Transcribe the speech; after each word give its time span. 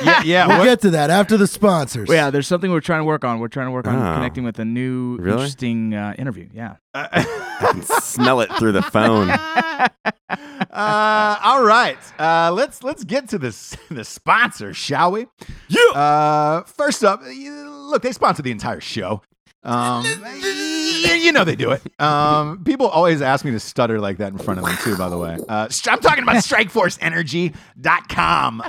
Yeah, 0.06 0.22
yeah. 0.23 0.48
We'll 0.48 0.59
what- 0.59 0.66
get 0.66 0.81
to 0.81 0.90
that 0.92 1.09
after 1.09 1.38
the 1.38 1.48
sponsors. 1.48 2.08
Well, 2.08 2.16
yeah, 2.16 2.30
there's 2.30 2.46
something 2.48 2.70
we're 2.70 2.81
trying 2.81 3.00
to 3.00 3.06
work 3.06 3.23
on. 3.26 3.40
We're 3.40 3.48
trying 3.48 3.68
to 3.68 3.72
work 3.72 3.88
on 3.88 3.96
Oh. 3.96 4.14
connecting 4.16 4.44
with 4.44 4.59
a 4.59 4.66
new, 4.66 5.18
Really? 5.18 5.38
interesting 5.38 5.96
uh, 5.96 6.14
interview. 6.20 6.48
Yeah. 6.53 6.76
I 6.94 7.26
can 7.72 7.81
smell 7.81 8.42
it 8.42 8.52
through 8.59 8.73
the 8.73 8.84
phone. 8.84 9.30
uh, 9.30 11.38
all 11.44 11.64
right, 11.64 11.98
uh, 12.20 12.52
let's 12.53 12.84
let's 12.84 13.03
get 13.03 13.30
to 13.30 13.38
this 13.40 13.76
the 13.90 14.03
sponsor, 14.03 14.73
shall 14.73 15.12
we? 15.12 15.26
Yeah. 15.67 15.99
Uh, 15.99 16.63
first 16.63 17.03
up, 17.03 17.21
look, 17.23 18.02
they 18.02 18.11
sponsor 18.11 18.41
the 18.41 18.49
entire 18.52 18.81
show. 18.81 19.21
Um, 19.63 20.05
you, 20.05 21.31
know 21.31 21.44
they 21.44 21.55
do 21.55 21.72
it. 21.72 21.81
Um, 21.99 22.63
people 22.63 22.88
always 22.88 23.23
ask 23.23 23.44
me 23.44 23.49
to 23.52 23.59
stutter 23.59 23.99
like 23.99 24.17
that 24.17 24.31
in 24.31 24.38
front 24.38 24.59
of 24.59 24.66
them 24.66 24.77
too. 24.83 24.95
By 24.95 25.09
the 25.09 25.17
way, 25.17 25.39
uh, 25.49 25.67
I'm 25.88 25.99
talking 25.99 26.22
about 26.23 26.35
StrikeForceEnergy.com. 26.44 28.63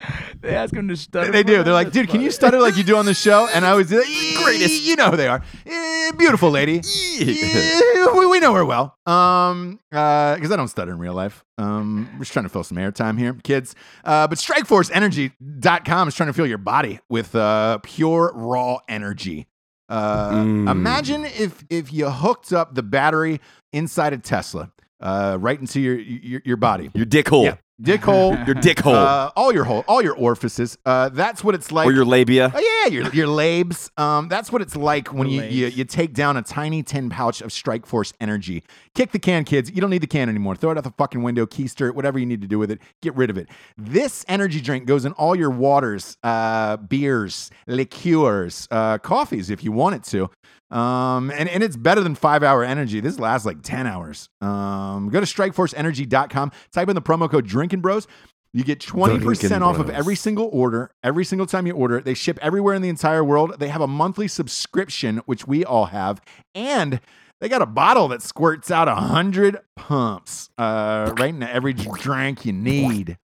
They 0.40 0.54
ask 0.54 0.72
him 0.74 0.86
to 0.88 0.96
stutter. 0.96 1.32
They 1.32 1.42
do. 1.42 1.62
They're 1.64 1.72
like, 1.72 1.90
dude, 1.90 2.08
can 2.10 2.20
you 2.20 2.30
stutter 2.30 2.60
like 2.60 2.76
you 2.76 2.84
do 2.84 2.96
on 2.98 3.06
the 3.06 3.14
show? 3.14 3.48
And 3.52 3.64
I 3.64 3.74
was 3.74 3.90
like, 3.90 4.04
greatest. 4.44 4.82
You 4.84 4.94
know 4.94 5.10
who 5.10 5.16
they 5.16 5.26
are. 5.26 5.42
Eh, 5.64 6.12
beautiful 6.12 6.50
lady. 6.50 6.82
Eh, 7.18 8.06
we, 8.16 8.26
we 8.26 8.38
know 8.38 8.52
her 8.54 8.64
well. 8.64 8.96
Um, 9.06 9.80
because 9.90 10.52
I 10.52 10.56
don't 10.56 10.68
stutter 10.68 10.92
in 10.92 10.98
real 10.98 11.14
life. 11.14 11.42
Um, 11.58 12.08
we're 12.12 12.20
just 12.20 12.32
trying 12.32 12.44
to 12.44 12.48
fill 12.50 12.62
some 12.62 12.76
airtime 12.76 13.18
here, 13.18 13.32
kids. 13.42 13.74
Uh, 14.04 14.26
but 14.28 14.38
StrikeForceEnergy.com 14.38 16.08
is 16.08 16.14
trying 16.14 16.28
to 16.28 16.32
fill 16.32 16.46
your 16.46 16.58
body 16.58 17.00
with 17.08 17.34
uh 17.34 17.78
pure 17.82 18.32
raw 18.34 18.78
energy. 18.88 19.46
Uh, 19.88 20.30
Mm. 20.32 20.70
imagine 20.70 21.24
if 21.24 21.64
if 21.70 21.92
you 21.92 22.10
hooked 22.10 22.52
up 22.52 22.74
the 22.74 22.82
battery 22.82 23.40
inside 23.72 24.12
a 24.12 24.18
Tesla, 24.18 24.70
uh, 25.00 25.36
right 25.40 25.58
into 25.58 25.80
your 25.80 25.98
your, 25.98 26.42
your 26.44 26.56
body, 26.56 26.90
Your 26.94 27.06
dick 27.06 27.28
hole. 27.28 27.44
Yeah. 27.44 27.56
Dick 27.80 28.02
hole, 28.02 28.36
Your 28.46 28.54
dick 28.54 28.80
hole. 28.80 28.94
uh, 28.94 29.30
all 29.36 29.52
your 29.52 29.64
hole, 29.64 29.84
all 29.86 30.02
your 30.02 30.14
orifices. 30.14 30.78
Uh, 30.84 31.08
that's 31.10 31.44
what 31.44 31.54
it's 31.54 31.70
like. 31.72 31.86
or 31.86 31.92
your 31.92 32.04
labia. 32.04 32.52
Oh 32.54 32.58
yeah, 32.84 32.90
your 32.92 33.12
your 33.12 33.26
labes. 33.26 33.90
Um, 33.96 34.28
that's 34.28 34.50
what 34.50 34.62
it's 34.62 34.76
like 34.76 35.12
when 35.12 35.28
you, 35.28 35.42
you 35.42 35.66
you 35.66 35.84
take 35.84 36.14
down 36.14 36.36
a 36.36 36.42
tiny 36.42 36.82
tin 36.82 37.10
pouch 37.10 37.40
of 37.40 37.52
Strike 37.52 37.86
Force 37.86 38.12
energy. 38.20 38.62
Kick 38.94 39.12
the 39.12 39.18
can, 39.18 39.44
kids. 39.44 39.70
You 39.70 39.80
don't 39.80 39.90
need 39.90 40.02
the 40.02 40.06
can 40.06 40.28
anymore. 40.28 40.56
Throw 40.56 40.70
it 40.70 40.78
out 40.78 40.84
the 40.84 40.90
fucking 40.92 41.22
window, 41.22 41.46
keister 41.46 41.88
it, 41.88 41.94
whatever 41.94 42.18
you 42.18 42.26
need 42.26 42.40
to 42.42 42.46
do 42.48 42.58
with 42.58 42.70
it. 42.70 42.80
Get 43.02 43.14
rid 43.14 43.30
of 43.30 43.36
it. 43.36 43.48
This 43.76 44.24
energy 44.28 44.60
drink 44.60 44.86
goes 44.86 45.04
in 45.04 45.12
all 45.12 45.36
your 45.36 45.50
waters, 45.50 46.16
uh, 46.22 46.76
beers, 46.78 47.50
liqueurs, 47.66 48.68
uh, 48.70 48.98
coffees 48.98 49.50
if 49.50 49.62
you 49.64 49.72
want 49.72 49.94
it 49.96 50.02
to. 50.04 50.30
Um, 50.70 51.30
and, 51.30 51.48
and 51.48 51.62
it's 51.62 51.76
better 51.76 52.00
than 52.00 52.14
five 52.14 52.42
hour 52.42 52.64
energy. 52.64 53.00
This 53.00 53.18
lasts 53.18 53.46
like 53.46 53.62
10 53.62 53.86
hours. 53.86 54.28
Um, 54.40 55.08
go 55.10 55.20
to 55.20 55.26
strikeforceenergy.com, 55.26 56.52
type 56.72 56.88
in 56.88 56.94
the 56.94 57.02
promo 57.02 57.30
code 57.30 57.46
Drinking 57.46 57.80
Bros. 57.80 58.06
You 58.52 58.64
get 58.64 58.78
20% 58.78 59.20
Drinkin' 59.20 59.62
off 59.62 59.78
of 59.78 59.90
every 59.90 60.16
single 60.16 60.48
order, 60.50 60.90
every 61.04 61.26
single 61.26 61.46
time 61.46 61.66
you 61.66 61.74
order. 61.74 62.00
They 62.00 62.14
ship 62.14 62.38
everywhere 62.40 62.74
in 62.74 62.80
the 62.80 62.88
entire 62.88 63.22
world. 63.22 63.56
They 63.58 63.68
have 63.68 63.82
a 63.82 63.86
monthly 63.86 64.28
subscription, 64.28 65.18
which 65.26 65.46
we 65.46 65.62
all 65.62 65.86
have. 65.86 66.22
And 66.54 67.00
they 67.40 67.50
got 67.50 67.60
a 67.60 67.66
bottle 67.66 68.08
that 68.08 68.22
squirts 68.22 68.70
out 68.70 68.88
100 68.88 69.58
pumps 69.76 70.48
uh, 70.56 71.12
right 71.18 71.34
into 71.34 71.52
every 71.52 71.74
drink 71.74 72.46
you 72.46 72.54
need. 72.54 73.18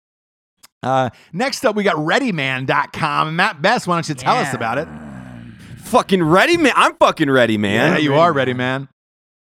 Uh, 0.83 1.11
next 1.33 1.65
up, 1.65 1.77
we 1.77 1.85
got 1.85 1.97
ReadyMan.com. 1.97 3.37
Mat 3.37 3.63
Best, 3.63 3.87
why 3.87 3.95
don't 3.97 4.09
you 4.09 4.17
tell 4.17 4.37
us 4.37 4.53
about 4.53 4.79
it? 4.79 4.89
Fucking 5.91 6.23
ready, 6.23 6.57
man. 6.57 6.73
I'm 6.77 6.95
fucking 6.97 7.31
ready, 7.31 7.59
man. 7.59 7.93
Yeah, 7.93 7.99
you 7.99 8.15
are 8.15 8.33
ready, 8.33 8.55
man. 8.55 8.89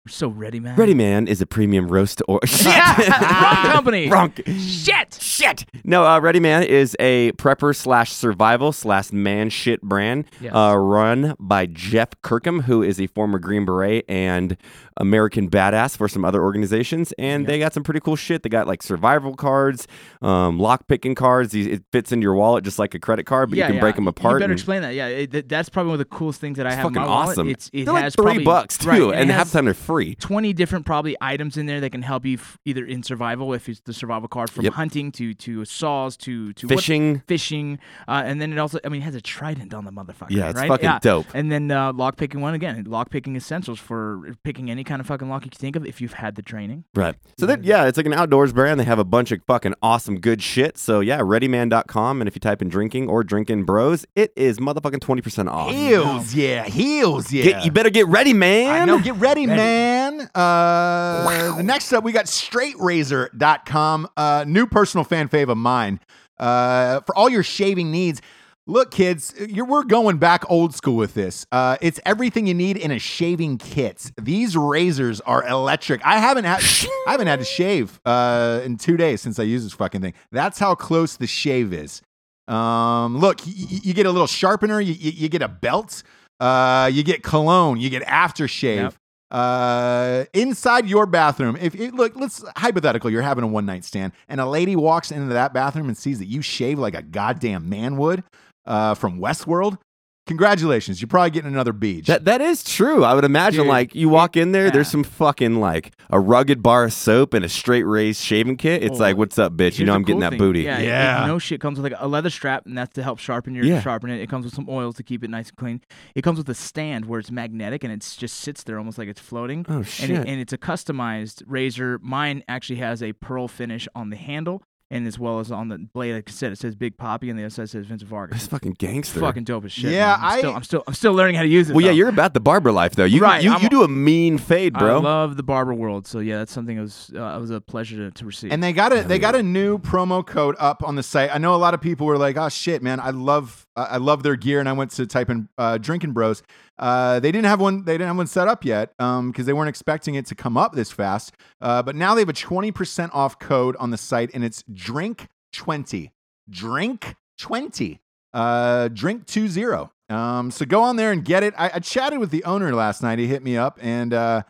We're 0.05 0.11
so 0.11 0.27
ready, 0.27 0.59
man. 0.59 0.75
Ready 0.75 0.93
Man 0.93 1.29
is 1.29 1.39
a 1.41 1.45
premium 1.45 1.87
roast 1.87 2.21
or 2.27 2.41
Wrong 2.65 3.71
company. 3.71 4.09
Wrong. 4.09 4.33
Shit. 4.45 5.17
Shit. 5.21 5.63
No, 5.85 6.05
uh, 6.05 6.19
Ready 6.19 6.41
Man 6.41 6.63
is 6.63 6.93
a 6.99 7.31
prepper 7.33 7.73
slash 7.73 8.11
survival 8.11 8.73
slash 8.73 9.13
man 9.13 9.49
shit 9.49 9.81
brand 9.81 10.25
Yes. 10.41 10.53
uh, 10.53 10.75
run 10.77 11.35
by 11.39 11.67
Jeff 11.67 12.09
Kirkham, 12.21 12.63
who 12.63 12.83
is 12.83 12.99
a 12.99 13.07
former 13.07 13.39
Green 13.39 13.63
Beret 13.63 14.03
and 14.09 14.57
American 14.97 15.49
badass 15.49 15.97
for 15.97 16.07
some 16.07 16.23
other 16.25 16.41
organizations. 16.43 17.13
And 17.17 17.45
they 17.47 17.59
got 17.59 17.73
some 17.73 17.83
pretty 17.83 17.99
cool 17.99 18.15
shit. 18.15 18.43
They 18.43 18.49
got 18.49 18.67
like 18.67 18.83
survival 18.83 19.35
cards, 19.35 19.87
um, 20.21 20.59
lock 20.59 20.87
picking 20.87 21.15
cards. 21.15 21.51
These- 21.51 21.67
It 21.67 21.83
fits 21.91 22.11
into 22.11 22.23
your 22.23 22.35
wallet 22.35 22.63
just 22.63 22.79
like 22.79 22.93
a 22.93 22.99
credit 22.99 23.25
card, 23.25 23.49
but 23.49 23.57
you 23.57 23.65
can 23.65 23.79
break 23.79 23.95
them 23.95 24.07
apart. 24.07 24.33
You 24.35 24.39
better 24.39 24.51
and- 24.51 24.59
explain 24.59 24.81
that. 24.83 24.93
Yeah, 24.93 25.07
it, 25.07 25.49
that's 25.49 25.69
probably 25.69 25.89
one 25.91 25.95
of 25.95 25.99
the 26.09 26.15
coolest 26.15 26.39
things 26.41 26.57
that 26.57 26.67
I 26.67 26.73
have. 26.73 26.85
in 26.87 26.93
fucking 26.93 27.09
awesome. 27.09 27.49
It's 27.49 27.69
it 27.73 27.85
They're 27.85 27.93
like 27.93 28.13
three 28.13 28.23
probably, 28.25 28.43
bucks 28.43 28.77
too, 28.77 28.89
right, 28.89 29.13
and 29.19 29.29
half 29.31 29.47
the 29.51 29.57
time 29.57 29.65
they're 29.65 29.73
free. 29.73 30.15
20 30.15 30.53
different 30.53 30.85
probably 30.85 31.15
items 31.21 31.57
in 31.57 31.65
there 31.65 31.79
that 31.81 31.91
can 31.91 32.01
help 32.01 32.25
you 32.25 32.37
f- 32.37 32.57
either 32.65 32.85
in 32.85 33.03
survival 33.03 33.53
if 33.53 33.67
it's 33.69 33.79
the 33.81 33.93
survival 33.93 34.27
card 34.27 34.49
from 34.49 34.63
Yep. 34.65 34.73
hunting 34.73 35.11
to 35.13 35.33
to 35.33 35.65
saws 35.65 36.15
to 36.17 36.53
to 36.53 36.67
what- 36.67 36.75
Fishing. 36.79 37.21
fishing 37.27 37.79
uh, 38.07 38.21
and 38.25 38.41
then 38.41 38.51
it 38.53 38.59
also 38.59 38.79
I 38.85 38.89
mean 38.89 39.01
it 39.01 39.05
has 39.05 39.15
a 39.15 39.21
trident 39.21 39.73
on 39.73 39.85
the 39.85 39.91
motherfucker 39.91 40.27
Yeah, 40.29 40.49
it's 40.49 40.59
right? 40.59 40.67
fucking 40.67 40.83
yeah. 40.85 40.99
dope. 40.99 41.25
and 41.33 41.51
then 41.51 41.71
uh, 41.71 41.93
lock 41.93 42.17
picking 42.17 42.41
one 42.41 42.53
again 42.53 42.83
lock 42.87 43.09
picking 43.09 43.35
essentials 43.35 43.79
for 43.79 44.35
picking 44.43 44.69
any 44.69 44.82
kind 44.83 44.99
of 44.99 45.07
fucking 45.07 45.29
lock 45.29 45.45
you 45.45 45.51
can 45.51 45.59
think 45.59 45.75
of 45.75 45.85
if 45.85 46.01
you've 46.01 46.13
had 46.13 46.35
the 46.35 46.41
training 46.41 46.83
Right. 46.95 47.15
So 47.37 47.45
that 47.45 47.63
yeah, 47.63 47.85
it's 47.85 47.97
like 47.97 48.05
an 48.05 48.13
outdoors 48.13 48.53
brand. 48.53 48.79
They 48.79 48.83
have 48.83 48.99
a 48.99 49.03
bunch 49.03 49.31
of 49.31 49.41
fucking 49.45 49.73
awesome 49.81 50.19
good 50.19 50.41
shit. 50.41 50.77
So 50.77 50.99
yeah, 50.99 51.19
readyman.com 51.19 52.21
and 52.21 52.27
if 52.27 52.35
you 52.35 52.39
type 52.39 52.61
in 52.61 52.69
drinking 52.69 53.09
or 53.09 53.23
drinking 53.23 53.65
bros, 53.65 54.05
it 54.15 54.31
is 54.35 54.59
motherfucking 54.59 54.99
20% 54.99 55.49
off. 55.49 55.71
Heels, 55.71 56.33
yeah, 56.33 56.63
heels, 56.65 57.31
yeah. 57.31 57.43
Get, 57.43 57.65
you 57.65 57.71
better 57.71 57.89
get 57.89 58.07
ready, 58.07 58.33
man. 58.33 58.81
I 58.81 58.85
know. 58.85 58.99
Get 58.99 59.15
ready, 59.15 59.45
man. 59.45 60.29
Uh, 60.35 61.55
the 61.57 61.63
next 61.63 61.91
up, 61.93 62.03
we 62.03 62.11
got 62.11 62.25
straightrazor.com. 62.25 64.07
Uh, 64.15 64.45
new 64.47 64.65
personal 64.65 65.03
fan 65.03 65.29
fave 65.29 65.49
of 65.49 65.57
mine. 65.57 65.99
Uh, 66.37 67.01
for 67.01 67.15
all 67.15 67.29
your 67.29 67.43
shaving 67.43 67.91
needs. 67.91 68.21
Look, 68.65 68.91
kids, 68.91 69.33
you're, 69.49 69.65
we're 69.65 69.83
going 69.83 70.17
back 70.19 70.49
old 70.49 70.73
school 70.73 70.95
with 70.95 71.13
this. 71.15 71.45
Uh, 71.51 71.75
it's 71.81 71.99
everything 72.05 72.47
you 72.47 72.53
need 72.53 72.77
in 72.77 72.91
a 72.91 72.99
shaving 72.99 73.57
kit. 73.57 74.09
These 74.21 74.55
razors 74.55 75.19
are 75.21 75.45
electric. 75.45 75.99
I 76.05 76.17
haven't 76.17 76.45
had 76.45 76.61
I 77.07 77.11
haven't 77.11 77.27
had 77.27 77.39
to 77.39 77.45
shave 77.45 77.99
uh, 78.05 78.61
in 78.63 78.77
two 78.77 78.95
days 78.95 79.19
since 79.19 79.37
I 79.37 79.43
used 79.43 79.65
this 79.65 79.73
fucking 79.73 79.99
thing. 79.99 80.13
That's 80.31 80.59
how 80.59 80.75
close 80.75 81.17
the 81.17 81.27
shave 81.27 81.73
is. 81.73 82.01
Um, 82.47 83.17
look, 83.17 83.39
y- 83.45 83.51
y- 83.57 83.79
you 83.83 83.93
get 83.93 84.05
a 84.05 84.11
little 84.11 84.27
sharpener, 84.27 84.79
you, 84.79 84.93
you, 84.93 85.11
you 85.11 85.29
get 85.29 85.41
a 85.41 85.47
belt, 85.49 86.01
uh, 86.39 86.89
you 86.91 87.03
get 87.03 87.21
cologne, 87.21 87.81
you 87.81 87.89
get 87.89 88.03
aftershave. 88.03 88.75
Yep. 88.77 88.93
Uh, 89.31 90.25
inside 90.33 90.87
your 90.87 91.05
bathroom, 91.05 91.57
if 91.59 91.73
it, 91.75 91.93
look, 91.95 92.15
let's 92.15 92.43
hypothetical, 92.55 93.09
you're 93.09 93.21
having 93.23 93.43
a 93.43 93.47
one 93.47 93.65
night 93.65 93.83
stand, 93.83 94.13
and 94.29 94.39
a 94.39 94.45
lady 94.45 94.75
walks 94.75 95.11
into 95.11 95.33
that 95.33 95.53
bathroom 95.53 95.87
and 95.87 95.97
sees 95.97 96.19
that 96.19 96.27
you 96.27 96.41
shave 96.41 96.77
like 96.79 96.93
a 96.93 97.01
goddamn 97.01 97.67
man 97.67 97.97
would 97.97 98.23
uh, 98.65 98.93
from 98.95 99.19
Westworld. 99.19 99.77
Congratulations, 100.25 101.01
you're 101.01 101.09
probably 101.09 101.31
getting 101.31 101.51
another 101.51 101.73
beach. 101.73 102.07
That 102.07 102.23
that 102.23 102.39
is 102.39 102.63
true. 102.63 103.03
I 103.03 103.13
would 103.13 103.25
imagine 103.25 103.63
Dude, 103.63 103.67
like 103.67 103.93
you 103.93 104.07
walk 104.07 104.37
in 104.37 104.53
there, 104.53 104.71
there's 104.71 104.87
some 104.87 105.03
fucking 105.03 105.59
like 105.59 105.91
a 106.11 106.17
rugged 106.17 106.63
bar 106.63 106.85
of 106.85 106.93
soap 106.93 107.33
and 107.33 107.43
a 107.43 107.49
straight 107.49 107.83
raised 107.83 108.21
shaving 108.21 108.55
kit. 108.55 108.83
It's 108.83 108.95
Oh, 109.01 109.03
like, 109.03 109.17
what's 109.17 109.37
up, 109.37 109.51
bitch? 109.57 109.79
You 109.79 109.85
know 109.85 109.93
I'm 109.93 110.03
getting 110.03 110.21
cool 110.21 110.21
that 110.21 110.29
thing. 110.29 110.39
booty. 110.39 110.61
Yeah, 110.61 110.79
Yeah. 110.79 111.23
it- 111.25 111.27
no 111.27 111.39
shit 111.39 111.59
comes 111.59 111.77
with 111.77 111.91
like 111.91 111.99
a 112.01 112.07
leather 112.07 112.29
strap, 112.29 112.65
and 112.65 112.77
that's 112.77 112.93
to 112.93 113.03
help 113.03 113.19
sharpen 113.19 113.53
your 113.53 113.65
Yeah. 113.65 113.81
sharpen 113.81 114.09
it. 114.11 114.21
It 114.21 114.29
comes 114.29 114.45
with 114.45 114.53
some 114.53 114.69
oils 114.69 114.95
to 114.95 115.03
keep 115.03 115.25
it 115.25 115.29
nice 115.29 115.49
and 115.49 115.57
clean. 115.57 115.81
It 116.15 116.21
comes 116.21 116.37
with 116.37 116.47
a 116.47 116.55
stand 116.55 117.03
where 117.05 117.19
it's 117.19 117.29
magnetic 117.29 117.83
and 117.83 117.91
it 117.91 117.99
just 118.17 118.37
sits 118.39 118.63
there 118.63 118.77
almost 118.77 118.97
like 118.97 119.09
it's 119.09 119.19
floating. 119.19 119.65
Oh 119.67 119.79
And, 119.79 119.87
shit. 119.87 120.09
it, 120.09 120.25
and 120.25 120.39
it's 120.39 120.53
a 120.53 120.57
customized 120.57 121.43
razor. 121.47 121.99
Mine 122.01 122.43
actually 122.47 122.79
has 122.79 123.03
a 123.03 123.11
pearl 123.11 123.49
finish 123.49 123.89
on 123.93 124.09
the 124.09 124.15
handle 124.15 124.61
and 124.93 125.07
as 125.07 125.17
well 125.19 125.39
as 125.39 125.51
on 125.51 125.67
the 125.69 125.77
blade. 125.77 126.13
Like 126.13 126.29
I 126.29 126.31
said, 126.31 126.51
it 126.51 126.57
says 126.59 126.75
Big 126.75 126.97
Poppy, 126.97 127.29
and 127.29 127.37
the 127.37 127.43
other 127.43 127.49
side 127.49 127.69
says 127.69 127.85
Vincent 127.85 128.09
Vargas. 128.09 128.37
That's 128.37 128.47
fucking 128.47 128.73
gangster. 128.79 129.19
fucking 129.19 129.43
dope 129.43 129.65
as 129.65 129.71
shit. 129.71 129.91
Yeah. 129.91 130.17
I'm 130.19 130.39
still, 130.39 130.51
I- 130.51 130.55
I'm 130.55 130.63
still, 130.63 130.83
I'm 130.87 130.93
still 130.93 131.13
learning 131.13 131.35
how 131.35 131.41
to 131.43 131.47
use 131.47 131.69
it. 131.69 131.75
well, 131.75 131.83
yeah, 131.85 131.91
you're 131.91 132.09
about 132.09 132.33
the 132.33 132.39
barber 132.39 132.71
life 132.71 132.95
though. 132.95 133.03
You 133.05 133.21
Right, 133.21 133.43
you, 133.43 133.51
I'm 133.51 133.61
you 133.61 133.69
do 133.69 133.83
a 133.83 133.87
mean 133.87 134.37
fade, 134.37 134.73
bro. 134.73 134.97
I 134.99 135.01
love 135.01 135.37
the 135.37 135.43
barber 135.43 135.73
world. 135.73 136.05
So 136.07 136.19
yeah, 136.19 136.37
that's 136.37 136.51
something 136.51 136.75
that 136.75 136.81
was, 136.83 137.11
uh, 137.15 137.35
it 137.37 137.39
was 137.41 137.49
a 137.51 137.59
pleasure 137.61 137.97
to, 137.97 138.11
to 138.11 138.25
receive. 138.25 138.51
And 138.51 138.61
they 138.63 138.73
got 138.73 138.91
a 138.93 139.03
they 139.03 139.19
got 139.19 139.35
a 139.35 139.43
new 139.43 139.77
promo 139.79 140.25
code 140.25 140.55
up 140.59 140.83
on 140.83 140.95
the 140.95 141.03
site. 141.03 141.29
I 141.33 141.37
know 141.37 141.55
a 141.55 141.57
lot 141.57 141.73
of 141.73 141.81
people 141.81 142.05
were 142.07 142.17
like, 142.17 142.37
"Oh 142.37 142.49
shit, 142.49 142.81
man, 142.83 142.99
I 142.99 143.09
love 143.11 143.65
I 143.75 143.97
love 143.97 144.23
their 144.23 144.35
gear." 144.35 144.59
And 144.59 144.69
I 144.69 144.73
went 144.73 144.91
to 144.91 145.05
type 145.05 145.29
in 145.29 145.49
uh, 145.57 145.77
Drinking 145.77 146.11
Bros. 146.11 146.43
Uh, 146.77 147.19
they 147.19 147.31
didn't 147.31 147.45
have 147.45 147.59
one. 147.59 147.85
They 147.85 147.93
didn't 147.93 148.07
have 148.07 148.17
one 148.17 148.27
set 148.27 148.47
up 148.47 148.65
yet 148.65 148.93
because 148.97 149.45
they 149.45 149.53
weren't 149.53 149.69
expecting 149.69 150.15
it 150.15 150.25
to 150.27 150.35
come 150.35 150.57
up 150.57 150.73
this 150.73 150.91
fast. 150.91 151.33
Uh, 151.61 151.81
but 151.83 151.95
now 151.95 152.15
they 152.15 152.21
have 152.21 152.29
a 152.29 152.33
twenty 152.33 152.71
percent 152.71 153.11
off 153.13 153.39
code 153.39 153.75
on 153.77 153.91
the 153.91 153.97
site, 153.97 154.31
and 154.33 154.43
it's 154.43 154.63
Drink 154.73 155.27
twenty. 155.51 156.11
Drink 156.49 157.15
twenty. 157.37 158.01
Uh, 158.33 158.87
drink 158.87 159.27
two 159.27 159.47
zero. 159.47 159.91
Um, 160.09 160.51
so 160.51 160.65
go 160.65 160.81
on 160.81 160.95
there 160.95 161.11
and 161.11 161.23
get 161.23 161.43
it. 161.43 161.53
I, 161.57 161.71
I 161.75 161.79
chatted 161.79 162.19
with 162.19 162.29
the 162.29 162.43
owner 162.43 162.73
last 162.73 163.01
night. 163.01 163.19
He 163.19 163.27
hit 163.27 163.43
me 163.43 163.57
up, 163.57 163.79
and 163.81 164.13
uh, 164.13 164.43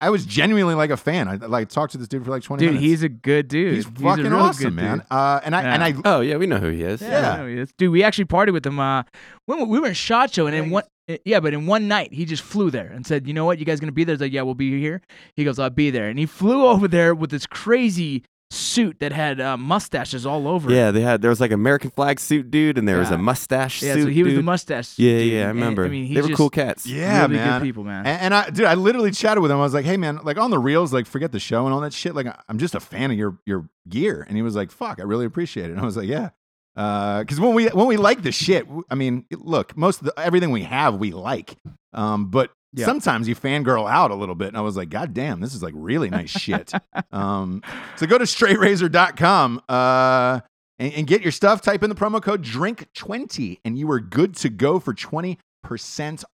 I, 0.00 0.06
I 0.06 0.10
was 0.10 0.24
genuinely 0.26 0.74
like 0.74 0.90
a 0.90 0.96
fan. 0.96 1.28
I 1.28 1.34
like 1.36 1.68
talked 1.68 1.92
to 1.92 1.98
this 1.98 2.08
dude 2.08 2.24
for 2.24 2.30
like 2.30 2.42
twenty 2.42 2.60
dude, 2.64 2.74
minutes. 2.74 2.84
he's 2.86 3.02
a 3.02 3.08
good 3.08 3.48
dude. 3.48 3.74
He's 3.74 3.86
a 3.86 3.90
fucking 3.90 4.24
real 4.24 4.34
awesome, 4.36 4.64
good 4.64 4.74
man. 4.74 5.02
Uh, 5.10 5.40
and 5.44 5.54
I 5.54 5.62
and 5.62 5.82
I 5.84 5.94
Oh 6.04 6.20
yeah, 6.20 6.36
we 6.36 6.46
know 6.46 6.58
who 6.58 6.68
he 6.70 6.82
is. 6.82 7.00
Yeah. 7.02 7.32
I 7.32 7.36
know 7.38 7.46
he 7.46 7.54
is. 7.58 7.72
dude. 7.78 7.90
We 7.92 8.02
actually 8.02 8.26
partied 8.26 8.52
with 8.52 8.64
him. 8.66 8.78
Uh, 8.78 9.02
when 9.46 9.58
we- 9.60 9.64
we 9.66 9.80
were 9.80 9.88
in 9.88 9.94
Shot 9.94 10.32
Show, 10.32 10.46
and 10.46 10.54
in 10.56 10.70
one, 10.70 10.84
eh, 11.08 11.18
yeah, 11.24 11.40
but 11.40 11.52
in 11.54 11.66
one 11.66 11.88
night 11.88 12.12
he 12.12 12.24
just 12.24 12.42
flew 12.42 12.70
there 12.70 12.86
and 12.86 13.06
said, 13.06 13.26
"You 13.26 13.34
know 13.34 13.44
what? 13.44 13.58
You 13.58 13.64
guys 13.64 13.80
gonna 13.80 13.92
be 13.92 14.04
there?" 14.04 14.12
I 14.12 14.16
was 14.16 14.20
like, 14.22 14.32
"Yeah, 14.32 14.42
we'll 14.42 14.54
be 14.54 14.78
here." 14.80 15.00
He 15.36 15.44
goes, 15.44 15.58
"I'll 15.58 15.70
be 15.70 15.90
there," 15.90 16.08
and 16.08 16.18
he 16.18 16.26
flew 16.26 16.66
over 16.66 16.86
there 16.88 17.14
with 17.14 17.30
this 17.30 17.46
crazy 17.46 18.24
suit 18.54 19.00
that 19.00 19.12
had 19.12 19.40
uh, 19.40 19.56
mustaches 19.56 20.24
all 20.24 20.48
over. 20.48 20.70
it. 20.70 20.74
Yeah, 20.74 20.90
they 20.90 21.00
had 21.02 21.20
there 21.20 21.28
was 21.30 21.40
like 21.40 21.50
American 21.50 21.90
flag 21.90 22.18
suit 22.20 22.50
dude, 22.50 22.78
and 22.78 22.88
there 22.88 22.98
was 22.98 23.10
a 23.10 23.18
mustache 23.18 23.82
yeah. 23.82 23.94
suit. 23.94 24.02
So 24.04 24.08
he 24.08 24.22
was 24.22 24.32
the 24.32 24.36
dude. 24.38 24.44
mustache. 24.44 24.98
Yeah, 24.98 25.18
dude, 25.18 25.32
yeah, 25.32 25.38
I 25.38 25.42
and- 25.50 25.58
remember. 25.58 25.84
I 25.84 25.88
mean, 25.88 26.14
they 26.14 26.20
were 26.20 26.28
just 26.28 26.38
cool 26.38 26.50
cats. 26.50 26.86
Yeah, 26.86 27.22
really 27.22 27.34
man. 27.36 27.60
good 27.60 27.66
people, 27.66 27.84
man. 27.84 28.06
And, 28.06 28.20
and 28.22 28.34
I, 28.34 28.50
dude, 28.50 28.66
I 28.66 28.74
literally 28.74 29.10
chatted 29.10 29.42
with 29.42 29.50
him. 29.50 29.58
I 29.58 29.60
was 29.60 29.74
like, 29.74 29.84
"Hey, 29.84 29.96
man, 29.96 30.20
like 30.22 30.38
on 30.38 30.50
the 30.50 30.58
reels, 30.58 30.92
like 30.92 31.06
forget 31.06 31.32
the 31.32 31.40
show 31.40 31.64
and 31.66 31.74
all 31.74 31.80
that 31.80 31.92
shit. 31.92 32.14
Like, 32.14 32.26
I'm 32.48 32.58
just 32.58 32.74
a 32.74 32.80
fan 32.80 33.10
of 33.10 33.18
your 33.18 33.38
your 33.44 33.68
gear." 33.88 34.24
And 34.26 34.36
he 34.36 34.42
was 34.42 34.54
like, 34.56 34.70
"Fuck, 34.70 35.00
I 35.00 35.04
really 35.04 35.26
appreciate 35.26 35.66
it." 35.66 35.72
And 35.72 35.80
I 35.80 35.84
was 35.84 35.96
like, 35.96 36.08
"Yeah." 36.08 36.30
Uh 36.76 37.20
because 37.20 37.38
when 37.38 37.54
we 37.54 37.68
when 37.68 37.86
we 37.86 37.96
like 37.96 38.22
the 38.22 38.32
shit, 38.32 38.66
I 38.90 38.94
mean, 38.96 39.26
look, 39.30 39.76
most 39.76 40.00
of 40.00 40.06
the, 40.06 40.18
everything 40.18 40.50
we 40.50 40.62
have 40.64 40.96
we 40.96 41.12
like, 41.12 41.56
um, 41.92 42.30
but 42.30 42.50
Yeah. 42.74 42.86
sometimes 42.86 43.28
you 43.28 43.36
fangirl 43.36 43.88
out 43.88 44.10
a 44.10 44.14
little 44.14 44.34
bit. 44.34 44.48
And 44.48 44.56
I 44.56 44.60
was 44.60 44.76
like, 44.76 44.90
"God 44.90 45.14
damn, 45.14 45.40
this 45.40 45.54
is 45.54 45.62
like 45.62 45.74
really 45.76 46.10
nice 46.10 46.30
shit." 46.30 46.72
Um, 47.12 47.62
so 47.96 48.06
go 48.06 48.18
to 48.18 48.24
straightrazor.com 48.24 49.62
uh, 49.68 50.40
and, 50.80 50.92
and 50.94 51.06
get 51.06 51.22
your 51.22 51.30
stuff. 51.30 51.62
Type 51.62 51.82
in 51.84 51.88
the 51.88 51.94
promo 51.94 52.20
code 52.20 52.42
DRINK20 52.44 53.60
and 53.64 53.78
you 53.78 53.88
are 53.92 54.00
good 54.00 54.34
to 54.36 54.48
go 54.48 54.80
for 54.80 54.92
20% 54.94 55.38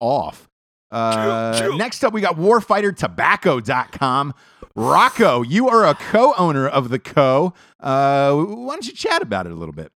off. 0.00 0.48
Uh, 0.90 1.70
next 1.76 2.04
up, 2.04 2.12
we 2.12 2.20
got 2.20 2.36
warfightertobacco.com. 2.36 4.34
Rocco, 4.74 5.42
you 5.42 5.68
are 5.68 5.84
a 5.86 5.94
co 5.94 6.34
owner 6.38 6.68
of 6.68 6.88
the 6.88 6.98
co. 6.98 7.52
Uh, 7.80 8.34
why 8.34 8.74
don't 8.74 8.86
you 8.86 8.92
chat 8.94 9.20
about 9.22 9.46
it 9.46 9.52
a 9.52 9.56
little 9.56 9.74
bit? 9.74 9.90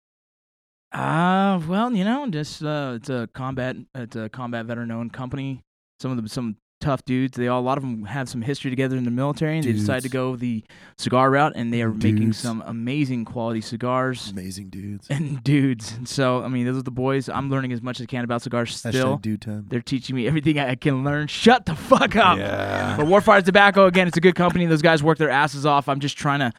Uh, 0.92 1.62
well, 1.68 1.94
you 1.94 2.04
know, 2.04 2.28
just 2.30 2.64
uh, 2.64 2.94
it's 2.96 3.10
a 3.10 3.30
combat, 3.34 3.76
it's 3.94 4.16
a 4.16 4.30
combat 4.30 4.66
veteran-owned 4.66 5.14
company. 5.14 5.62
Some 6.00 6.12
of 6.12 6.24
the 6.24 6.30
some 6.30 6.58
tough 6.80 7.04
dudes. 7.06 7.38
They 7.38 7.48
all, 7.48 7.60
a 7.60 7.62
lot 7.62 7.78
of 7.78 7.84
them 7.84 8.06
have 8.06 8.30
some 8.30 8.42
history 8.42 8.70
together 8.70 8.98
in 8.98 9.04
the 9.04 9.12
military, 9.12 9.58
and 9.58 9.64
they 9.66 9.74
decided 9.74 10.04
to 10.04 10.10
go 10.10 10.36
the 10.36 10.64
cigar 10.98 11.30
route, 11.32 11.54
and 11.56 11.74
they 11.74 11.82
are 11.82 11.92
making 11.92 12.34
some 12.34 12.64
amazing 12.66 13.26
quality 13.26 13.62
cigars. 13.62 14.32
Amazing 14.32 14.70
dudes. 14.70 15.08
And 15.10 15.44
dudes, 15.44 15.94
And 15.94 16.08
so 16.08 16.44
I 16.44 16.48
mean, 16.48 16.66
those 16.66 16.78
are 16.78 16.84
the 16.84 16.92
boys. 16.92 17.30
I'm 17.30 17.50
learning 17.50 17.74
as 17.74 17.82
much 17.82 18.00
as 18.00 18.04
I 18.04 18.08
can 18.08 18.24
about 18.24 18.42
cigars 18.42 18.76
still. 18.76 19.18
Hashtag 19.18 19.22
dude 19.22 19.42
time. 19.42 19.66
They're 19.70 19.82
teaching 19.82 20.16
me 20.16 20.28
everything 20.28 20.60
I 20.60 20.76
can 20.76 21.04
learn. 21.04 21.28
Shut 21.28 21.66
the 21.66 21.76
fuck 21.76 22.16
up. 22.16 22.38
Yeah. 22.38 22.96
But 22.98 23.06
Warfighter 23.08 23.44
Tobacco, 23.46 23.86
again, 23.86 24.08
it's 24.08 24.18
a 24.18 24.22
good 24.22 24.36
company. 24.36 24.66
Those 24.66 24.82
guys 24.82 25.04
work 25.04 25.18
their 25.18 25.30
asses 25.30 25.66
off. 25.66 25.88
I'm 25.90 26.00
just 26.00 26.18
trying 26.18 26.40
to 26.40 26.52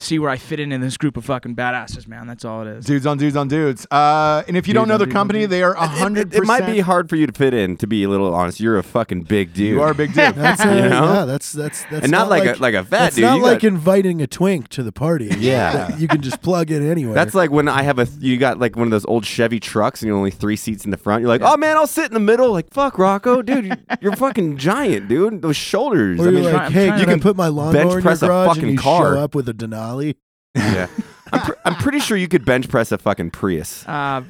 see 0.00 0.18
where 0.18 0.30
I 0.30 0.36
fit 0.36 0.60
in 0.60 0.70
in 0.70 0.80
this 0.80 0.96
group 0.96 1.16
of 1.16 1.24
fucking 1.24 1.56
badasses, 1.56 2.06
man. 2.06 2.26
That's 2.26 2.44
all 2.44 2.62
it 2.62 2.68
is. 2.68 2.84
Dudes 2.84 3.04
on 3.06 3.18
dudes 3.18 3.34
on 3.36 3.48
dudes. 3.48 3.86
Uh, 3.90 4.42
and 4.46 4.56
if 4.56 4.68
you 4.68 4.72
Dudes 4.74 4.82
don't 4.82 4.88
know 4.88 4.94
on 4.94 5.08
the 5.08 5.12
company, 5.12 5.44
they 5.46 5.62
are 5.62 5.74
It- 5.74 5.78
it- 5.78 6.28
100%. 6.30 6.34
It, 6.34 6.44
might 6.44 6.66
be 6.66 6.80
hard 6.80 7.08
for 7.08 7.16
you 7.16 7.26
to 7.26 7.32
fit 7.32 7.52
in, 7.54 7.76
to 7.78 7.86
be 7.86 8.04
a 8.04 8.08
little 8.08 8.32
honest. 8.32 8.60
You're 8.60 8.78
a 8.78 8.82
fucking 8.82 9.22
big 9.22 9.52
dude. 9.54 9.67
You 9.68 9.82
are 9.82 9.90
a 9.90 9.94
big 9.94 10.08
dude. 10.14 10.16
That's 10.34 10.60
uh, 10.64 10.68
You 10.68 10.88
know? 10.88 11.12
yeah. 11.14 11.24
That's 11.24 11.52
that's 11.52 11.82
that's 11.90 12.02
and 12.04 12.10
not, 12.10 12.28
like, 12.28 12.56
a 12.58 12.60
like 12.60 12.74
a 12.74 12.82
fat 12.82 12.90
That's 12.90 13.16
dude. 13.16 13.24
not 13.24 13.36
You 13.36 13.42
like 13.42 13.60
got- 13.60 13.68
inviting 13.68 14.20
a 14.22 14.26
twink 14.26 14.68
to 14.68 14.82
the 14.82 14.92
party. 14.92 15.28
Yeah. 15.38 15.96
You 15.96 16.08
can 16.08 16.20
just 16.20 16.42
plug 16.42 16.70
in 16.70 16.88
anywhere. 16.88 17.14
That's 17.14 17.34
like 17.34 17.50
when 17.50 17.68
I 17.68 17.82
have 17.82 17.98
a 17.98 18.06
you 18.18 18.36
got 18.36 18.58
like 18.58 18.76
one 18.76 18.86
of 18.86 18.90
those 18.90 19.04
old 19.06 19.24
Chevy 19.24 19.60
trucks 19.60 20.02
and 20.02 20.08
you're 20.08 20.16
only 20.16 20.30
three 20.30 20.56
seats 20.56 20.84
in 20.84 20.90
the 20.90 20.96
front. 20.96 21.20
You're 21.22 21.28
like, 21.28 21.42
oh 21.42 21.56
man, 21.56 21.76
I'll 21.76 21.86
sit 21.86 22.06
in 22.06 22.14
the 22.14 22.20
middle. 22.20 22.50
Like 22.52 22.72
fuck, 22.72 22.98
Rocco, 22.98 23.42
dude, 23.42 23.66
you- 23.66 23.72
you're 24.00 24.16
fucking 24.16 24.56
giant, 24.58 25.08
dude. 25.08 25.42
Those 25.42 25.56
shoulders. 25.56 26.18
Or 26.20 26.22
I 26.22 26.24
you're 26.26 26.32
mean, 26.40 26.44
like, 26.52 26.54
I'm 26.62 26.72
hey, 26.72 26.98
you 26.98 27.06
can 27.06 27.20
put 27.20 27.36
my 27.36 27.48
lawnmower 27.48 27.98
in 27.98 28.02
press 28.02 28.22
a 28.22 28.26
your 28.26 28.34
garage? 28.34 28.48
fucking 28.48 28.62
and 28.64 28.72
you 28.72 28.78
car. 28.78 29.14
show 29.14 29.20
up 29.20 29.34
with 29.34 29.48
a 29.48 29.54
Denali. 29.54 30.16
yeah. 30.54 30.88
I'm, 31.32 31.40
pr- 31.40 31.52
I'm 31.64 31.74
pretty 31.76 32.00
sure 32.00 32.16
you 32.16 32.28
could 32.28 32.44
bench 32.44 32.68
press 32.68 32.92
a 32.92 32.98
fucking 32.98 33.30
Prius. 33.30 33.86
Uh, 33.86 34.22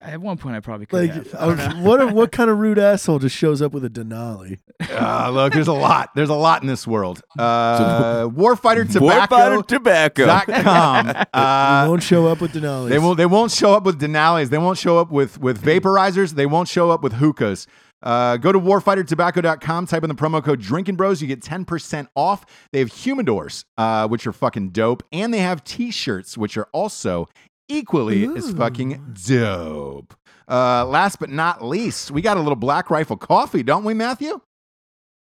at 0.00 0.20
one 0.20 0.36
point, 0.38 0.56
I 0.56 0.60
probably 0.60 0.86
could 0.86 1.08
Like, 1.10 1.30
have. 1.30 1.34
I 1.34 1.64
uh, 1.64 1.82
what 1.82 2.12
what 2.12 2.32
kind 2.38 2.50
of 2.50 2.58
rude 2.58 2.78
asshole 2.78 3.18
just 3.18 3.36
shows 3.36 3.62
up 3.62 3.72
with 3.72 3.84
a 3.84 3.90
Denali? 3.90 4.58
Uh, 4.90 5.30
look, 5.30 5.52
there's 5.52 5.68
a 5.68 5.72
lot. 5.72 6.10
There's 6.14 6.28
a 6.28 6.34
lot 6.34 6.62
in 6.62 6.68
this 6.68 6.86
world. 6.86 7.22
Uh, 7.38 8.24
Warfighter 8.28 8.84
Warfighter 8.86 8.88
Tobacco. 8.92 9.62
tobacco. 9.62 10.26
Dot 10.26 10.46
com. 10.46 11.06
we 11.08 11.12
Uh, 11.32 11.86
won't 11.88 12.02
show 12.02 12.26
up 12.26 12.40
with 12.40 12.52
Denali. 12.52 12.88
They 12.88 12.98
won't. 12.98 13.16
They 13.16 13.26
won't 13.26 13.50
show 13.52 13.74
up 13.74 13.84
with 13.84 14.00
Denali's. 14.00 14.50
They 14.50 14.58
won't 14.58 14.78
show 14.78 14.98
up 14.98 15.10
with 15.10 15.38
with 15.40 15.62
vaporizers. 15.62 16.32
They 16.32 16.46
won't 16.46 16.68
show 16.68 16.90
up 16.90 17.02
with 17.02 17.14
hookahs. 17.14 17.66
Uh, 18.02 18.36
go 18.36 18.52
to 18.52 18.58
warfightertobacco.com. 18.58 19.86
Type 19.86 20.02
in 20.02 20.08
the 20.08 20.14
promo 20.14 20.42
code 20.42 20.60
Drinking 20.60 20.96
Bros. 20.96 21.20
You 21.20 21.28
get 21.28 21.42
ten 21.42 21.64
percent 21.64 22.08
off. 22.14 22.44
They 22.72 22.78
have 22.80 22.90
humidors, 22.90 23.64
uh, 23.78 24.08
which 24.08 24.26
are 24.26 24.32
fucking 24.32 24.70
dope, 24.70 25.02
and 25.12 25.32
they 25.32 25.38
have 25.38 25.64
T-shirts, 25.64 26.36
which 26.36 26.56
are 26.56 26.68
also 26.72 27.28
equally 27.68 28.26
as 28.36 28.52
fucking 28.52 29.16
dope. 29.26 30.14
Uh, 30.48 30.84
last 30.84 31.18
but 31.18 31.30
not 31.30 31.64
least, 31.64 32.10
we 32.10 32.20
got 32.20 32.36
a 32.36 32.40
little 32.40 32.56
Black 32.56 32.90
Rifle 32.90 33.16
coffee, 33.16 33.62
don't 33.62 33.84
we, 33.84 33.94
Matthew? 33.94 34.40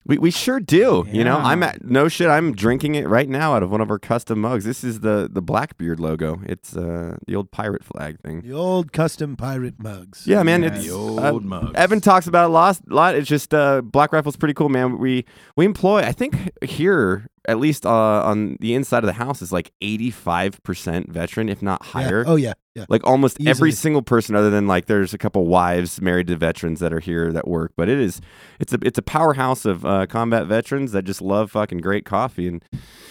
We, 0.07 0.17
we 0.19 0.31
sure 0.31 0.61
do. 0.61 1.07
You 1.11 1.25
know, 1.25 1.37
I'm 1.37 1.63
at 1.63 1.85
no 1.85 2.09
shit. 2.09 2.29
I'm 2.29 2.55
drinking 2.55 2.95
it 2.95 3.07
right 3.07 3.29
now 3.29 3.55
out 3.55 3.63
of 3.63 3.71
one 3.71 3.81
of 3.81 3.91
our 3.91 3.99
custom 3.99 4.41
mugs. 4.41 4.65
This 4.65 4.83
is 4.83 5.01
the 5.01 5.29
the 5.31 5.43
Blackbeard 5.43 6.01
logo. 6.01 6.41
It's 6.47 6.75
uh 6.75 7.19
the 7.27 7.37
old 7.37 7.51
pirate 7.51 7.85
flag 7.85 8.19
thing. 8.21 8.41
the 8.41 8.53
old 8.53 8.93
custom 8.93 9.37
pirate 9.37 9.75
mugs. 9.79 10.27
Yeah, 10.27 10.43
man. 10.43 10.63
Yeah, 10.63 10.75
it's 10.75 10.87
the 10.87 10.95
uh, 10.95 11.33
old 11.33 11.45
mugs. 11.45 11.73
Evan 11.75 12.01
talks 12.01 12.27
about 12.27 12.45
it 12.45 12.51
a 12.51 12.53
lot. 12.53 12.81
lot. 12.89 13.15
It's 13.15 13.29
just 13.29 13.53
uh, 13.53 13.83
Black 13.83 14.13
Rifle's 14.13 14.37
pretty 14.37 14.55
cool, 14.55 14.71
man. 14.71 14.99
We 14.99 15.27
we 15.55 15.67
employ. 15.67 15.99
I 16.01 16.13
think 16.13 16.51
here, 16.65 17.29
at 17.49 17.59
least 17.59 17.87
uh, 17.87 17.91
on 17.91 18.57
the 18.61 18.75
inside 18.75 18.99
of 19.03 19.07
the 19.07 19.13
house, 19.15 19.41
is 19.43 19.53
like 19.53 19.73
85 19.81 20.63
percent 20.63 21.11
veteran, 21.13 21.49
if 21.49 21.63
not 21.63 21.81
Yeah. 21.85 21.91
higher. 21.91 22.25
Oh 22.27 22.37
yeah, 22.37 22.53
yeah. 22.75 22.85
Like 22.89 23.07
almost 23.07 23.39
every 23.47 23.73
single 23.73 24.03
person, 24.03 24.35
other 24.37 24.51
than 24.51 24.67
like 24.67 24.87
there's 24.87 25.15
a 25.15 25.19
couple 25.19 25.47
wives 25.47 26.01
married 26.01 26.27
to 26.29 26.37
veterans 26.37 26.81
that 26.81 26.93
are 26.93 27.01
here 27.01 27.33
that 27.33 27.49
work. 27.49 27.73
But 27.77 27.89
it 27.89 27.99
is 27.99 28.21
it's 28.59 28.73
a 28.73 28.79
it's 28.83 28.99
a 28.99 29.03
powerhouse 29.03 29.65
of 29.65 29.85
uh, 29.87 30.07
combat 30.07 30.47
veterans 30.47 30.93
that 30.93 31.03
just 31.05 31.23
love 31.23 31.51
fucking 31.51 31.79
great 31.79 32.05
coffee 32.05 32.47
and 32.49 32.63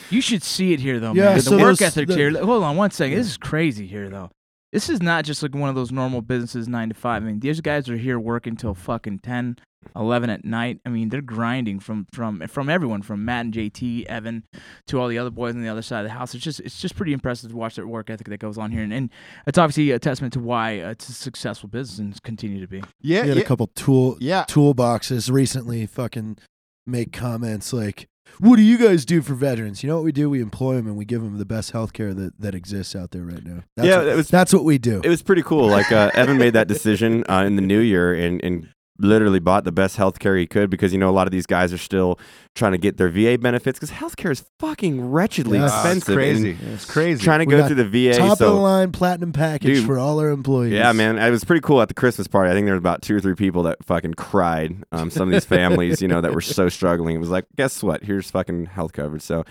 You 0.09 0.21
should 0.21 0.43
see 0.43 0.73
it 0.73 0.79
here, 0.79 0.99
though, 0.99 1.13
Yeah, 1.13 1.35
man. 1.35 1.39
The 1.39 1.57
work 1.57 1.81
ethic 1.81 2.07
the- 2.07 2.15
here. 2.15 2.31
Hold 2.43 2.63
on 2.63 2.75
one 2.75 2.91
second. 2.91 3.17
This 3.17 3.27
is 3.27 3.37
crazy 3.37 3.85
here, 3.87 4.09
though. 4.09 4.29
This 4.71 4.89
is 4.89 5.01
not 5.01 5.25
just 5.25 5.41
like 5.41 5.55
one 5.55 5.69
of 5.69 5.75
those 5.75 5.91
normal 5.91 6.21
businesses, 6.21 6.67
nine 6.67 6.89
to 6.89 6.95
five. 6.95 7.23
I 7.23 7.25
mean, 7.25 7.39
these 7.39 7.61
guys 7.61 7.89
are 7.89 7.97
here 7.97 8.19
working 8.19 8.55
till 8.55 8.75
fucking 8.75 9.19
10, 9.19 9.57
11 9.95 10.29
at 10.29 10.45
night. 10.45 10.79
I 10.85 10.89
mean, 10.89 11.09
they're 11.09 11.21
grinding 11.21 11.79
from 11.79 12.05
from 12.13 12.41
from 12.47 12.69
everyone, 12.69 13.01
from 13.01 13.25
Mat 13.25 13.45
and 13.45 13.53
JT, 13.53 14.05
Evan, 14.05 14.43
to 14.87 14.99
all 14.99 15.07
the 15.07 15.17
other 15.17 15.31
boys 15.31 15.55
on 15.55 15.63
the 15.63 15.69
other 15.69 15.81
side 15.81 16.01
of 16.01 16.05
the 16.05 16.13
house. 16.13 16.35
It's 16.35 16.43
just 16.43 16.59
it's 16.59 16.79
just 16.79 16.95
pretty 16.95 17.13
impressive 17.13 17.49
to 17.49 17.55
watch 17.55 17.75
their 17.75 17.87
work 17.87 18.09
ethic 18.09 18.27
that 18.27 18.39
goes 18.39 18.57
on 18.57 18.71
here, 18.71 18.83
and, 18.83 18.93
and 18.93 19.09
it's 19.47 19.57
obviously 19.57 19.91
a 19.91 19.99
testament 19.99 20.33
to 20.33 20.39
why 20.39 20.81
uh, 20.81 20.91
it's 20.91 21.09
a 21.09 21.13
successful 21.13 21.67
business 21.69 21.99
and 21.99 22.21
continue 22.23 22.61
to 22.61 22.67
be. 22.67 22.83
Yeah, 23.01 23.23
We 23.23 23.29
had 23.29 23.37
yeah, 23.37 23.43
a 23.43 23.47
couple 23.47 23.67
tool 23.67 24.17
yeah. 24.19 24.45
toolboxes 24.47 25.31
recently. 25.31 25.85
Fucking 25.87 26.37
make 26.85 27.11
comments 27.11 27.73
like, 27.73 28.07
"What 28.39 28.55
do 28.57 28.61
you 28.61 28.77
guys 28.77 29.05
do 29.05 29.21
for 29.21 29.33
veterans?" 29.33 29.83
You 29.83 29.89
know 29.89 29.95
what 29.95 30.05
we 30.05 30.11
do? 30.11 30.29
We 30.29 30.41
employ 30.41 30.75
them 30.75 30.87
and 30.87 30.95
we 30.95 31.05
give 31.05 31.21
them 31.21 31.37
the 31.37 31.45
best 31.45 31.71
health 31.71 31.93
care 31.93 32.13
that, 32.13 32.39
that 32.39 32.55
exists 32.55 32.95
out 32.95 33.11
there 33.11 33.23
right 33.23 33.43
now. 33.45 33.63
That's 33.75 33.87
Yeah, 33.87 34.03
what, 34.05 34.15
was- 34.15 34.27
that's 34.29 34.53
what 34.53 34.63
we 34.63 34.77
do. 34.77 35.01
It 35.03 35.09
was 35.09 35.21
pretty 35.21 35.41
cool. 35.43 35.67
Like 35.67 35.91
uh, 35.91 36.11
Evan 36.13 36.37
made 36.37 36.53
that 36.53 36.67
decision 36.67 37.23
uh, 37.29 37.43
in 37.45 37.55
the 37.55 37.61
new 37.61 37.79
year 37.79 38.13
and, 38.13 38.43
and 38.43 38.69
literally 38.99 39.39
bought 39.39 39.63
the 39.63 39.71
best 39.71 39.95
health 39.95 40.19
care 40.19 40.35
he 40.35 40.45
could 40.45 40.69
because 40.69 40.91
you 40.93 40.99
know 40.99 41.09
a 41.09 41.11
lot 41.11 41.25
of 41.27 41.31
these 41.31 41.45
guys 41.45 41.71
are 41.73 41.77
still 41.77 42.19
trying 42.55 42.73
to 42.73 42.77
get 42.77 42.97
their 42.97 43.09
VA 43.09 43.37
benefits 43.37 43.79
because 43.79 43.91
healthcare 43.91 44.31
is 44.31 44.43
fucking 44.59 45.09
wretchedly 45.09 45.57
Yes. 45.59 45.71
Ah, 45.73 45.79
expensive. 45.79 46.09
it's 46.09 46.15
crazy. 46.15 46.57
It's 46.73 46.85
crazy. 46.85 47.23
Trying 47.23 47.39
to 47.39 47.45
We 47.45 47.51
go 47.51 47.57
got 47.59 47.67
through 47.67 47.83
the 47.89 48.09
VA. 48.11 48.17
Top 48.17 48.37
so 48.37 48.49
of 48.49 48.55
the 48.55 48.59
line 48.61 48.91
platinum 48.91 49.31
package 49.31 49.77
Dude. 49.77 49.85
for 49.85 49.97
all 49.97 50.19
our 50.19 50.29
employees. 50.29 50.73
Yeah, 50.73 50.91
man, 50.91 51.17
it 51.17 51.29
was 51.31 51.43
pretty 51.43 51.61
cool 51.61 51.81
at 51.81 51.87
the 51.87 51.93
Christmas 51.93 52.27
party. 52.27 52.49
I 52.51 52.53
think 52.53 52.65
there 52.65 52.73
was 52.75 52.79
about 52.79 53.01
two 53.01 53.15
or 53.15 53.21
three 53.21 53.35
people 53.35 53.63
that 53.63 53.83
fucking 53.85 54.15
cried. 54.15 54.83
Um, 54.91 55.09
some 55.09 55.29
of 55.29 55.31
these 55.31 55.45
families, 55.59 56.01
you 56.01 56.07
know, 56.07 56.19
that 56.21 56.33
were 56.33 56.41
so 56.41 56.67
struggling. 56.69 57.15
It 57.15 57.19
was 57.19 57.29
like, 57.29 57.45
guess 57.55 57.81
what? 57.81 58.03
Here's 58.03 58.29
fucking 58.29 58.65
health 58.65 58.91
coverage. 58.93 59.21
So 59.21 59.45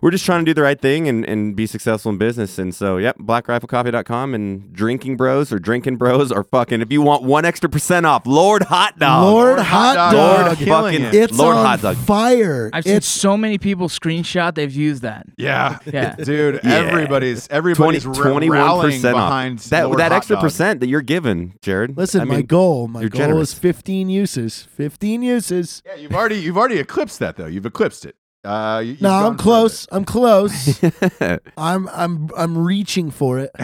we're 0.00 0.10
just 0.10 0.24
trying 0.24 0.44
to 0.44 0.48
do 0.50 0.54
the 0.54 0.62
right 0.62 0.80
thing 0.80 1.08
and, 1.08 1.24
and 1.24 1.54
be 1.56 1.66
successful 1.66 2.10
in 2.12 2.18
business. 2.18 2.58
And 2.58 2.74
so, 2.74 2.96
yep, 2.98 3.18
blackriflecoffee.com 3.18 4.34
and 4.34 4.72
drinking 4.72 5.16
bros 5.16 5.52
or 5.52 5.58
drinking 5.58 5.96
bros 5.96 6.30
or 6.32 6.44
fucking, 6.44 6.80
if 6.80 6.92
you 6.92 7.02
want 7.02 7.22
one 7.22 7.44
extra 7.44 7.68
percent 7.68 8.06
off, 8.06 8.26
Lord 8.26 8.62
Hot 8.64 8.98
Dog. 8.98 9.22
Lord 9.24 9.58
Hot 9.58 9.94
Dog. 9.94 10.12
Dog. 10.12 10.46
Lord 10.46 10.58
killing 10.58 11.02
fucking, 11.02 11.18
it. 11.20 11.24
It's 11.30 11.38
Lord 11.38 11.56
on 11.56 11.66
Hot 11.66 11.80
Dog. 11.82 11.96
fire. 11.96 12.70
I've 12.72 12.84
seen 12.84 12.96
it's 12.96 13.06
so 13.06 13.36
many 13.36 13.58
people 13.58 13.88
screenshot 13.88 14.54
they've 14.54 14.72
used 14.74 15.02
that. 15.02 15.26
Yeah. 15.36 15.78
Yeah. 15.88 16.14
Dude, 16.16 16.60
Yeah. 16.62 16.70
everybody's 16.74 17.48
everybody's 17.48 18.04
20, 18.04 18.18
ra- 18.18 18.26
21% 18.38 18.50
rallying 18.52 19.04
off. 19.06 19.12
behind 19.14 19.58
That, 19.60 19.86
Lord 19.86 19.98
that 19.98 20.12
Hot 20.12 20.16
extra 20.18 20.36
Dog. 20.36 20.42
percent 20.44 20.80
that 20.80 20.88
you're 20.88 21.00
given, 21.02 21.54
Jarred. 21.62 21.96
listen. 21.96 22.20
I 22.20 22.24
my 22.24 22.42
goal, 22.42 22.88
my 22.88 23.00
goal 23.00 23.08
generous. 23.08 23.52
is 23.52 23.58
15 23.58 24.10
uses. 24.10 24.62
15 24.76 25.22
uses. 25.22 25.82
Yeah, 25.86 25.94
you've 25.94 26.14
already 26.14 26.36
you've 26.36 26.56
already 26.58 26.78
eclipsed 26.78 27.18
that 27.20 27.36
though. 27.36 27.46
You've 27.46 27.66
eclipsed 27.66 28.04
it. 28.04 28.16
Uh, 28.44 28.82
you, 28.84 28.96
No, 29.00 29.10
I'm 29.10 29.36
close. 29.36 29.86
I'm 29.90 30.04
close. 30.04 30.80
I'm 31.56 31.88
I'm 31.88 32.30
I'm 32.36 32.58
reaching 32.58 33.10
for 33.10 33.38
it. 33.38 33.50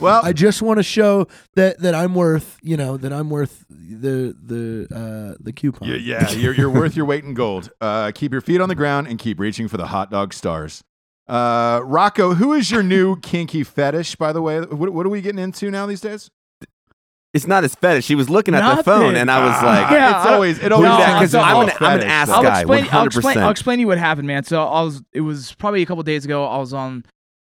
Well, 0.00 0.20
I 0.24 0.32
just 0.32 0.60
want 0.60 0.78
to 0.78 0.82
show 0.82 1.28
that 1.54 1.78
that 1.80 1.94
I'm 1.94 2.14
worth, 2.14 2.58
you 2.62 2.76
know, 2.76 2.96
that 2.96 3.12
I'm 3.12 3.30
worth 3.30 3.64
the 3.70 4.36
the 4.40 4.88
uh 4.94 5.36
the 5.40 5.52
coupon. 5.52 5.88
yeah, 5.88 5.96
yeah 5.96 6.30
you're 6.32 6.52
you're 6.52 6.70
worth 6.70 6.96
your 6.96 7.06
weight 7.06 7.24
in 7.24 7.34
gold. 7.34 7.70
Uh, 7.80 8.10
keep 8.12 8.32
your 8.32 8.40
feet 8.40 8.60
on 8.60 8.68
the 8.68 8.74
ground 8.74 9.06
and 9.06 9.18
keep 9.18 9.38
reaching 9.38 9.68
for 9.68 9.76
the 9.76 9.86
hot 9.86 10.10
dog 10.10 10.34
stars. 10.34 10.82
Uh, 11.28 11.80
Rocco, 11.84 12.34
who 12.34 12.52
is 12.52 12.70
your 12.70 12.82
new 12.82 13.16
kinky 13.20 13.62
fetish? 13.64 14.16
By 14.16 14.32
the 14.32 14.42
way, 14.42 14.60
what, 14.60 14.92
what 14.92 15.06
are 15.06 15.10
we 15.10 15.20
getting 15.22 15.38
into 15.38 15.70
now 15.70 15.86
these 15.86 16.00
days? 16.00 16.30
It's 17.34 17.46
not 17.46 17.62
his 17.64 17.74
fetish. 17.74 18.06
He 18.06 18.14
was 18.14 18.30
looking 18.30 18.54
at 18.54 18.60
the 18.60 18.68
Nothing. 18.76 18.84
phone, 18.84 19.16
and 19.16 19.30
I 19.30 19.44
was 19.44 19.56
ah. 19.60 19.66
like, 19.66 19.90
Yeah, 19.90 20.16
it's 20.16 20.26
I- 20.26 20.34
always 20.34 20.58
it 20.60 20.72
always 20.72 20.88
No, 20.88 20.96
that? 20.96 21.18
Because 21.18 21.32
so 21.32 21.40
I'm, 21.40 21.56
I'll- 21.56 21.62
an, 21.62 21.70
I'm 21.80 21.92
an 21.94 21.98
fetish, 22.00 22.10
ass 22.10 22.28
though. 22.28 22.34
I'll 22.34 22.42
guy. 22.42 22.60
explain, 22.60 22.88
I'll 22.92 23.06
explain. 23.06 23.36
100%. 23.36 23.42
I'll 23.42 23.50
explain 23.50 23.76
to 23.78 23.80
you 23.80 23.86
what 23.88 23.98
happened, 23.98 24.26
man. 24.28 24.44
So 24.44 24.62
I 24.66 24.80
was. 24.82 25.02
It 25.12 25.20
was 25.20 25.52
probably 25.54 25.82
a 25.82 25.86
couple 25.86 26.02
days 26.04 26.24
ago. 26.24 26.46
I 26.46 26.56
was 26.58 26.72
on 26.72 27.04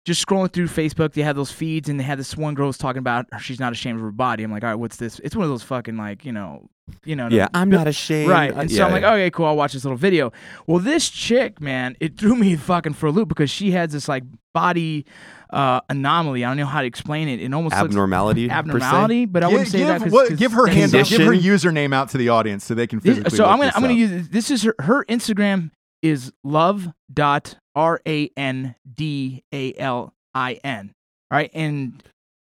just 0.06 0.24
scrolling 0.26 0.50
through 0.52 0.68
Facebook. 0.68 1.12
They 1.12 1.20
had 1.22 1.36
those 1.36 1.50
feeds, 1.50 1.88
and 1.90 2.00
they 2.00 2.04
had 2.04 2.18
this 2.18 2.34
one 2.36 2.54
girl 2.54 2.68
was 2.68 2.78
talking 2.78 3.00
about 3.00 3.26
she's 3.40 3.60
not 3.60 3.72
ashamed 3.72 3.98
of 3.98 4.02
her 4.04 4.10
body. 4.12 4.44
I'm 4.44 4.50
like, 4.52 4.62
all 4.64 4.70
right, 4.70 4.74
what's 4.76 4.96
this? 4.96 5.20
It's 5.24 5.36
one 5.36 5.42
of 5.44 5.50
those 5.50 5.62
fucking 5.64 5.96
like 5.98 6.24
you 6.24 6.32
know, 6.32 6.68
you 7.04 7.16
know. 7.16 7.28
Yeah, 7.30 7.48
I'm 7.52 7.68
not 7.68 7.86
ashamed. 7.88 8.30
Right. 8.30 8.52
Uh, 8.56 8.60
And 8.60 8.70
so 8.70 8.84
I'm 8.86 8.92
like, 8.92 9.02
yeah. 9.02 9.12
okay, 9.14 9.30
cool. 9.30 9.46
I'll 9.46 9.56
watch 9.56 9.72
this 9.74 9.84
little 9.84 9.98
video. 9.98 10.32
Well, 10.66 10.78
this 10.78 11.10
chick, 11.10 11.60
man, 11.60 11.96
it 12.00 12.16
threw 12.16 12.36
me 12.36 12.56
fucking 12.70 12.94
for 12.94 13.06
a 13.08 13.10
loop 13.10 13.28
because 13.28 13.50
she 13.50 13.72
has 13.72 13.92
this 13.92 14.08
like 14.08 14.22
body 14.54 15.04
uh, 15.50 15.80
anomaly. 15.90 16.44
I 16.44 16.48
don't 16.48 16.56
know 16.56 16.66
how 16.66 16.80
to 16.80 16.86
explain 16.86 17.28
it. 17.28 17.40
It 17.42 17.52
almost 17.52 17.74
abnormality. 17.74 18.42
looks 18.44 18.52
per 18.54 18.58
abnormality, 18.58 19.26
but 19.26 19.42
I 19.44 19.48
Gi- 19.48 19.52
wouldn't 19.52 19.70
say 19.70 19.78
give, 19.78 19.86
that. 19.88 20.00
'cause- 20.02 20.12
what- 20.12 20.28
'cause 20.28 20.38
give 20.38 20.52
her 20.52 20.66
that's 20.66 20.76
handle, 20.76 21.02
give 21.04 21.20
her 21.26 21.32
username 21.34 21.92
out 21.94 22.08
to 22.10 22.18
the 22.18 22.28
audience 22.30 22.64
so 22.64 22.74
they 22.74 22.86
can 22.86 23.00
This- 23.00 23.16
physically. 23.18 23.36
so 23.36 23.42
look 23.44 23.52
I'm 23.52 23.58
gonna 23.58 23.66
this 23.68 23.76
I'm 23.76 23.82
gonna 23.82 23.94
use 23.94 24.28
this 24.28 24.50
is 24.50 24.62
her 24.62 24.74
her 24.80 25.04
Instagram 25.06 25.70
is 26.02 26.32
love 26.44 26.88
dot 27.12 27.56
r 27.76 28.00
a 28.06 28.30
n 28.36 28.74
d 28.92 29.44
a 29.54 29.74
l 29.78 30.12
i 30.34 30.54
n. 30.64 30.92
All 31.30 31.36
right, 31.38 31.50
and 31.54 32.02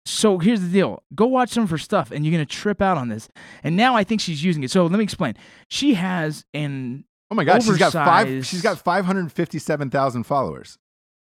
so 0.05 0.39
here's 0.39 0.59
the 0.61 0.67
deal: 0.69 1.03
go 1.15 1.25
watch 1.27 1.49
some 1.51 1.63
of 1.63 1.69
her 1.69 1.77
stuff, 1.77 2.11
and 2.11 2.25
you're 2.25 2.31
gonna 2.33 2.45
trip 2.45 2.81
out 2.81 2.97
on 2.97 3.07
this. 3.09 3.29
And 3.63 3.77
now 3.77 3.95
I 3.95 4.03
think 4.03 4.19
she's 4.19 4.43
using 4.43 4.63
it. 4.63 4.71
So 4.71 4.83
let 4.85 4.97
me 4.97 5.03
explain. 5.03 5.35
She 5.69 5.93
has 5.93 6.43
an 6.53 7.05
Oh 7.31 7.35
my 7.35 7.43
god, 7.43 7.61
she's 7.63 7.77
got 7.77 7.93
five. 7.93 8.45
She's 8.45 8.61
got 8.63 8.79
five 8.79 9.05
hundred 9.05 9.31
fifty-seven 9.31 9.89
thousand 9.91 10.23
followers. 10.23 10.77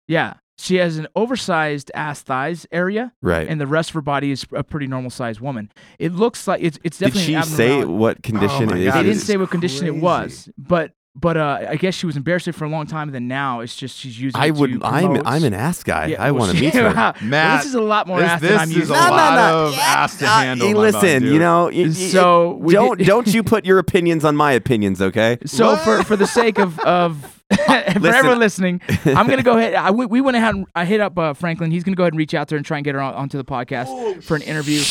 yeah, 0.07 0.35
she 0.59 0.75
has 0.75 0.97
an 0.99 1.07
oversized 1.15 1.89
ass 1.95 2.21
thighs 2.21 2.67
area, 2.71 3.11
Right. 3.23 3.47
and 3.47 3.59
the 3.59 3.65
rest 3.65 3.89
of 3.89 3.95
her 3.95 4.01
body 4.01 4.29
is 4.29 4.45
a 4.53 4.63
pretty 4.63 4.85
normal 4.85 5.09
sized 5.09 5.41
woman. 5.41 5.71
It 5.97 6.11
looks 6.13 6.47
like 6.47 6.61
it's 6.61 6.77
it's 6.83 6.99
definitely. 6.99 7.21
Did 7.21 7.27
she 7.27 7.33
an 7.35 7.43
say 7.43 7.85
what 7.85 8.21
condition 8.21 8.63
oh 8.69 8.73
my 8.73 8.77
it 8.77 8.81
is? 8.81 8.87
God, 8.93 8.97
They 8.99 9.03
didn't 9.03 9.15
is 9.17 9.25
say 9.25 9.37
what 9.37 9.49
condition 9.49 9.87
it 9.87 9.95
was, 9.95 10.47
but 10.59 10.91
but 11.17 11.37
uh, 11.37 11.65
I 11.69 11.75
guess 11.77 11.95
she 11.95 12.05
was 12.05 12.17
embarrassed 12.17 12.51
for 12.51 12.65
a 12.65 12.69
long 12.69 12.85
time. 12.87 13.07
And 13.07 13.15
then 13.15 13.27
now 13.27 13.61
it's 13.61 13.75
just 13.75 13.97
she's 13.97 14.19
using. 14.19 14.39
I 14.39 14.49
would. 14.51 14.83
I'm. 14.83 15.25
I'm 15.25 15.43
an 15.45 15.53
ass 15.53 15.81
guy. 15.83 16.07
Yeah, 16.07 16.21
I 16.21 16.31
well, 16.31 16.41
want 16.41 16.51
to 16.51 16.57
she- 16.57 16.65
meet 16.65 16.73
her. 16.75 16.93
Well, 16.93 17.13
Mat, 17.21 17.59
this 17.61 17.67
is 17.69 17.75
a 17.75 17.81
lot 17.81 18.05
more 18.07 18.19
this- 18.19 18.29
ass 18.29 18.41
this 18.41 18.49
than 18.51 18.59
I'm 18.59 18.71
is 18.71 18.89
a 18.89 18.93
to. 18.93 18.99
lot 18.99 19.37
of 19.39 19.73
ass 19.75 20.17
to 20.19 20.25
Uh, 20.25 20.29
handle, 20.41 20.67
hey, 20.67 20.73
listen, 20.73 21.23
you 21.23 21.39
know, 21.39 21.65
y- 21.65 21.83
y- 21.85 21.89
So 21.91 22.55
we 22.55 22.73
don't 22.73 22.99
don't 22.99 23.27
you 23.33 23.43
put 23.43 23.65
your 23.65 23.79
opinions 23.85 24.25
on 24.25 24.35
my 24.35 24.51
opinions, 24.51 25.01
okay? 25.01 25.37
So 25.45 25.77
for 25.77 26.03
for 26.03 26.15
the 26.15 26.27
sake 26.27 26.59
of 26.59 26.77
of 26.81 27.31
for 27.55 27.71
everyone 27.71 28.39
listening, 28.39 28.81
I'm 29.05 29.27
gonna 29.27 29.43
go 29.43 29.57
ahead. 29.57 29.75
I, 29.75 29.91
we, 29.91 30.05
we 30.07 30.19
went 30.19 30.35
ahead 30.35 30.55
and 30.55 30.65
I 30.75 30.83
hit 30.85 30.99
up 30.99 31.17
uh, 31.17 31.33
Franklin. 31.33 31.71
He's 31.71 31.83
gonna 31.83 31.95
go 31.95 32.03
ahead 32.03 32.13
and 32.13 32.17
reach 32.17 32.33
out 32.33 32.47
to 32.49 32.55
her 32.55 32.57
and 32.57 32.65
try 32.65 32.77
and 32.77 32.83
get 32.83 32.95
her 32.95 33.01
on, 33.01 33.13
onto 33.13 33.37
the 33.37 33.45
podcast 33.45 34.23
for 34.23 34.35
an 34.35 34.41
interview. 34.41 34.81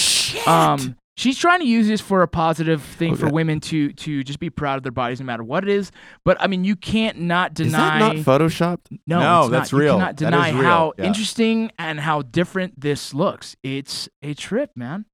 Um, 0.47 0.97
she's 1.17 1.39
trying 1.39 1.61
to 1.61 1.67
use 1.67 1.87
this 1.87 2.01
for 2.01 2.23
a 2.23 2.29
positive 2.29 2.83
thing 2.83 3.13
oh, 3.13 3.17
for 3.17 3.27
Okay. 3.27 3.33
women 3.35 3.61
to 3.61 3.93
to 3.93 4.23
just 4.25 4.39
be 4.39 4.51
proud 4.51 4.77
of 4.77 4.83
their 4.83 4.93
bodies 4.93 5.21
no 5.21 5.27
matter 5.27 5.45
what 5.45 5.63
it 5.63 5.71
is. 5.71 5.91
But 6.25 6.37
I 6.41 6.47
mean, 6.47 6.65
you 6.65 6.77
can't 6.77 7.21
not 7.21 7.55
deny. 7.55 7.67
Is 7.67 7.73
deny. 7.73 7.99
that 7.99 8.17
not 8.17 8.41
photoshopped? 8.41 8.99
No, 9.07 9.21
No, 9.21 9.41
it's 9.43 9.51
that's 9.51 9.73
not. 9.73 9.79
real. 9.79 9.95
You 9.95 9.99
cannot 10.01 10.17
That 10.17 10.25
is 10.27 10.31
deny 10.31 10.51
real. 10.51 10.63
how 10.63 10.93
Yeah. 10.99 11.05
interesting 11.05 11.71
and 11.79 12.01
how 12.01 12.23
different 12.23 12.81
this 12.81 13.15
looks. 13.15 13.57
It's 13.63 14.09
a 14.23 14.35
trip, 14.35 14.71
man. 14.77 15.05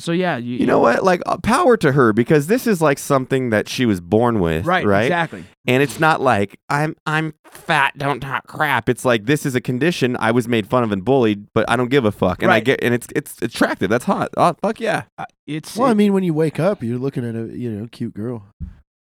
So 0.00 0.12
yeah, 0.12 0.36
you, 0.36 0.56
You 0.56 0.66
know 0.66 0.78
what? 0.80 1.04
Like 1.04 1.22
uh, 1.26 1.36
power 1.38 1.76
to 1.76 1.92
her 1.92 2.12
because 2.12 2.46
this 2.46 2.66
is 2.66 2.80
like 2.80 2.98
something 2.98 3.50
that 3.50 3.68
she 3.68 3.86
was 3.86 4.00
born 4.00 4.40
with, 4.40 4.64
right? 4.66 4.84
Right. 4.84 5.02
Exactly. 5.04 5.44
And 5.66 5.82
it's 5.82 6.00
not 6.00 6.20
like 6.20 6.58
I'm 6.68 6.96
I'm 7.06 7.34
fat, 7.44 7.96
don't 7.98 8.20
talk 8.20 8.46
crap. 8.46 8.88
It's 8.88 9.04
like 9.04 9.26
this 9.26 9.44
is 9.46 9.54
a 9.54 9.60
condition 9.60 10.16
I 10.18 10.30
was 10.30 10.48
made 10.48 10.66
fun 10.66 10.82
of 10.82 10.90
and 10.92 11.04
bullied, 11.04 11.46
but 11.52 11.68
I 11.68 11.76
don't 11.76 11.90
give 11.90 12.04
a 12.04 12.12
fuck. 12.12 12.42
And 12.42 12.50
I 12.50 12.60
get 12.60 12.82
and 12.82 12.94
it's 12.94 13.06
it's 13.14 13.40
attractive. 13.42 13.90
That's 13.90 14.06
hot. 14.06 14.30
Oh 14.36 14.54
fuck 14.62 14.80
yeah. 14.80 15.04
Uh, 15.18 15.26
it's 15.46 15.76
Well, 15.76 15.88
I 15.88 15.94
mean, 15.94 16.12
when 16.12 16.22
you 16.24 16.32
wake 16.34 16.58
up, 16.58 16.82
you're 16.82 16.98
looking 16.98 17.24
at 17.28 17.34
a 17.34 17.56
you 17.56 17.70
know 17.70 17.86
cute 17.92 18.14
girl. 18.14 18.46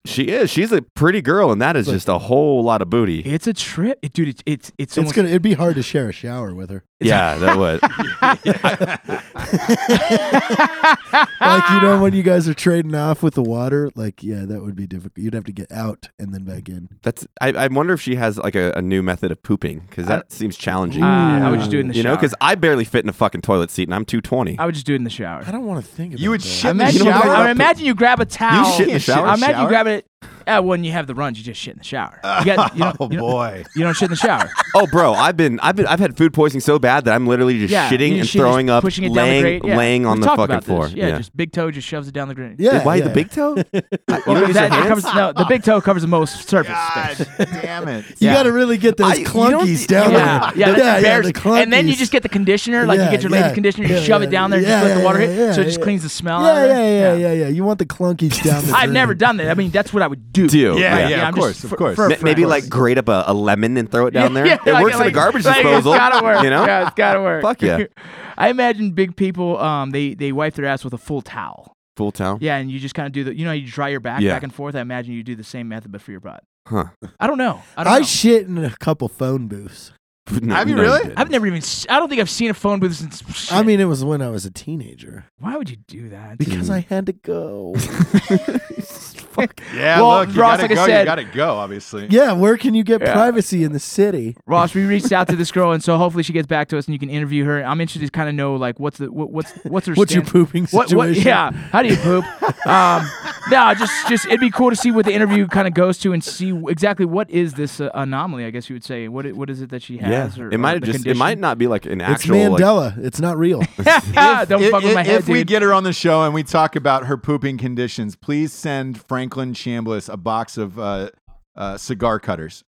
She 0.05 0.29
is. 0.29 0.49
She's 0.49 0.71
a 0.71 0.81
pretty 0.95 1.21
girl, 1.21 1.51
and 1.51 1.61
that 1.61 1.75
is 1.75 1.85
Like- 1.87 1.95
just 1.97 2.07
a 2.07 2.17
whole 2.17 2.63
lot 2.63 2.81
of 2.81 2.89
booty. 2.89 3.19
it's 3.25 3.45
a 3.45 3.51
trip, 3.53 3.99
It- 4.01 4.13
dude. 4.13 4.29
It's 4.29 4.41
it's 4.45 4.71
it's, 4.77 4.97
It's 4.97 5.11
gonna. 5.11 5.27
It'd 5.27 5.41
be 5.41 5.53
hard 5.55 5.75
to 5.75 5.83
share 5.83 6.07
a 6.07 6.13
shower 6.13 6.55
with 6.55 6.69
her. 6.69 6.85
Yeah, 6.99 7.37
that 7.37 7.57
would. 7.57 7.81
like 11.41 11.69
you 11.69 11.81
know 11.81 12.01
when 12.01 12.13
you 12.13 12.23
guys 12.23 12.47
are 12.47 12.53
trading 12.53 12.95
off 12.95 13.21
with 13.21 13.35
the 13.35 13.43
water. 13.43 13.91
Like 13.95 14.23
yeah, 14.23 14.45
that 14.45 14.61
would 14.61 14.75
be 14.75 14.87
difficult. 14.87 15.17
You'd 15.17 15.33
have 15.33 15.43
to 15.45 15.51
get 15.51 15.71
out 15.71 16.09
and 16.19 16.33
then 16.33 16.43
back 16.43 16.69
in. 16.69 16.89
That's. 17.03 17.27
I, 17.39 17.49
I 17.49 17.67
wonder 17.67 17.93
if 17.93 18.01
she 18.01 18.15
has 18.15 18.37
like 18.37 18.55
a, 18.55 18.73
a 18.75 18.81
new 18.81 19.03
method 19.03 19.31
of 19.31 19.41
pooping 19.43 19.79
because 19.89 20.07
that 20.07 20.31
seems 20.31 20.57
challenging. 20.57 21.03
Uh, 21.03 21.41
I 21.43 21.51
would 21.51 21.59
just 21.59 21.71
do 21.71 21.77
it 21.77 21.81
in 21.81 21.87
the 21.89 21.93
shower. 21.93 21.97
you 21.99 22.03
know, 22.03 22.15
because 22.15 22.33
I 22.41 22.55
barely 22.55 22.85
fit 22.85 23.05
in 23.05 23.09
a 23.09 23.13
fucking 23.13 23.41
toilet 23.41 23.69
seat, 23.69 23.87
and 23.87 23.95
I'm 23.95 24.05
220. 24.05 24.57
I 24.59 24.65
would 24.65 24.73
just 24.73 24.85
do 24.87 24.93
it 24.93 24.97
in 24.97 25.03
the 25.03 25.09
shower. 25.09 25.43
I 25.45 25.51
don't 25.51 25.65
want 25.65 25.83
to 25.85 25.91
think 25.91 26.13
about. 26.13 26.19
It. 26.19 26.23
You 26.23 26.31
would 26.31 26.41
that. 26.41 26.47
shit 26.47 26.65
I 26.65 26.71
in 26.71 26.77
the 26.77 26.83
imagine, 26.83 27.05
you, 27.05 27.11
shower? 27.11 27.21
gra- 27.21 27.37
I 27.37 27.51
imagine 27.51 27.85
you 27.85 27.95
grab 27.95 28.19
a 28.19 28.25
towel. 28.25 28.71
You 28.71 28.77
shit 28.77 28.87
in 28.87 28.93
the 28.95 28.99
shower? 28.99 29.27
I 29.27 29.35
imagine 29.35 29.55
shower? 29.55 29.63
you 29.63 29.69
grab 29.69 29.87
it. 29.87 30.07
Uh, 30.47 30.61
when 30.61 30.83
you 30.85 30.93
have 30.93 31.07
the 31.07 31.13
runs, 31.13 31.37
you 31.37 31.43
just 31.43 31.59
shit 31.59 31.73
in 31.73 31.77
the 31.79 31.83
shower. 31.83 32.19
You, 32.39 32.45
got, 32.45 32.73
you, 32.73 32.79
don't, 32.83 32.97
Oh 33.01 33.09
you, 33.11 33.17
don't, 33.17 33.29
boy. 33.31 33.63
you 33.75 33.83
don't 33.83 33.93
shit 33.93 34.05
in 34.07 34.11
the 34.11 34.15
shower. 34.15 34.49
oh, 34.75 34.87
bro, 34.87 35.11
I've 35.13 35.35
been, 35.35 35.59
I've 35.59 35.75
been, 35.75 35.85
I've 35.85 35.99
had 35.99 36.15
food 36.17 36.33
poisoning 36.33 36.61
so 36.61 36.79
bad 36.79 37.03
that 37.05 37.13
I'm 37.13 37.27
literally 37.27 37.59
just 37.59 37.71
yeah, 37.71 37.89
shitting 37.89 38.17
and 38.19 38.27
shit- 38.27 38.39
throwing 38.39 38.69
up, 38.69 38.81
pushing 38.81 39.03
it 39.03 39.09
down 39.09 39.15
the 39.15 39.21
laying, 39.21 39.41
grate. 39.43 39.65
Yeah. 39.65 39.77
laying 39.77 40.05
on 40.05 40.19
We've 40.21 40.29
the 40.29 40.35
fucking 40.37 40.61
floor. 40.61 40.85
this. 40.85 40.93
Yeah, 40.95 41.17
just 41.17 41.35
big 41.35 41.51
toe 41.51 41.69
just 41.69 41.85
shoves 41.85 42.07
it 42.07 42.13
down 42.13 42.29
the 42.29 42.35
grate. 42.35 42.55
Yeah, 42.59 42.81
Why 42.83 42.95
yeah. 42.95 43.03
the 43.03 43.13
big 43.13 43.29
toe? 43.29 43.57
you 43.73 43.81
Well, 44.07 44.21
don't 44.25 44.47
use 44.47 44.53
that- 44.55 44.71
your 44.71 44.81
hands? 44.83 44.87
covers, 45.03 45.03
no, 45.15 45.33
the 45.33 45.45
big 45.49 45.63
toe 45.63 45.81
covers 45.81 46.01
the 46.01 46.07
most 46.07 46.47
surface 46.47 46.71
God 46.71 47.15
space. 47.17 47.27
damn 47.61 47.87
it. 47.89 48.05
You 48.11 48.15
Yeah. 48.29 48.33
got 48.35 48.43
to 48.43 48.53
really 48.53 48.77
get 48.77 48.95
those 48.95 49.11
I- 49.11 49.23
clunkies 49.23 49.79
thi- 49.81 49.87
down 49.87 50.13
Yeah, 50.13 50.17
there. 50.51 50.59
yeah, 50.59 50.67
that's 50.71 50.79
yeah, 50.79 50.97
embarrassing. 50.97 51.33
the 51.33 51.49
and 51.55 51.73
then 51.73 51.87
you 51.89 51.95
just 51.95 52.13
get 52.13 52.23
the 52.23 52.29
conditioner, 52.29 52.85
like 52.85 52.99
you 53.01 53.05
get 53.11 53.21
your 53.21 53.31
yeah, 53.33 53.41
ladies 53.41 53.53
conditioner, 53.53 53.87
you 53.89 53.99
shove 54.01 54.21
it 54.23 54.31
down 54.31 54.49
there, 54.49 54.61
yeah, 54.61 54.79
just 54.79 54.83
let 54.85 54.97
the 54.97 55.03
water 55.03 55.19
hit, 55.19 55.55
so 55.55 55.61
it 55.61 55.65
just 55.65 55.81
cleans 55.81 56.03
the 56.03 56.09
smell 56.09 56.41
Yeah, 56.43 56.65
yeah, 56.65 56.77
yeah, 56.77 57.13
yeah, 57.15 57.31
yeah. 57.33 57.47
You 57.49 57.65
want 57.65 57.79
the 57.79 57.85
clunkies 57.85 58.41
down 58.41 58.65
the 58.65 58.71
I've 58.73 58.91
never 58.91 59.13
done 59.13 59.37
that. 59.37 59.49
I 59.49 59.53
mean, 59.53 59.69
that's 59.71 59.93
what 59.93 60.01
I 60.01 60.06
would 60.07 60.31
do. 60.33 60.47
Do 60.47 60.57
Yeah, 60.57 60.73
yeah. 60.75 61.07
yeah, 61.09 61.21
I'm 61.27 61.29
of 61.29 61.35
just 61.35 61.37
course, 61.39 61.63
of 61.63 61.69
for- 61.69 61.75
course. 61.77 61.95
for- 61.95 62.09
Ma- 62.09 62.15
for- 62.15 62.23
Maybe 62.25 62.45
like 62.45 62.67
grate 62.69 62.97
up 62.97 63.07
a, 63.09 63.25
a 63.27 63.33
lemon 63.33 63.77
and 63.77 63.89
throw 63.91 64.07
it 64.07 64.11
down 64.11 64.33
there. 64.33 64.45
Yeah, 64.45 64.57
it 64.65 64.71
like- 64.73 64.83
works 64.83 64.95
in 64.95 64.99
like- 65.01 65.07
the 65.09 65.11
garbage 65.13 65.45
like, 65.45 65.55
disposal. 65.57 65.93
It's 65.93 65.99
gotta 65.99 66.23
work. 66.25 66.43
You 66.43 66.49
know? 66.49 66.65
Yeah, 66.65 66.87
it's 66.87 66.95
gotta 66.95 67.21
work. 67.21 67.41
Fuck 67.41 67.61
yeah. 67.61 67.83
I 68.37 68.49
imagine 68.49 68.91
big 68.91 69.15
people, 69.15 69.57
um, 69.59 69.91
they 69.91 70.13
they 70.13 70.31
wipe 70.31 70.53
their 70.55 70.65
ass 70.65 70.83
with 70.83 70.93
a 70.93 70.97
full 70.97 71.21
towel. 71.21 71.73
Full 71.95 72.11
towel. 72.11 72.37
Yeah, 72.41 72.57
and 72.57 72.69
you 72.71 72.79
just 72.79 72.93
kind 72.95 73.07
of 73.07 73.11
do 73.13 73.23
the, 73.23 73.35
you 73.35 73.43
know, 73.45 73.51
you 73.51 73.65
dry 73.67 73.89
your 73.89 73.99
back 73.99 74.21
Yeah. 74.21 74.33
back 74.33 74.43
and 74.43 74.53
forth. 74.53 74.75
I 74.75 74.81
imagine 74.81 75.13
you 75.13 75.23
do 75.23 75.35
the 75.35 75.43
same 75.43 75.67
method, 75.67 75.91
but 75.91 76.01
for 76.01 76.11
your 76.11 76.19
butt. 76.19 76.43
Huh. 76.67 76.85
I 77.19 77.25
don't 77.27 77.37
know. 77.39 77.61
I 77.75 77.83
don't 77.83 77.93
I 77.93 77.97
know. 77.99 78.05
shit 78.05 78.45
in 78.45 78.57
a 78.63 78.69
couple 78.77 79.07
phone 79.07 79.47
booths. 79.47 79.91
No, 80.41 80.53
Have 80.55 80.67
you 80.67 80.75
no, 80.75 80.81
really? 80.81 81.03
didn't. 81.03 81.17
I've 81.17 81.29
never 81.31 81.47
even. 81.47 81.59
s- 81.59 81.85
I 81.89 81.99
don't 81.99 82.09
think 82.09 82.19
I've 82.19 82.29
seen 82.29 82.49
a 82.49 82.53
phone 82.53 82.81
booth 82.81 82.95
since. 82.95 83.49
I 83.49 83.63
mean, 83.63 83.79
it 83.79 83.85
was 83.85 84.03
when 84.03 84.21
I 84.21 84.27
was 84.29 84.45
a 84.45 84.51
teenager 84.51 85.23
why 85.39 85.55
would 85.55 85.69
you 85.69 85.77
do 85.87 86.09
that? 86.09 86.37
because 86.37 86.69
I 86.69 86.81
had 86.81 87.05
to 87.05 87.13
go. 87.13 87.73
Yeah, 89.75 90.01
Well, 90.01 90.19
look, 90.21 90.35
you 90.35 90.41
Ross, 90.41 90.59
gotta 90.61 90.73
like 90.73 90.79
I 90.79 90.87
go. 90.87 90.99
you 90.99 91.05
gotta 91.05 91.23
go. 91.25 91.49
Obviously. 91.55 92.07
Yeah, 92.09 92.31
where 92.33 92.57
can 92.57 92.73
you 92.73 92.83
get 92.83 93.01
Yeah. 93.01 93.13
privacy 93.13 93.63
in 93.63 93.73
the 93.73 93.79
city? 93.79 94.35
Ross, 94.45 94.73
we 94.73 94.85
reached 94.85 95.11
out 95.11 95.27
to 95.29 95.35
this 95.35 95.51
girl, 95.51 95.71
and 95.71 95.83
so 95.83 95.97
hopefully 95.97 96.23
she 96.23 96.33
gets 96.33 96.47
back 96.47 96.67
to 96.69 96.77
us, 96.77 96.85
and 96.87 96.93
you 96.93 96.99
can 96.99 97.09
interview 97.09 97.43
her. 97.45 97.63
I'm 97.63 97.79
interested 97.81 98.05
to 98.05 98.11
kind 98.11 98.29
of 98.29 98.35
know 98.35 98.55
like 98.55 98.79
what's 98.79 98.97
the 98.97 99.11
what, 99.11 99.29
what's 99.31 99.51
what's 99.63 99.87
her 99.87 99.93
What's 99.93 100.13
your 100.13 100.23
stand- 100.23 100.31
pooping 100.33 100.65
What, 100.71 100.89
situation? 100.89 101.15
what, 101.21 101.25
yeah, 101.25 101.51
how 101.51 101.83
do 101.83 101.89
you 101.89 101.97
poop? 101.97 102.25
um, 102.67 103.07
no, 103.51 103.73
just 103.75 104.07
just 104.09 104.25
it'd 104.25 104.39
be 104.39 104.49
cool 104.51 104.69
to 104.69 104.75
see 104.75 104.91
what 104.91 105.05
the 105.05 105.13
interview 105.13 105.47
kind 105.47 105.67
of 105.67 105.73
goes 105.73 105.97
to 105.99 106.13
and 106.13 106.23
see 106.23 106.49
exactly 106.67 107.05
what 107.05 107.29
is 107.29 107.53
this 107.53 107.79
uh, 107.79 107.89
anomaly. 107.93 108.45
I 108.45 108.49
guess 108.49 108.69
you 108.69 108.75
would 108.75 108.83
say 108.83 109.07
what 109.07 109.31
what 109.33 109.49
is 109.49 109.61
it 109.61 109.69
that 109.69 109.81
she 109.83 109.95
Yeah, 109.95 110.07
has? 110.23 110.39
or, 110.39 110.49
it 110.51 110.57
might 110.57 110.71
or 110.83 110.85
have 110.85 110.93
just. 110.95 111.05
It 111.05 111.17
might 111.17 111.37
not 111.39 111.57
be 111.57 111.67
like 111.67 111.85
an 111.85 112.01
It's 112.01 112.09
actual. 112.09 112.51
like- 112.51 112.61
Mandela. 112.63 112.97
it's 113.03 113.19
not 113.19 113.37
real. 113.37 113.59
Don't 113.77 114.63
if, 114.63 114.71
fuck 114.71 114.83
with 114.83 114.93
my 114.95 115.01
if- 115.01 115.07
head, 115.07 115.19
if 115.19 115.27
we 115.29 115.43
get 115.43 115.61
her 115.61 115.73
on 115.73 115.83
the 115.83 115.93
show 115.93 116.23
and 116.23 116.33
we 116.33 116.43
talk 116.43 116.75
about 116.75 117.05
her 117.05 117.17
pooping 117.17 117.57
conditions, 117.57 118.15
please 118.15 118.51
send 118.53 118.97
Franklin 119.27 119.53
Chambliss 119.53 120.11
a 120.11 120.15
box 120.17 120.57
of 120.57 120.79
uh, 120.79 121.09
uh, 121.55 121.77
cigar 121.77 122.19
cutters. 122.19 122.63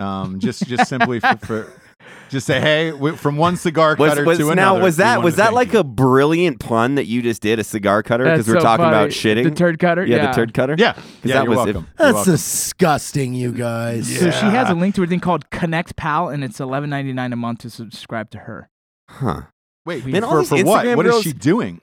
Um, 0.00 0.40
just 0.40 0.66
just 0.66 0.88
simply 0.88 1.20
for, 1.20 1.36
for 1.36 1.72
just 2.30 2.46
say, 2.46 2.58
hey, 2.58 2.90
we, 2.90 3.14
from 3.16 3.36
one 3.36 3.56
cigar 3.56 3.94
was, 3.98 4.10
cutter 4.10 4.24
was, 4.24 4.38
to 4.38 4.54
now 4.54 4.80
was 4.80 4.96
that 4.96 5.22
was 5.22 5.36
that 5.36 5.52
like 5.52 5.72
you. 5.74 5.80
a 5.80 5.84
brilliant 5.84 6.58
pun 6.58 6.94
that 6.96 7.04
you 7.04 7.20
just 7.22 7.42
did 7.42 7.58
a 7.58 7.64
cigar 7.64 8.02
cutter 8.02 8.24
because 8.24 8.48
we're 8.48 8.54
so 8.54 8.60
talking 8.60 8.86
about 8.86 9.10
shitting 9.10 9.44
The 9.44 9.50
turd 9.50 9.78
cutter. 9.78 10.04
yeah, 10.06 10.16
Yeah, 10.16 10.26
the 10.28 10.32
turd 10.32 10.54
cutter 10.54 10.74
yeah? 10.78 10.94
Yeah, 11.22 11.34
that 11.34 11.44
you're 11.44 11.50
was- 11.50 11.56
welcome. 11.56 11.74
You're 11.74 11.84
That's 11.98 12.14
welcome. 12.14 12.32
disgusting, 12.32 13.34
you 13.34 13.52
guys. 13.52 14.08
So 14.18 14.30
she 14.30 14.46
has 14.46 14.70
a 14.70 14.74
link 14.74 14.94
to 14.96 15.02
a 15.02 15.06
thing 15.06 15.20
called 15.20 15.50
Connect 15.50 15.94
Pal, 15.96 16.30
and 16.30 16.42
it's 16.42 16.58
eleven 16.60 16.88
ninety 16.90 17.12
nine 17.12 17.32
a 17.34 17.36
month 17.36 17.60
to 17.60 17.70
subscribe 17.70 18.30
to 18.30 18.38
her. 18.38 18.70
huh 19.08 19.42
Wait, 19.86 20.04
Man, 20.06 20.22
for, 20.22 20.42
for 20.44 20.56
what? 20.64 20.84
Instagram 20.86 20.96
What 20.96 21.06
is 21.06 21.22
she 21.22 21.32
doing? 21.32 21.80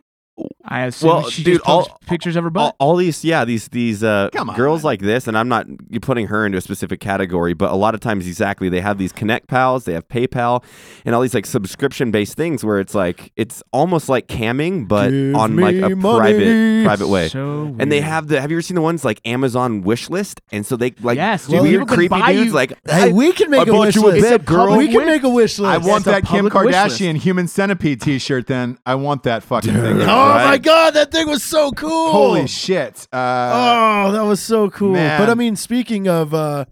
I 0.70 0.86
assume 0.86 1.08
Well, 1.10 1.30
she 1.30 1.44
dude, 1.44 1.58
just 1.60 1.70
all- 1.70 2.00
pictures 2.08 2.36
of 2.36 2.44
her 2.44 2.50
butt. 2.50 2.76
all 2.80 2.96
these 2.96 3.24
yeah 3.26 3.44
these 3.46 3.68
these 3.70 4.04
uh 4.04 4.30
Come 4.34 4.50
on. 4.50 4.56
girls 4.56 4.82
like 4.84 5.02
this 5.02 5.28
and 5.28 5.38
i'm 5.38 5.50
not 5.50 5.66
putting 6.02 6.28
her 6.28 6.46
into 6.46 6.58
a 6.58 6.62
specific 6.62 7.02
category 7.02 7.54
but 7.54 7.70
a 7.70 7.76
lot 7.76 7.94
of 7.94 8.00
times 8.00 8.26
exactly 8.28 8.70
they 8.70 8.80
have 8.80 8.98
these 8.98 9.12
connect 9.12 9.48
pals 9.50 9.84
they 9.84 9.92
have 9.94 10.08
paypal 10.08 10.64
and 11.04 11.14
all 11.14 11.22
these 11.22 11.34
like 11.34 11.46
subscription 11.46 12.10
based 12.10 12.36
things 12.36 12.64
where 12.64 12.80
it's 12.80 12.96
like 12.96 13.34
it's 13.36 13.62
almost 13.74 14.08
like 14.08 14.28
camming 14.28 14.88
but 14.88 15.10
Give 15.10 15.36
on 15.36 15.58
like 15.58 15.76
a 15.76 15.96
money. 15.98 16.18
private 16.34 16.84
private 16.86 17.08
way 17.10 17.28
So 17.28 17.76
and 17.78 17.92
they 17.92 18.00
have 18.00 18.28
the 18.30 18.40
have 18.40 18.52
you 18.52 18.56
ever 18.58 18.62
seen 18.62 18.76
the 18.76 18.82
ones 18.82 19.04
like 19.04 19.20
amazon 19.26 19.82
wish 19.82 20.10
list 20.10 20.40
and 20.54 20.66
so 20.66 20.78
they 20.78 20.94
like 21.02 21.18
Yes, 21.18 21.48
dude, 21.48 21.62
weird 21.62 21.88
creepy 21.90 22.22
dudes 22.22 22.46
you- 22.48 22.52
like 22.54 22.70
Hey, 22.90 23.10
I- 23.10 23.12
we 23.12 23.34
can 23.34 23.50
make 23.52 23.68
a 23.68 23.72
bought 23.72 23.88
wish 23.88 23.96
you 23.96 24.06
a 24.08 24.12
list. 24.12 24.22
bed, 24.30 24.46
girl. 24.46 24.78
We 24.78 24.88
can 24.88 25.06
make 25.06 25.24
a 25.24 25.30
wish 25.30 25.60
list. 25.60 25.70
I 25.70 25.78
want 25.78 25.98
It's 25.98 26.06
that 26.06 26.24
Kim 26.26 26.48
public 26.50 26.54
wish 26.54 26.74
list. 26.76 27.00
Kardashian 27.02 27.18
human 27.18 27.48
centipede 27.50 28.00
T-shirt. 28.02 28.48
Then 28.48 28.78
I 28.86 28.96
want 28.96 29.24
that 29.24 29.44
fucking 29.44 29.74
thing. 29.74 30.02
Oh 30.02 30.06
Right. 30.06 30.46
my 30.46 30.57
god, 30.58 30.94
that 30.96 31.12
thing 31.12 31.28
was 31.28 31.44
so 31.44 31.72
cool. 31.72 32.12
Holy 32.12 32.48
shit! 32.48 33.08
Uh, 33.12 34.06
Oh, 34.08 34.12
that 34.12 34.24
was 34.24 34.40
so 34.40 34.70
cool. 34.70 34.94
Man. 34.94 35.20
But 35.20 35.30
I 35.30 35.34
mean, 35.34 35.56
speaking 35.56 36.08
of 36.08 36.34
uh, 36.34 36.66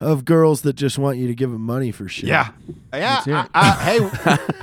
of 0.00 0.24
girls 0.24 0.62
that 0.62 0.72
just 0.74 0.98
want 0.98 1.16
you 1.18 1.28
to 1.28 1.34
give 1.34 1.50
them 1.52 1.60
money 1.62 1.92
for 1.92 2.08
shit. 2.08 2.28
Yeah. 2.28 2.48
Yeah. 2.92 3.14
Let's 3.14 3.24
hear 3.24 3.36
it. 3.38 3.46
I- 3.54 4.00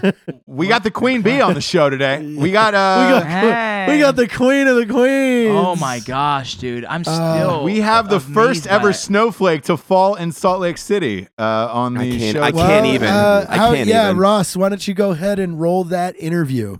I- 0.01 0.12
hey, 0.12 0.12
we 0.45 0.67
got 0.67 0.83
the 0.83 0.91
Queen 0.91 1.21
Bee 1.21 1.39
on 1.39 1.53
the 1.53 1.62
show 1.62 1.89
today. 1.89 2.36
We 2.36 2.51
got 2.62 2.74
uh 2.74 3.05
We 3.05 3.19
got 3.19 3.25
Hey. 3.25 3.86
we 3.89 4.00
got 4.00 4.15
the 4.17 4.27
queen 4.27 4.67
of 4.67 4.75
the 4.75 4.86
queens. 4.86 5.55
Oh 5.57 5.75
my 5.77 6.00
gosh, 6.01 6.55
dude! 6.55 6.83
I'm 6.86 7.03
still. 7.05 7.15
Uh, 7.15 7.63
we 7.63 7.79
have 7.79 8.09
the 8.09 8.19
first 8.19 8.67
ever 8.67 8.89
it. 8.89 8.95
snowflake 8.95 9.63
to 9.63 9.77
fall 9.77 10.15
in 10.15 10.31
Salt 10.33 10.59
Lake 10.59 10.77
City 10.77 11.27
uh, 11.39 11.69
on 11.71 11.93
the 11.93 12.17
can't- 12.17 12.33
show. 12.36 12.41
I 12.41 12.50
Well, 12.51 12.67
can't 12.67 12.86
even. 12.88 13.07
uh, 13.07 13.45
I 13.48 13.57
how- 13.57 13.67
can't 13.67 13.77
even 13.77 13.88
yeah, 13.88 14.05
even. 14.09 14.17
Ross, 14.17 14.55
why 14.57 14.67
don't 14.69 14.86
you 14.88 14.93
go 14.93 15.12
ahead 15.12 15.39
and 15.39 15.59
roll 15.59 15.86
that 15.86 16.15
interview? 16.19 16.77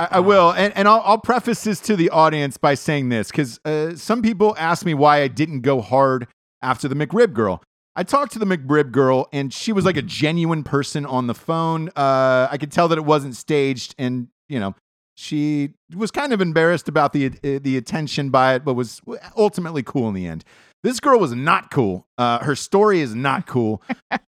I, 0.00 0.08
I 0.12 0.20
will, 0.20 0.52
and, 0.52 0.74
and 0.76 0.88
I'll, 0.88 1.02
I'll 1.04 1.18
preface 1.18 1.62
this 1.62 1.78
to 1.80 1.94
the 1.94 2.08
audience 2.08 2.56
by 2.56 2.72
saying 2.72 3.10
this 3.10 3.30
because 3.30 3.60
uh, 3.66 3.94
some 3.96 4.22
people 4.22 4.56
ask 4.58 4.86
me 4.86 4.94
why 4.94 5.20
I 5.20 5.28
didn't 5.28 5.60
go 5.60 5.82
hard 5.82 6.26
after 6.62 6.88
the 6.88 6.94
McRib 6.94 7.34
girl. 7.34 7.62
I 7.94 8.04
talked 8.04 8.32
to 8.32 8.38
the 8.38 8.46
McRib 8.46 8.92
girl, 8.92 9.28
and 9.30 9.52
she 9.52 9.72
was 9.72 9.84
like 9.84 9.98
a 9.98 10.02
genuine 10.02 10.62
person 10.62 11.04
on 11.04 11.26
the 11.26 11.34
phone. 11.34 11.90
Uh, 11.90 12.48
I 12.50 12.56
could 12.58 12.72
tell 12.72 12.88
that 12.88 12.96
it 12.96 13.04
wasn't 13.04 13.36
staged, 13.36 13.94
and 13.98 14.28
you 14.48 14.58
know, 14.58 14.74
she 15.16 15.74
was 15.94 16.10
kind 16.10 16.32
of 16.32 16.40
embarrassed 16.40 16.88
about 16.88 17.12
the 17.12 17.26
uh, 17.26 17.58
the 17.60 17.76
attention 17.76 18.30
by 18.30 18.54
it, 18.54 18.64
but 18.64 18.74
was 18.74 19.02
ultimately 19.36 19.82
cool 19.82 20.08
in 20.08 20.14
the 20.14 20.26
end. 20.26 20.44
This 20.82 20.98
girl 20.98 21.18
was 21.20 21.34
not 21.34 21.70
cool. 21.70 22.06
Uh, 22.16 22.38
her 22.38 22.56
story 22.56 23.00
is 23.00 23.14
not 23.14 23.46
cool, 23.46 23.82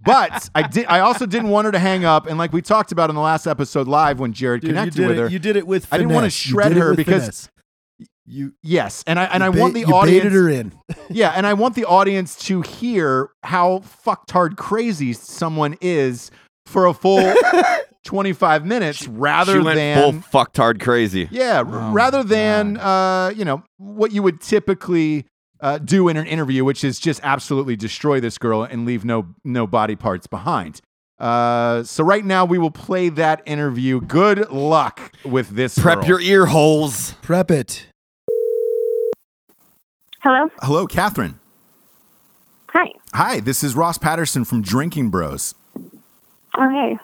but 0.01 0.49
I 0.55 0.67
did. 0.67 0.88
I 0.88 1.01
also 1.01 1.25
didn't 1.27 1.49
want 1.49 1.65
her 1.65 1.71
to 1.71 1.79
hang 1.79 2.05
up, 2.05 2.25
and 2.25 2.38
like 2.39 2.51
we 2.51 2.62
talked 2.63 2.91
about 2.91 3.09
in 3.09 3.15
the 3.15 3.21
last 3.21 3.45
episode 3.45 3.88
live 3.88 4.19
when 4.19 4.33
Jarred 4.33 4.62
Dude, 4.62 4.71
connected 4.71 5.07
with 5.07 5.17
it, 5.17 5.21
her. 5.21 5.27
You 5.29 5.38
did 5.39 5.55
it 5.55 5.67
with. 5.67 5.88
I 5.91 5.97
didn't 5.97 6.12
finesse. 6.12 6.45
You 6.47 6.51
shred 6.53 6.71
her 6.73 6.95
because 6.95 7.21
finesse. 7.23 7.49
you 8.25 8.53
Yes, 8.63 9.03
and 9.05 9.19
I 9.19 9.25
and 9.25 9.43
I 9.43 9.49
want 9.49 9.75
bait- 9.75 9.83
the 9.83 9.89
you 9.89 9.95
audience. 9.95 10.33
her 10.33 10.49
in. 10.49 10.73
Yeah, 11.12 11.33
and 11.35 11.45
I 11.45 11.53
want 11.53 11.75
the 11.75 11.85
audience 11.85 12.35
to 12.45 12.62
hear 12.62 13.29
how 13.43 13.79
fucktard 14.05 14.57
crazy 14.57 15.13
someone 15.13 15.77
is 15.81 16.31
for 16.65 16.85
a 16.88 16.93
full 16.93 17.33
25 18.05 18.65
minutes 18.65 19.07
rather 19.07 19.59
she 19.62 19.73
than 19.75 20.21
full 20.21 20.43
fucktard 20.43 20.79
crazy 20.79 21.27
yeah, 21.31 21.63
Oh 21.65 21.91
rather 21.91 22.23
than 22.23 22.77
uh, 22.77 23.31
you 23.35 23.43
know, 23.45 23.63
what 23.77 24.12
you 24.12 24.23
would 24.23 24.39
typically 24.41 25.25
uh, 25.62 25.78
do 25.78 26.08
in 26.08 26.17
an 26.17 26.26
interview, 26.26 26.63
which 26.63 26.84
is 26.84 27.00
just 27.00 27.19
absolutely 27.24 27.76
destroy 27.76 28.19
this 28.19 28.38
girl 28.38 28.63
and 28.63 28.86
leave 28.86 29.04
no 29.04 29.28
no 29.43 29.67
body 29.67 29.95
parts 29.95 30.28
behind. 30.28 30.82
Uh, 31.19 31.84
so 31.84 32.04
right 32.04 32.24
now 32.24 32.45
we 32.45 32.58
will 32.58 32.72
play 32.72 33.10
that 33.10 33.41
interview. 33.45 34.00
Good 34.00 34.50
luck 34.52 35.12
with 35.26 35.50
this. 35.50 35.78
prep 35.78 36.00
girl. 36.00 36.08
your 36.08 36.22
ear 36.22 36.45
holes 36.45 37.12
Prep 37.22 37.52
it. 37.52 37.88
Hello. 40.22 40.50
Hello, 40.62 40.88
Catherine. 40.88 41.39
Hi. 42.69 42.91
Hi, 43.13 43.39
this 43.39 43.63
is 43.63 43.76
Ross 43.76 43.98
Patterson 43.98 44.45
from 44.45 44.62
Drinking 44.62 45.10
Bros. 45.10 45.56
Oh, 46.58 46.69
hey. 46.69 46.98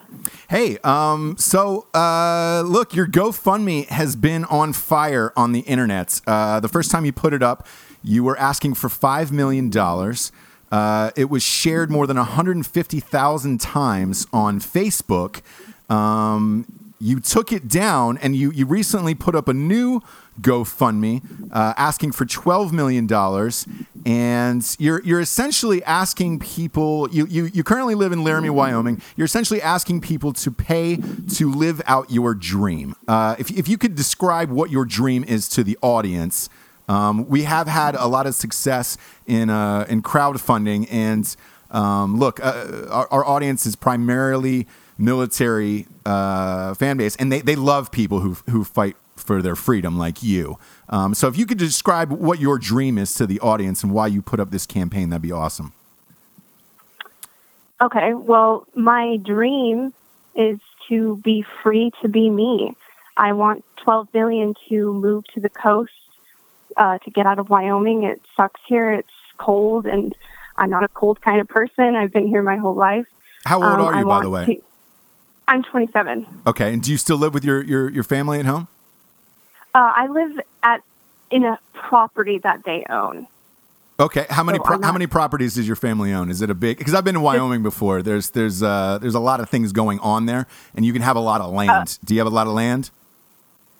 Hey, 0.49 0.77
um, 0.83 1.35
so 1.37 1.87
uh, 1.93 2.63
look, 2.65 2.93
your 2.93 3.07
GoFundMe 3.07 3.87
has 3.87 4.15
been 4.15 4.43
on 4.45 4.73
fire 4.73 5.31
on 5.37 5.53
the 5.53 5.61
internet. 5.61 6.19
Uh, 6.27 6.59
the 6.59 6.67
first 6.67 6.91
time 6.91 7.05
you 7.05 7.13
put 7.13 7.33
it 7.33 7.41
up, 7.41 7.67
you 8.05 8.23
were 8.23 8.37
asking 8.37 8.75
for 8.75 8.89
five 8.89 9.31
million 9.31 9.69
dollars. 9.69 10.31
Uh, 10.71 11.11
it 11.15 11.29
was 11.29 11.43
shared 11.43 11.91
more 11.91 12.07
than 12.07 12.17
150,000 12.17 13.61
times 13.61 14.27
on 14.33 14.59
Facebook. 14.59 15.41
Um, 15.89 16.65
you 16.99 17.19
took 17.19 17.51
it 17.51 17.67
down, 17.67 18.17
and 18.17 18.35
you 18.35 18.51
you 18.51 18.65
recently 18.65 19.13
put 19.13 19.35
up 19.35 19.47
a 19.47 19.53
new 19.53 20.01
GoFundMe 20.41 21.21
uh, 21.51 21.73
asking 21.77 22.13
for 22.13 22.25
12 22.25 22.73
million 22.73 23.05
dollars, 23.05 23.67
and 24.05 24.75
you're 24.79 25.03
you're 25.03 25.19
essentially 25.19 25.83
asking 25.83 26.39
people. 26.39 27.09
You 27.11 27.25
you 27.27 27.45
you 27.45 27.63
currently 27.63 27.95
live 27.95 28.11
in 28.11 28.23
Laramie, 28.23 28.49
Wyoming. 28.49 29.01
You're 29.15 29.25
essentially 29.25 29.61
asking 29.61 30.01
people 30.01 30.33
to 30.33 30.51
pay 30.51 30.97
to 31.35 31.51
live 31.51 31.81
out 31.85 32.11
your 32.11 32.33
dream. 32.33 32.95
Uh, 33.07 33.35
if 33.37 33.51
if 33.51 33.67
you 33.67 33.77
could 33.77 33.95
describe 33.95 34.49
what 34.49 34.71
your 34.71 34.85
dream 34.85 35.23
is 35.23 35.47
to 35.49 35.63
the 35.63 35.77
audience. 35.81 36.49
Um, 36.87 37.27
we 37.27 37.43
have 37.43 37.67
had 37.67 37.95
a 37.95 38.07
lot 38.07 38.27
of 38.27 38.35
success 38.35 38.97
in 39.25 39.49
uh, 39.49 39.85
in 39.89 40.01
crowdfunding, 40.01 40.87
and 40.91 41.35
um, 41.71 42.17
look, 42.17 42.43
uh, 42.43 42.87
our, 42.89 43.07
our 43.11 43.25
audience 43.25 43.65
is 43.65 43.75
primarily 43.75 44.67
military 44.97 45.87
uh, 46.05 46.73
fan 46.75 46.97
base, 46.97 47.15
and 47.15 47.31
they, 47.31 47.41
they 47.41 47.55
love 47.55 47.91
people 47.91 48.19
who 48.19 48.37
who 48.49 48.63
fight 48.63 48.95
for 49.15 49.41
their 49.41 49.55
freedom, 49.55 49.97
like 49.97 50.21
you. 50.21 50.57
Um, 50.89 51.13
so, 51.13 51.27
if 51.27 51.37
you 51.37 51.45
could 51.45 51.57
describe 51.57 52.11
what 52.11 52.39
your 52.39 52.59
dream 52.59 52.97
is 52.97 53.13
to 53.15 53.25
the 53.25 53.39
audience 53.39 53.83
and 53.83 53.91
why 53.91 54.07
you 54.07 54.21
put 54.21 54.39
up 54.39 54.51
this 54.51 54.65
campaign, 54.65 55.09
that'd 55.09 55.21
be 55.21 55.31
awesome. 55.31 55.73
Okay. 57.81 58.13
Well, 58.13 58.67
my 58.73 59.17
dream 59.17 59.93
is 60.35 60.59
to 60.87 61.17
be 61.17 61.45
free 61.63 61.91
to 62.01 62.07
be 62.07 62.29
me. 62.29 62.75
I 63.17 63.33
want 63.33 63.63
12 63.77 64.11
billion 64.11 64.53
to 64.69 64.93
move 64.93 65.25
to 65.33 65.39
the 65.39 65.49
coast, 65.49 65.93
uh, 66.77 66.97
to 66.99 67.11
get 67.11 67.25
out 67.25 67.39
of 67.39 67.49
Wyoming. 67.49 68.03
It 68.03 68.21
sucks 68.35 68.61
here. 68.67 68.91
It's 68.93 69.09
cold, 69.37 69.85
and 69.85 70.13
I'm 70.57 70.69
not 70.69 70.83
a 70.83 70.87
cold 70.89 71.21
kind 71.21 71.41
of 71.41 71.47
person. 71.47 71.95
I've 71.95 72.11
been 72.11 72.27
here 72.27 72.41
my 72.41 72.57
whole 72.57 72.75
life. 72.75 73.07
How 73.45 73.57
old 73.57 73.65
Um, 73.79 73.81
are 73.81 73.99
you, 73.99 74.05
by 74.05 74.21
the 74.21 74.29
way? 74.29 74.45
to- 74.45 74.61
I'm 75.47 75.61
27. 75.63 76.25
Okay, 76.47 76.73
and 76.73 76.81
do 76.81 76.91
you 76.91 76.97
still 76.97 77.17
live 77.17 77.33
with 77.33 77.45
your 77.45 77.61
your, 77.63 77.89
your 77.89 78.03
family 78.03 78.39
at 78.39 78.45
home? 78.45 78.67
Uh, 79.75 79.91
I 79.95 80.07
live 80.07 80.39
at 80.63 80.81
in 81.29 81.43
a 81.43 81.59
property 81.73 82.39
that 82.39 82.63
they 82.63 82.85
own. 82.89 83.27
Okay, 83.99 84.25
how 84.29 84.43
many 84.43 84.57
So 84.57 84.63
pro- 84.63 84.75
I'm 84.77 84.81
how 84.83 84.91
many 84.91 85.05
properties 85.07 85.55
does 85.55 85.67
your 85.67 85.75
family 85.75 86.11
own? 86.13 86.29
Is 86.29 86.41
it 86.41 86.49
a 86.49 86.53
big? 86.55 86.77
Because 86.79 86.93
I've 86.93 87.03
been 87.03 87.13
to 87.13 87.19
Wyoming 87.21 87.61
before. 87.63 88.01
There's 88.01 88.31
there's 88.31 88.63
uh 88.63 88.97
there's 88.99 89.15
a 89.15 89.19
lot 89.19 89.39
of 89.39 89.49
things 89.49 89.71
going 89.71 89.99
on 89.99 90.25
there, 90.25 90.47
and 90.75 90.83
you 90.85 90.91
can 90.93 91.01
have 91.03 91.15
a 91.15 91.19
lot 91.21 91.41
of 91.41 91.53
land. 91.53 91.99
do 92.03 92.13
you 92.15 92.19
have 92.19 92.27
a 92.27 92.35
lot 92.35 92.47
of 92.47 92.53
land? 92.53 92.89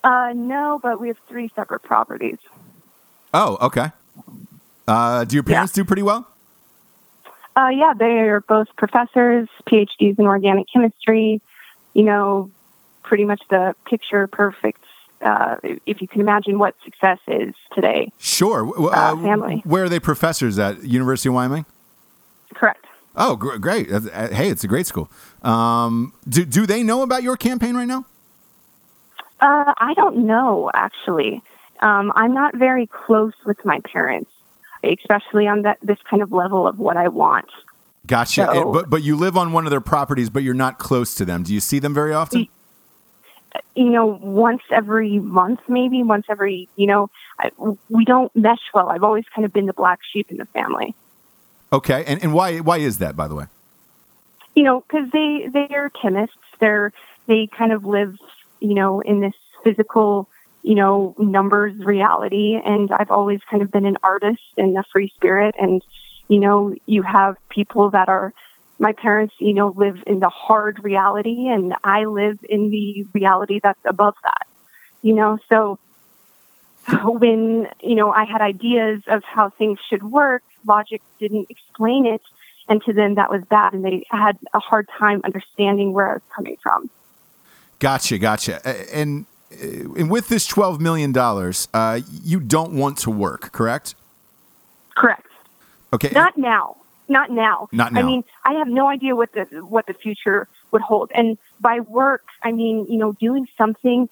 Uh, 0.04 0.32
no, 0.36 0.78
but 0.80 1.00
we 1.00 1.08
have 1.08 1.18
three 1.28 1.50
separate 1.56 1.82
properties. 1.82 2.38
Oh, 3.38 3.58
okay. 3.68 3.92
Uh, 4.88 5.24
do 5.24 5.36
your 5.36 5.42
parents 5.42 5.72
do 5.74 5.84
pretty 5.84 6.02
well? 6.02 6.26
Uh, 7.54 7.68
yeah, 7.68 7.92
they 7.98 8.20
are 8.20 8.40
both 8.40 8.68
professors, 8.76 9.48
PhDs 9.68 10.18
in 10.18 10.26
organic 10.26 10.66
chemistry. 10.72 11.40
You 11.94 12.02
know, 12.02 12.50
pretty 13.02 13.24
much 13.24 13.42
the 13.50 13.74
picture 13.84 14.26
perfect 14.26 14.82
uh, 15.20 15.56
if 15.86 16.00
you 16.02 16.08
can 16.08 16.20
imagine 16.20 16.58
what 16.58 16.74
success 16.84 17.18
is 17.26 17.54
today. 17.74 18.10
Sure. 18.18 18.64
W- 18.66 18.88
Uh, 18.88 19.16
family. 19.22 19.62
Where 19.64 19.84
are 19.84 19.88
they 19.88 20.00
professors 20.00 20.58
at? 20.58 20.82
University 20.84 21.28
of 21.28 21.34
Wyoming? 21.34 21.64
Correct. 22.54 22.84
Oh, 23.16 23.36
gr- 23.36 23.56
great. 23.56 23.90
Uh, 23.90 24.00
Hey, 24.28 24.48
it's 24.48 24.64
a 24.64 24.68
great 24.68 24.86
school. 24.86 25.10
Um, 25.42 26.12
do, 26.28 26.44
do 26.44 26.66
they 26.66 26.82
know 26.82 27.02
about 27.02 27.22
your 27.22 27.36
campaign 27.36 27.74
right 27.76 27.88
now? 27.88 28.04
Uh, 29.40 29.72
I 29.78 29.92
don't 29.94 30.18
know, 30.26 30.70
actually. 30.74 31.42
Um, 31.80 32.12
I'm 32.14 32.32
not 32.34 32.54
very 32.56 32.86
close 32.86 33.34
with 33.44 33.64
my 33.64 33.80
parents, 33.80 34.30
especially 34.82 35.46
on 35.46 35.62
that 35.62 35.78
this 35.82 35.98
kind 36.08 36.22
of 36.22 36.32
level 36.32 36.66
of 36.66 36.78
what 36.78 36.96
I 36.96 37.08
want. 37.08 37.48
Gotcha. 38.06 38.46
So- 38.46 38.62
And- 38.62 38.72
but, 38.72 38.90
but 38.90 39.02
you 39.02 39.16
live 39.16 39.36
on 39.36 39.52
one 39.52 39.64
of 39.66 39.70
their 39.70 39.80
properties, 39.80 40.30
but 40.30 40.42
you're 40.42 40.54
not 40.54 40.78
close 40.78 41.14
to 41.16 41.24
them. 41.24 41.42
Do 41.42 41.52
you 41.52 41.60
see 41.60 41.78
them 41.78 41.92
very 41.94 42.12
often? 42.14 42.48
You 43.74 43.88
know, 43.90 44.06
once 44.22 44.62
every 44.70 45.18
month, 45.18 45.60
maybe 45.68 46.02
once 46.02 46.26
every. 46.28 46.68
You 46.76 46.86
know, 46.86 47.10
I, 47.38 47.50
we 47.88 48.04
don't 48.04 48.34
mesh 48.36 48.60
well. 48.74 48.90
I've 48.90 49.02
always 49.02 49.24
kind 49.34 49.44
of 49.46 49.52
been 49.52 49.66
the 49.66 49.72
black 49.72 50.00
sheep 50.12 50.30
in 50.30 50.36
the 50.36 50.44
family. 50.46 50.94
Okay. 51.72 52.04
And, 52.06 52.22
and 52.22 52.32
why, 52.34 52.58
why 52.58 52.78
is 52.78 52.98
that, 52.98 53.16
by 53.16 53.28
the 53.28 53.34
way? 53.34 53.46
you 54.54 54.62
know, 54.62 54.80
because 54.80 55.10
they 55.10 55.48
they 55.52 55.68
are 55.74 55.90
chemists. 55.90 56.36
They're 56.60 56.90
they 57.26 57.46
kind 57.46 57.72
of 57.72 57.84
live, 57.84 58.16
you 58.60 58.72
know, 58.72 59.00
in 59.00 59.20
this 59.20 59.34
physical, 59.62 60.28
you 60.66 60.74
know, 60.74 61.14
numbers 61.16 61.78
reality. 61.78 62.60
And 62.62 62.90
I've 62.90 63.12
always 63.12 63.38
kind 63.48 63.62
of 63.62 63.70
been 63.70 63.86
an 63.86 63.98
artist 64.02 64.42
and 64.56 64.76
a 64.76 64.82
free 64.92 65.12
spirit. 65.14 65.54
And 65.60 65.80
you 66.26 66.40
know, 66.40 66.74
you 66.86 67.02
have 67.02 67.36
people 67.50 67.90
that 67.90 68.08
are 68.08 68.34
my 68.80 68.92
parents, 68.92 69.36
you 69.38 69.54
know, 69.54 69.72
live 69.76 70.02
in 70.08 70.18
the 70.18 70.28
hard 70.28 70.82
reality, 70.82 71.46
and 71.46 71.72
I 71.84 72.06
live 72.06 72.40
in 72.48 72.70
the 72.70 73.06
reality 73.14 73.60
that's 73.62 73.78
above 73.84 74.16
that. 74.24 74.48
You 75.02 75.14
know, 75.14 75.38
so 75.48 75.78
when 77.04 77.68
you 77.80 77.94
know 77.94 78.10
I 78.10 78.24
had 78.24 78.40
ideas 78.40 79.02
of 79.06 79.22
how 79.22 79.50
things 79.50 79.78
should 79.88 80.02
work, 80.02 80.42
logic 80.66 81.00
didn't 81.20 81.46
explain 81.48 82.06
it, 82.06 82.22
and 82.68 82.82
to 82.86 82.92
them 82.92 83.14
that 83.14 83.30
was 83.30 83.44
bad, 83.44 83.72
and 83.72 83.84
they 83.84 84.04
had 84.10 84.36
a 84.52 84.58
hard 84.58 84.88
time 84.98 85.20
understanding 85.22 85.92
where 85.92 86.10
I 86.10 86.14
was 86.14 86.22
coming 86.34 86.56
from. 86.60 86.90
Gotcha. 87.78 88.18
Gotcha. 88.18 88.66
And, 88.92 89.26
and 89.60 90.10
with 90.10 90.28
this 90.28 90.46
$12 90.48 90.80
million, 90.80 91.16
uh, 91.74 92.00
you 92.22 92.40
don't 92.40 92.72
want 92.72 92.98
to 92.98 93.10
work, 93.10 93.52
correct? 93.52 93.94
Correct. 94.96 95.26
Okay. 95.92 96.10
Not 96.10 96.36
now. 96.36 96.76
Not 97.08 97.30
now. 97.30 97.68
Not 97.72 97.92
now. 97.92 98.00
I 98.00 98.02
mean, 98.02 98.24
I 98.44 98.54
have 98.54 98.68
no 98.68 98.88
idea 98.88 99.14
what 99.14 99.32
the 99.32 99.44
what 99.64 99.86
the 99.86 99.94
future 99.94 100.48
would 100.72 100.82
hold. 100.82 101.12
And 101.14 101.38
by 101.60 101.80
work, 101.80 102.24
I 102.42 102.50
mean, 102.52 102.86
you 102.88 102.98
know, 102.98 103.12
doing 103.12 103.46
something 103.56 104.08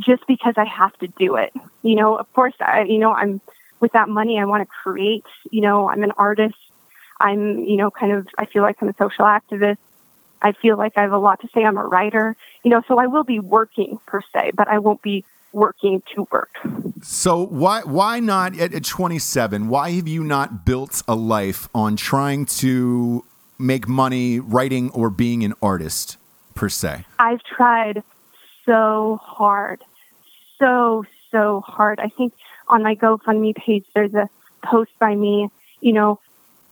just 0.00 0.26
because 0.26 0.54
I 0.56 0.64
have 0.64 0.96
to 0.98 1.08
do 1.08 1.36
it. 1.36 1.52
You 1.82 1.96
know, 1.96 2.16
of 2.16 2.32
course, 2.32 2.54
I 2.60 2.84
you 2.84 2.98
know, 2.98 3.12
I'm 3.12 3.40
with 3.80 3.92
that 3.92 4.08
money 4.08 4.40
I 4.40 4.44
want 4.46 4.62
to 4.62 4.66
create, 4.66 5.24
you 5.50 5.60
know, 5.60 5.88
I'm 5.88 6.02
an 6.02 6.12
artist. 6.12 6.56
I'm, 7.20 7.58
you 7.58 7.76
know, 7.76 7.90
kind 7.90 8.12
of 8.12 8.28
I 8.38 8.46
feel 8.46 8.62
like 8.62 8.76
I'm 8.80 8.88
a 8.88 8.94
social 8.94 9.24
activist. 9.24 9.78
I 10.42 10.52
feel 10.52 10.76
like 10.76 10.92
I 10.96 11.02
have 11.02 11.12
a 11.12 11.18
lot 11.18 11.40
to 11.40 11.48
say. 11.54 11.64
I'm 11.64 11.76
a 11.76 11.84
writer. 11.84 12.36
You 12.64 12.70
know, 12.70 12.82
so 12.86 12.98
I 12.98 13.06
will 13.06 13.24
be 13.24 13.40
working 13.40 13.98
per 14.06 14.20
se, 14.32 14.52
but 14.54 14.68
I 14.68 14.78
won't 14.78 15.02
be 15.02 15.24
working 15.52 16.02
to 16.14 16.26
work. 16.30 16.50
So 17.02 17.46
why 17.46 17.82
why 17.82 18.20
not 18.20 18.58
at, 18.58 18.74
at 18.74 18.84
27? 18.84 19.68
Why 19.68 19.90
have 19.92 20.08
you 20.08 20.24
not 20.24 20.64
built 20.64 21.02
a 21.08 21.14
life 21.14 21.68
on 21.74 21.96
trying 21.96 22.46
to 22.46 23.24
make 23.58 23.88
money 23.88 24.38
writing 24.38 24.90
or 24.90 25.10
being 25.10 25.44
an 25.44 25.54
artist 25.62 26.16
per 26.54 26.68
se? 26.68 27.04
I've 27.18 27.42
tried 27.42 28.02
so 28.64 29.18
hard, 29.22 29.82
so, 30.58 31.04
so 31.30 31.60
hard. 31.60 32.00
I 32.00 32.08
think 32.08 32.34
on 32.68 32.82
my 32.82 32.94
GoFundMe 32.94 33.54
page, 33.54 33.84
there's 33.94 34.14
a 34.14 34.28
post 34.62 34.90
by 34.98 35.14
me. 35.14 35.48
You 35.80 35.92
know, 35.92 36.20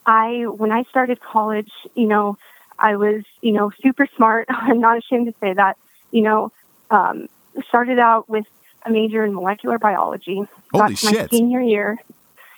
I, 0.05 0.45
when 0.47 0.73
I 0.73 0.85
started 0.85 1.21
college, 1.21 1.71
you 1.95 2.07
know, 2.07 2.37
I 2.79 2.97
was, 2.97 3.25
you 3.41 3.53
know, 3.53 3.71
super 3.83 4.07
smart. 4.17 4.47
I'm 4.51 4.81
not 4.81 4.99
ashamed 4.99 5.27
to 5.27 5.35
say 5.41 5.53
that, 5.55 5.77
you 6.11 6.23
know, 6.23 6.53
um, 6.91 7.29
started 7.69 7.99
out 7.99 8.29
with 8.29 8.47
a 8.85 8.91
major 8.91 9.25
in 9.25 9.35
molecular 9.35 9.79
biology. 9.79 10.43
Holy 10.73 10.95
got 10.95 10.97
to 10.97 11.13
my 11.13 11.27
senior 11.31 11.61
year. 11.61 11.99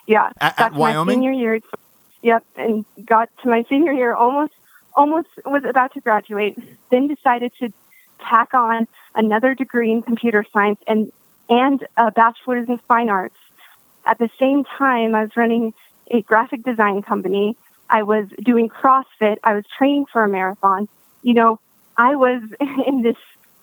Yeah. 0.06 0.32
At- 0.40 0.56
got 0.56 0.66
at 0.66 0.72
to 0.72 0.78
my 0.78 1.04
senior 1.06 1.32
year. 1.32 1.60
Yep. 2.22 2.44
And 2.56 2.84
got 3.04 3.30
to 3.42 3.48
my 3.48 3.64
senior 3.68 3.92
year 3.92 4.14
almost, 4.14 4.52
almost 4.94 5.28
was 5.46 5.64
about 5.64 5.94
to 5.94 6.00
graduate. 6.00 6.58
Then 6.90 7.08
decided 7.08 7.52
to 7.60 7.72
tack 8.20 8.54
on 8.54 8.88
another 9.14 9.54
degree 9.54 9.92
in 9.92 10.02
computer 10.02 10.44
science 10.52 10.80
and, 10.86 11.12
and 11.48 11.86
a 11.96 12.10
bachelor's 12.10 12.68
in 12.68 12.78
fine 12.78 13.08
arts. 13.08 13.36
At 14.04 14.18
the 14.18 14.30
same 14.38 14.64
time, 14.64 15.14
I 15.14 15.22
was 15.22 15.36
running 15.36 15.74
a 16.10 16.22
graphic 16.22 16.62
design 16.62 17.02
company. 17.02 17.56
I 17.90 18.02
was 18.02 18.26
doing 18.42 18.68
CrossFit. 18.68 19.36
I 19.42 19.54
was 19.54 19.64
training 19.76 20.06
for 20.12 20.22
a 20.22 20.28
marathon. 20.28 20.88
You 21.22 21.34
know, 21.34 21.60
I 21.96 22.16
was 22.16 22.42
in 22.86 23.02
this 23.02 23.16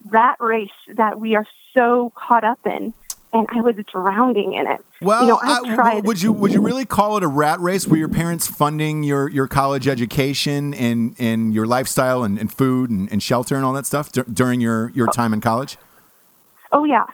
rat 0.06 0.38
race 0.40 0.70
that 0.94 1.20
we 1.20 1.36
are 1.36 1.46
so 1.74 2.12
caught 2.16 2.44
up 2.44 2.60
in, 2.66 2.94
and 3.34 3.48
I 3.50 3.62
was 3.62 3.76
drowning 3.92 4.54
in 4.54 4.68
it. 4.68 4.84
Well, 5.02 5.22
you 5.22 5.28
know, 5.28 5.40
I 5.42 5.60
uh, 5.60 5.76
tried. 5.76 6.06
would 6.06 6.22
you 6.22 6.32
would 6.32 6.54
you 6.54 6.62
really 6.62 6.86
call 6.86 7.18
it 7.18 7.24
a 7.24 7.28
rat 7.28 7.60
race? 7.60 7.88
Were 7.88 7.98
your 7.98 8.10
parents 8.10 8.48
funding 8.48 9.04
your, 9.04 9.30
your 9.30 9.48
college 9.48 9.88
education 9.88 10.74
and, 10.74 11.16
and 11.20 11.54
your 11.54 11.66
lifestyle 11.66 12.24
and, 12.24 12.40
and 12.40 12.52
food 12.52 12.90
and, 12.90 13.12
and 13.12 13.22
shelter 13.22 13.56
and 13.56 13.66
all 13.66 13.74
that 13.74 13.86
stuff 13.86 14.12
dur- 14.12 14.26
during 14.32 14.62
your, 14.62 14.92
your 14.96 15.08
time 15.08 15.34
in 15.34 15.42
college? 15.42 15.78
Oh 16.72 16.86
yeah, 16.86 17.06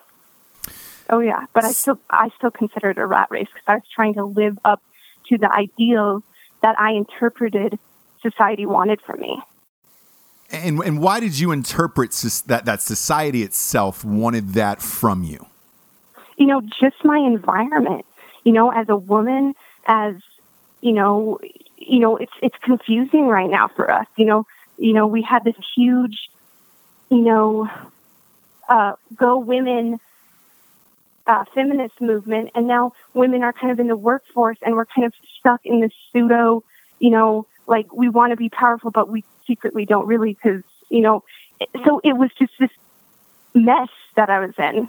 oh 1.10 1.20
yeah. 1.20 1.46
But 1.54 1.66
I 1.66 1.72
still, 1.72 2.00
I 2.10 2.30
still 2.38 2.52
consider 2.52 2.92
it 2.92 2.98
a 2.98 3.06
rat 3.06 3.28
race 3.32 3.48
because 3.54 3.66
I 3.68 3.76
was 3.76 3.84
trying 3.94 4.14
to 4.16 4.26
live 4.26 4.58
up 4.64 4.82
to 5.30 5.38
the 5.38 5.52
ideals 5.52 6.24
that 6.62 6.80
I 6.80 6.92
interpreted 6.92 7.80
society 8.22 8.66
wanted 8.66 9.02
from 9.02 9.20
me. 9.20 9.42
And, 10.52 10.80
and 10.80 11.00
why 11.00 11.20
did 11.20 11.40
you 11.40 11.52
interpret 11.52 12.12
that, 12.48 12.66
that 12.66 12.82
society 12.82 13.42
itself 13.42 14.04
wanted 14.04 14.50
that 14.54 14.82
from 14.82 15.24
you? 15.24 15.48
you 16.42 16.48
know, 16.48 16.60
just 16.62 17.06
my 17.06 17.20
environment. 17.20 18.04
You 18.44 18.54
know, 18.54 18.72
as 18.72 18.90
a 18.90 18.96
woman, 18.96 19.54
as 19.86 20.16
you 20.82 20.92
know, 20.92 21.40
you 21.78 22.00
know, 22.00 22.18
it's 22.18 22.34
it's 22.42 22.58
confusing 22.64 23.28
right 23.28 23.50
now 23.50 23.68
for 23.68 23.92
us. 23.92 24.08
You 24.18 24.26
know, 24.26 24.48
you 24.80 24.94
know, 24.94 25.06
we 25.06 25.22
had 25.22 25.44
this 25.44 25.56
huge, 25.76 26.32
you 27.10 27.22
know, 27.22 27.70
uh, 28.68 28.94
go 29.16 29.38
women 29.38 30.00
uh, 31.28 31.46
feminist 31.54 32.02
movement, 32.02 32.50
and 32.56 32.66
now 32.66 32.94
women 33.14 33.44
are 33.44 33.54
kind 33.54 33.72
of 33.72 33.80
in 33.80 33.88
the 33.88 33.96
workforce, 33.96 34.58
and 34.64 34.76
we're 34.76 34.86
kind 34.86 35.06
of 35.06 35.14
stuck 35.42 35.62
in 35.66 35.82
this 35.82 35.92
pseudo, 36.12 36.64
you 37.00 37.10
know, 37.10 37.46
like 37.68 37.92
we 37.94 38.08
want 38.08 38.32
to 38.32 38.38
be 38.38 38.48
powerful, 38.48 38.92
but 38.92 39.10
we 39.10 39.26
secretly 39.46 39.86
don't 39.86 40.08
really, 40.08 40.34
because 40.34 40.64
you 40.90 41.02
know, 41.02 41.24
so 41.86 42.00
it 42.04 42.14
was 42.14 42.30
just 42.40 42.54
this 42.58 42.72
mess 43.54 43.90
that 44.16 44.30
I 44.30 44.40
was 44.40 44.54
in 44.58 44.88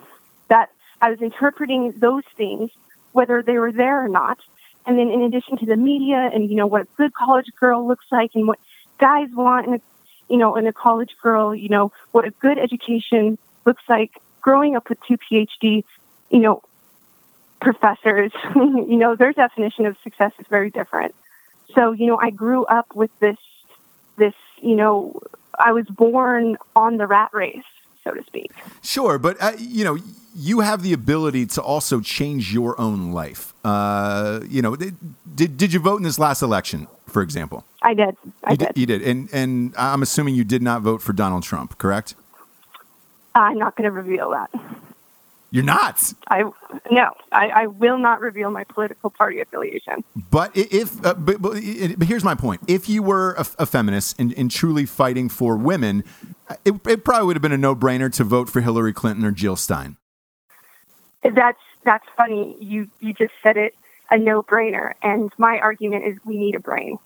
that 0.48 0.70
I 1.00 1.10
was 1.10 1.20
interpreting 1.20 1.92
those 1.96 2.24
things, 2.36 2.70
whether 3.12 3.42
they 3.42 3.58
were 3.58 3.72
there 3.72 4.04
or 4.04 4.08
not. 4.08 4.38
And 4.84 4.98
then 4.98 5.10
in 5.10 5.22
addition 5.22 5.56
to 5.58 5.66
the 5.66 5.76
media 5.76 6.30
and, 6.32 6.50
you 6.50 6.56
know, 6.56 6.66
what 6.66 6.82
a 6.82 6.86
good 6.96 7.14
college 7.14 7.46
girl 7.58 7.86
looks 7.86 8.06
like 8.10 8.32
and 8.34 8.46
what 8.46 8.58
guys 8.98 9.28
want 9.32 9.66
in 9.66 9.74
a, 9.74 9.80
you 10.28 10.36
know, 10.36 10.56
in 10.56 10.66
a 10.66 10.72
college 10.72 11.16
girl, 11.22 11.54
you 11.54 11.68
know, 11.68 11.92
what 12.10 12.26
a 12.26 12.30
good 12.30 12.58
education 12.58 13.38
looks 13.64 13.82
like 13.88 14.20
growing 14.40 14.76
up 14.76 14.88
with 14.88 14.98
two 15.06 15.16
PhD, 15.16 15.84
you 16.30 16.38
know, 16.38 16.62
professors, 17.62 18.32
you 18.54 18.96
know, 18.96 19.16
their 19.16 19.32
definition 19.32 19.86
of 19.86 19.96
success 20.02 20.32
is 20.38 20.46
very 20.48 20.70
different. 20.70 21.14
So, 21.74 21.92
you 21.92 22.06
know, 22.06 22.18
I 22.18 22.30
grew 22.30 22.64
up 22.66 22.94
with 22.94 23.10
this, 23.20 23.38
this, 24.16 24.34
you 24.60 24.74
know, 24.74 25.18
I 25.58 25.72
was 25.72 25.86
born 25.86 26.58
on 26.76 26.98
the 26.98 27.06
rat 27.06 27.30
race, 27.32 27.64
so 28.04 28.12
to 28.12 28.22
speak. 28.24 28.52
Sure, 28.82 29.18
but 29.18 29.36
uh, 29.40 29.52
you 29.58 29.84
know, 29.84 29.96
you 30.34 30.60
have 30.60 30.82
the 30.82 30.92
ability 30.92 31.46
to 31.46 31.62
also 31.62 32.00
change 32.00 32.52
your 32.52 32.78
own 32.80 33.12
life. 33.12 33.54
Uh, 33.64 34.40
you 34.48 34.62
know, 34.62 34.76
did, 34.76 34.96
did 35.34 35.56
did 35.56 35.72
you 35.72 35.80
vote 35.80 35.96
in 35.96 36.02
this 36.02 36.18
last 36.18 36.42
election, 36.42 36.88
for 37.06 37.22
example? 37.22 37.64
I 37.82 37.94
did. 37.94 38.16
I 38.44 38.52
you 38.52 38.56
did. 38.56 38.72
You 38.76 38.86
did, 38.86 39.02
and 39.02 39.28
and 39.32 39.74
I'm 39.76 40.02
assuming 40.02 40.34
you 40.34 40.44
did 40.44 40.62
not 40.62 40.82
vote 40.82 41.02
for 41.02 41.12
Donald 41.12 41.42
Trump, 41.42 41.78
correct? 41.78 42.14
I'm 43.34 43.58
not 43.58 43.76
going 43.76 43.84
to 43.84 43.90
reveal 43.90 44.30
that. 44.30 44.50
You're 45.52 45.64
not. 45.64 46.14
I 46.28 46.44
no, 46.90 47.10
I, 47.30 47.48
I 47.48 47.66
will 47.66 47.98
not 47.98 48.20
reveal 48.22 48.50
my 48.50 48.64
political 48.64 49.10
party 49.10 49.38
affiliation. 49.40 50.02
But 50.30 50.50
if, 50.56 51.04
uh, 51.04 51.12
but, 51.12 51.42
but, 51.42 51.52
but 51.98 52.08
here's 52.08 52.24
my 52.24 52.34
point: 52.34 52.62
if 52.66 52.88
you 52.88 53.02
were 53.02 53.34
a, 53.34 53.46
a 53.58 53.66
feminist 53.66 54.18
and, 54.18 54.32
and 54.32 54.50
truly 54.50 54.86
fighting 54.86 55.28
for 55.28 55.58
women, 55.58 56.04
uh, 56.48 56.56
it, 56.64 56.74
it 56.86 57.04
probably 57.04 57.26
would 57.26 57.36
have 57.36 57.42
been 57.42 57.52
a 57.52 57.58
no-brainer 57.58 58.10
to 58.14 58.24
vote 58.24 58.48
for 58.48 58.62
Hillary 58.62 58.94
Clinton 58.94 59.26
or 59.26 59.30
Jill 59.30 59.56
Stein. 59.56 59.98
That's 61.22 61.60
that's 61.84 62.06
funny. 62.16 62.56
You 62.58 62.88
you 63.00 63.12
just 63.12 63.34
said 63.42 63.58
it 63.58 63.74
a 64.10 64.16
no 64.16 64.42
brainer, 64.42 64.94
and 65.02 65.30
my 65.36 65.58
argument 65.58 66.06
is 66.06 66.16
we 66.24 66.38
need 66.38 66.54
a 66.54 66.60
brain. 66.60 66.96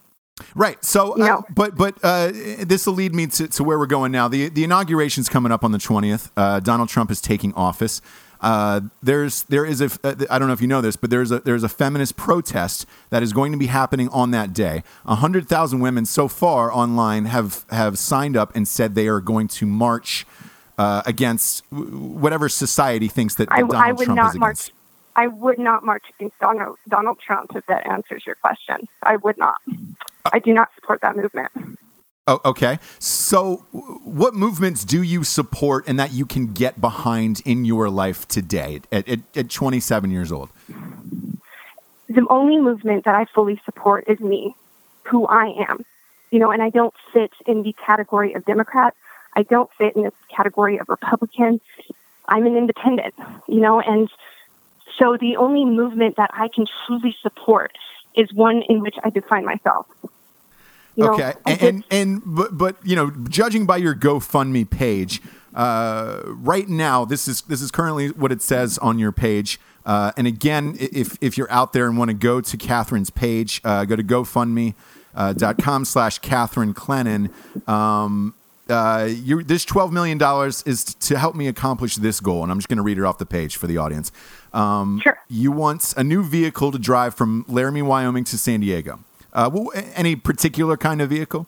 Right. 0.54 0.84
So, 0.84 1.14
uh, 1.14 1.16
No. 1.16 1.44
but 1.54 1.76
but 1.76 1.98
uh, 2.02 2.30
this 2.60 2.86
will 2.86 2.94
lead 2.94 3.14
me 3.14 3.26
to, 3.26 3.48
to 3.48 3.64
where 3.64 3.78
we're 3.78 3.86
going 3.86 4.12
now. 4.12 4.28
The 4.28 4.50
the 4.50 4.64
inauguration's 4.64 5.28
coming 5.28 5.50
up 5.50 5.64
on 5.64 5.72
the 5.72 5.78
twentieth. 5.78 6.30
Uh, 6.36 6.60
Donald 6.60 6.88
Trump 6.90 7.10
is 7.10 7.20
taking 7.20 7.52
office. 7.54 8.00
Uh, 8.40 8.80
there's 9.02 9.44
there 9.44 9.64
is 9.64 9.80
a 9.80 9.90
uh, 10.04 10.14
don't 10.38 10.48
know 10.48 10.52
if 10.52 10.60
you 10.60 10.66
know 10.66 10.80
this, 10.80 10.96
but 10.96 11.10
there's 11.10 11.30
a 11.30 11.40
there's 11.40 11.62
a 11.62 11.68
feminist 11.68 12.16
protest 12.16 12.86
that 13.10 13.22
is 13.22 13.32
going 13.32 13.52
to 13.52 13.58
be 13.58 13.66
happening 13.66 14.08
on 14.10 14.30
that 14.32 14.52
day. 14.52 14.82
A 15.04 15.16
hundred 15.16 15.48
thousand 15.48 15.80
women 15.80 16.04
so 16.06 16.28
far 16.28 16.72
online 16.72 17.26
have 17.26 17.64
have 17.70 17.98
signed 17.98 18.36
up 18.36 18.54
and 18.54 18.68
said 18.68 18.94
they 18.94 19.08
are 19.08 19.20
going 19.20 19.48
to 19.48 19.66
march 19.66 20.26
uh, 20.78 21.02
against 21.06 21.64
whatever 21.70 22.48
society 22.48 23.08
thinks 23.08 23.34
that, 23.36 23.48
that 23.48 23.54
I, 23.54 23.60
Donald 23.60 23.74
I 23.76 23.92
would 23.92 24.04
Trump 24.04 24.16
not 24.16 24.34
is 24.34 24.38
march. 24.38 24.50
against. 24.50 24.72
I 25.18 25.28
would 25.28 25.58
not 25.58 25.82
march 25.82 26.04
against 26.18 26.38
Donald, 26.40 26.76
Donald 26.88 27.18
Trump 27.18 27.56
if 27.56 27.64
that 27.66 27.86
answers 27.86 28.26
your 28.26 28.34
question. 28.34 28.86
I 29.02 29.16
would 29.16 29.38
not. 29.38 29.56
I 30.30 30.40
do 30.40 30.52
not 30.52 30.68
support 30.74 31.00
that 31.00 31.16
movement. 31.16 31.78
Oh, 32.28 32.40
okay. 32.44 32.80
So, 32.98 33.64
what 34.04 34.34
movements 34.34 34.84
do 34.84 35.00
you 35.00 35.22
support 35.22 35.86
and 35.86 35.98
that 36.00 36.12
you 36.12 36.26
can 36.26 36.52
get 36.52 36.80
behind 36.80 37.40
in 37.44 37.64
your 37.64 37.88
life 37.88 38.26
today 38.26 38.80
at, 38.90 39.08
at, 39.08 39.20
at 39.36 39.48
27 39.48 40.10
years 40.10 40.32
old? 40.32 40.50
the 42.08 42.26
only 42.30 42.58
movement 42.58 43.04
that 43.04 43.14
I 43.14 43.24
fully 43.26 43.60
support 43.64 44.04
is 44.08 44.20
me, 44.20 44.54
who 45.04 45.26
I 45.26 45.54
am. 45.68 45.84
You 46.30 46.38
know, 46.38 46.50
and 46.50 46.62
I 46.62 46.70
don't 46.70 46.94
fit 47.12 47.32
in 47.46 47.62
the 47.62 47.72
category 47.74 48.34
of 48.34 48.44
Democrat. 48.44 48.94
I 49.34 49.42
don't 49.42 49.70
fit 49.74 49.94
in 49.96 50.02
the 50.02 50.12
category 50.34 50.78
of 50.78 50.88
Republican. 50.88 51.60
I'm 52.26 52.46
an 52.46 52.56
independent, 52.56 53.14
you 53.46 53.60
know, 53.60 53.80
and 53.80 54.08
so 54.98 55.16
the 55.16 55.36
only 55.36 55.64
movement 55.64 56.16
that 56.16 56.30
I 56.32 56.48
can 56.48 56.66
truly 56.86 57.14
support 57.20 57.72
is 58.14 58.32
one 58.32 58.62
in 58.62 58.80
which 58.80 58.96
I 59.04 59.10
define 59.10 59.44
myself. 59.44 59.86
You 60.96 61.04
know, 61.04 61.14
okay, 61.14 61.34
and, 61.44 61.62
and 61.62 61.84
and 61.90 62.22
but 62.24 62.56
but 62.56 62.76
you 62.84 62.96
know, 62.96 63.10
judging 63.28 63.66
by 63.66 63.76
your 63.76 63.94
GoFundMe 63.94 64.68
page, 64.68 65.20
uh, 65.54 66.22
right 66.24 66.68
now 66.68 67.04
this 67.04 67.28
is 67.28 67.42
this 67.42 67.60
is 67.60 67.70
currently 67.70 68.08
what 68.08 68.32
it 68.32 68.42
says 68.42 68.78
on 68.78 68.98
your 68.98 69.12
page. 69.12 69.60
Uh, 69.84 70.12
and 70.16 70.26
again, 70.26 70.76
if 70.80 71.16
if 71.20 71.36
you're 71.36 71.50
out 71.52 71.72
there 71.72 71.86
and 71.86 71.96
want 71.98 72.08
to 72.08 72.14
go 72.16 72.40
to 72.40 72.56
Catherine's 72.56 73.10
page, 73.10 73.60
uh, 73.64 73.84
go 73.84 73.96
to 73.96 74.02
GoFundMe. 74.04 74.74
Uh, 75.14 75.32
dot 75.32 75.56
com 75.56 75.86
slash 75.86 76.18
Catherine 76.18 76.74
Clennon. 76.74 77.30
Um, 77.66 78.34
uh, 78.68 79.08
you, 79.10 79.42
this 79.42 79.64
$12 79.64 79.90
million 79.90 80.20
is 80.66 80.84
to 80.84 81.16
help 81.18 81.34
me 81.34 81.46
accomplish 81.46 81.96
this 81.96 82.20
goal. 82.20 82.42
And 82.42 82.52
I'm 82.52 82.58
just 82.58 82.68
going 82.68 82.76
to 82.76 82.82
read 82.82 82.98
it 82.98 83.04
off 83.04 83.16
the 83.16 83.24
page 83.24 83.56
for 83.56 83.66
the 83.66 83.78
audience. 83.78 84.12
Um, 84.52 85.00
Sure. 85.02 85.18
You 85.28 85.52
want 85.52 85.94
a 85.96 86.04
new 86.04 86.22
vehicle 86.22 86.70
to 86.70 86.78
drive 86.78 87.14
from 87.14 87.46
Laramie, 87.48 87.80
Wyoming 87.80 88.24
to 88.24 88.36
San 88.36 88.60
Diego. 88.60 89.00
Uh, 89.36 89.50
any 89.94 90.16
particular 90.16 90.76
kind 90.76 91.00
of 91.00 91.10
vehicle? 91.10 91.46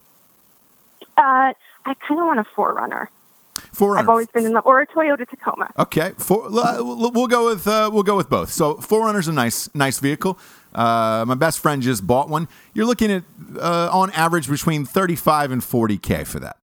uh, 1.17 1.53
I 1.85 1.95
kind 2.07 2.21
of 2.21 2.27
want 2.27 2.39
a 2.39 2.45
4Runner. 2.45 3.09
4Runner. 3.57 3.99
I've 3.99 4.09
always 4.09 4.29
been 4.29 4.45
in 4.45 4.53
the 4.53 4.61
or 4.61 4.81
a 4.81 4.87
Toyota 4.87 5.29
Tacoma. 5.29 5.71
Okay, 5.79 6.13
for, 6.17 6.49
we'll 6.51 7.11
we'll 7.11 7.27
go 7.27 7.47
with 7.47 7.67
uh, 7.67 7.91
we'll 7.93 8.05
go 8.05 8.17
with 8.17 8.29
both. 8.29 8.53
So 8.53 8.75
4Runner's 8.75 9.27
a 9.27 9.33
nice 9.33 9.73
nice 9.75 9.99
vehicle. 9.99 10.39
Uh, 10.75 11.25
my 11.27 11.35
best 11.35 11.59
friend 11.59 11.83
just 11.83 12.07
bought 12.07 12.29
one. 12.29 12.47
You're 12.75 12.87
looking 12.87 13.11
at 13.11 13.25
uh, 13.59 13.89
on 13.93 14.11
average 14.13 14.49
between 14.49 14.85
35 14.85 15.51
and 15.51 15.63
40k 15.63 16.27
for 16.27 16.41
that. 16.41 16.57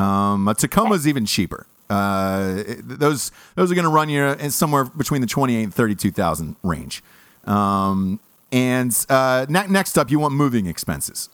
Um, 0.00 0.46
a 0.46 0.54
Tacoma's 0.54 1.08
even 1.08 1.26
cheaper. 1.26 1.66
Uh, 1.88 2.62
those 2.80 3.32
those 3.54 3.72
are 3.72 3.74
going 3.74 3.84
to 3.84 3.90
run 3.90 4.08
you 4.08 4.24
in 4.24 4.50
somewhere 4.50 4.84
between 4.84 5.20
the 5.22 5.26
28 5.26 5.62
and 5.62 5.74
32,000 5.74 6.56
range. 6.62 7.02
Um, 7.44 8.20
and 8.52 9.06
uh, 9.08 9.46
ne- 9.48 9.66
next 9.68 9.98
up, 9.98 10.10
you 10.10 10.18
want 10.18 10.34
moving 10.34 10.66
expenses. 10.66 11.28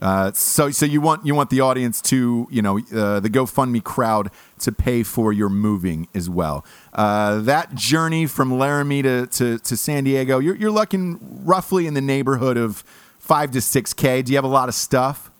Uh, 0.00 0.30
so, 0.32 0.70
so 0.70 0.86
you 0.86 1.00
want 1.00 1.26
you 1.26 1.34
want 1.34 1.50
the 1.50 1.60
audience 1.60 2.00
to 2.00 2.46
you 2.50 2.62
know 2.62 2.78
uh, 2.78 3.18
the 3.18 3.28
GoFundMe 3.28 3.82
crowd 3.82 4.30
to 4.60 4.70
pay 4.70 5.02
for 5.02 5.32
your 5.32 5.48
moving 5.48 6.06
as 6.14 6.30
well. 6.30 6.64
Uh, 6.92 7.40
that 7.40 7.74
journey 7.74 8.26
from 8.26 8.56
Laramie 8.58 9.02
to, 9.02 9.26
to, 9.26 9.58
to 9.58 9.76
San 9.76 10.04
Diego, 10.04 10.38
you're 10.38 10.54
you're 10.54 10.70
looking 10.70 11.18
roughly 11.44 11.86
in 11.88 11.94
the 11.94 12.00
neighborhood 12.00 12.56
of 12.56 12.84
five 13.18 13.50
to 13.50 13.60
six 13.60 13.92
k. 13.92 14.22
Do 14.22 14.32
you 14.32 14.38
have 14.38 14.44
a 14.44 14.48
lot 14.48 14.68
of 14.68 14.74
stuff? 14.76 15.32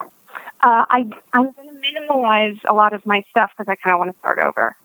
Uh, 0.00 0.84
I 0.90 1.08
I'm 1.32 1.52
going 1.52 1.68
to 1.68 1.74
minimalize 1.74 2.58
a 2.68 2.74
lot 2.74 2.94
of 2.94 3.06
my 3.06 3.22
stuff 3.30 3.52
because 3.56 3.70
I 3.70 3.76
kind 3.76 3.94
of 3.94 4.00
want 4.00 4.12
to 4.12 4.18
start 4.18 4.40
over. 4.40 4.76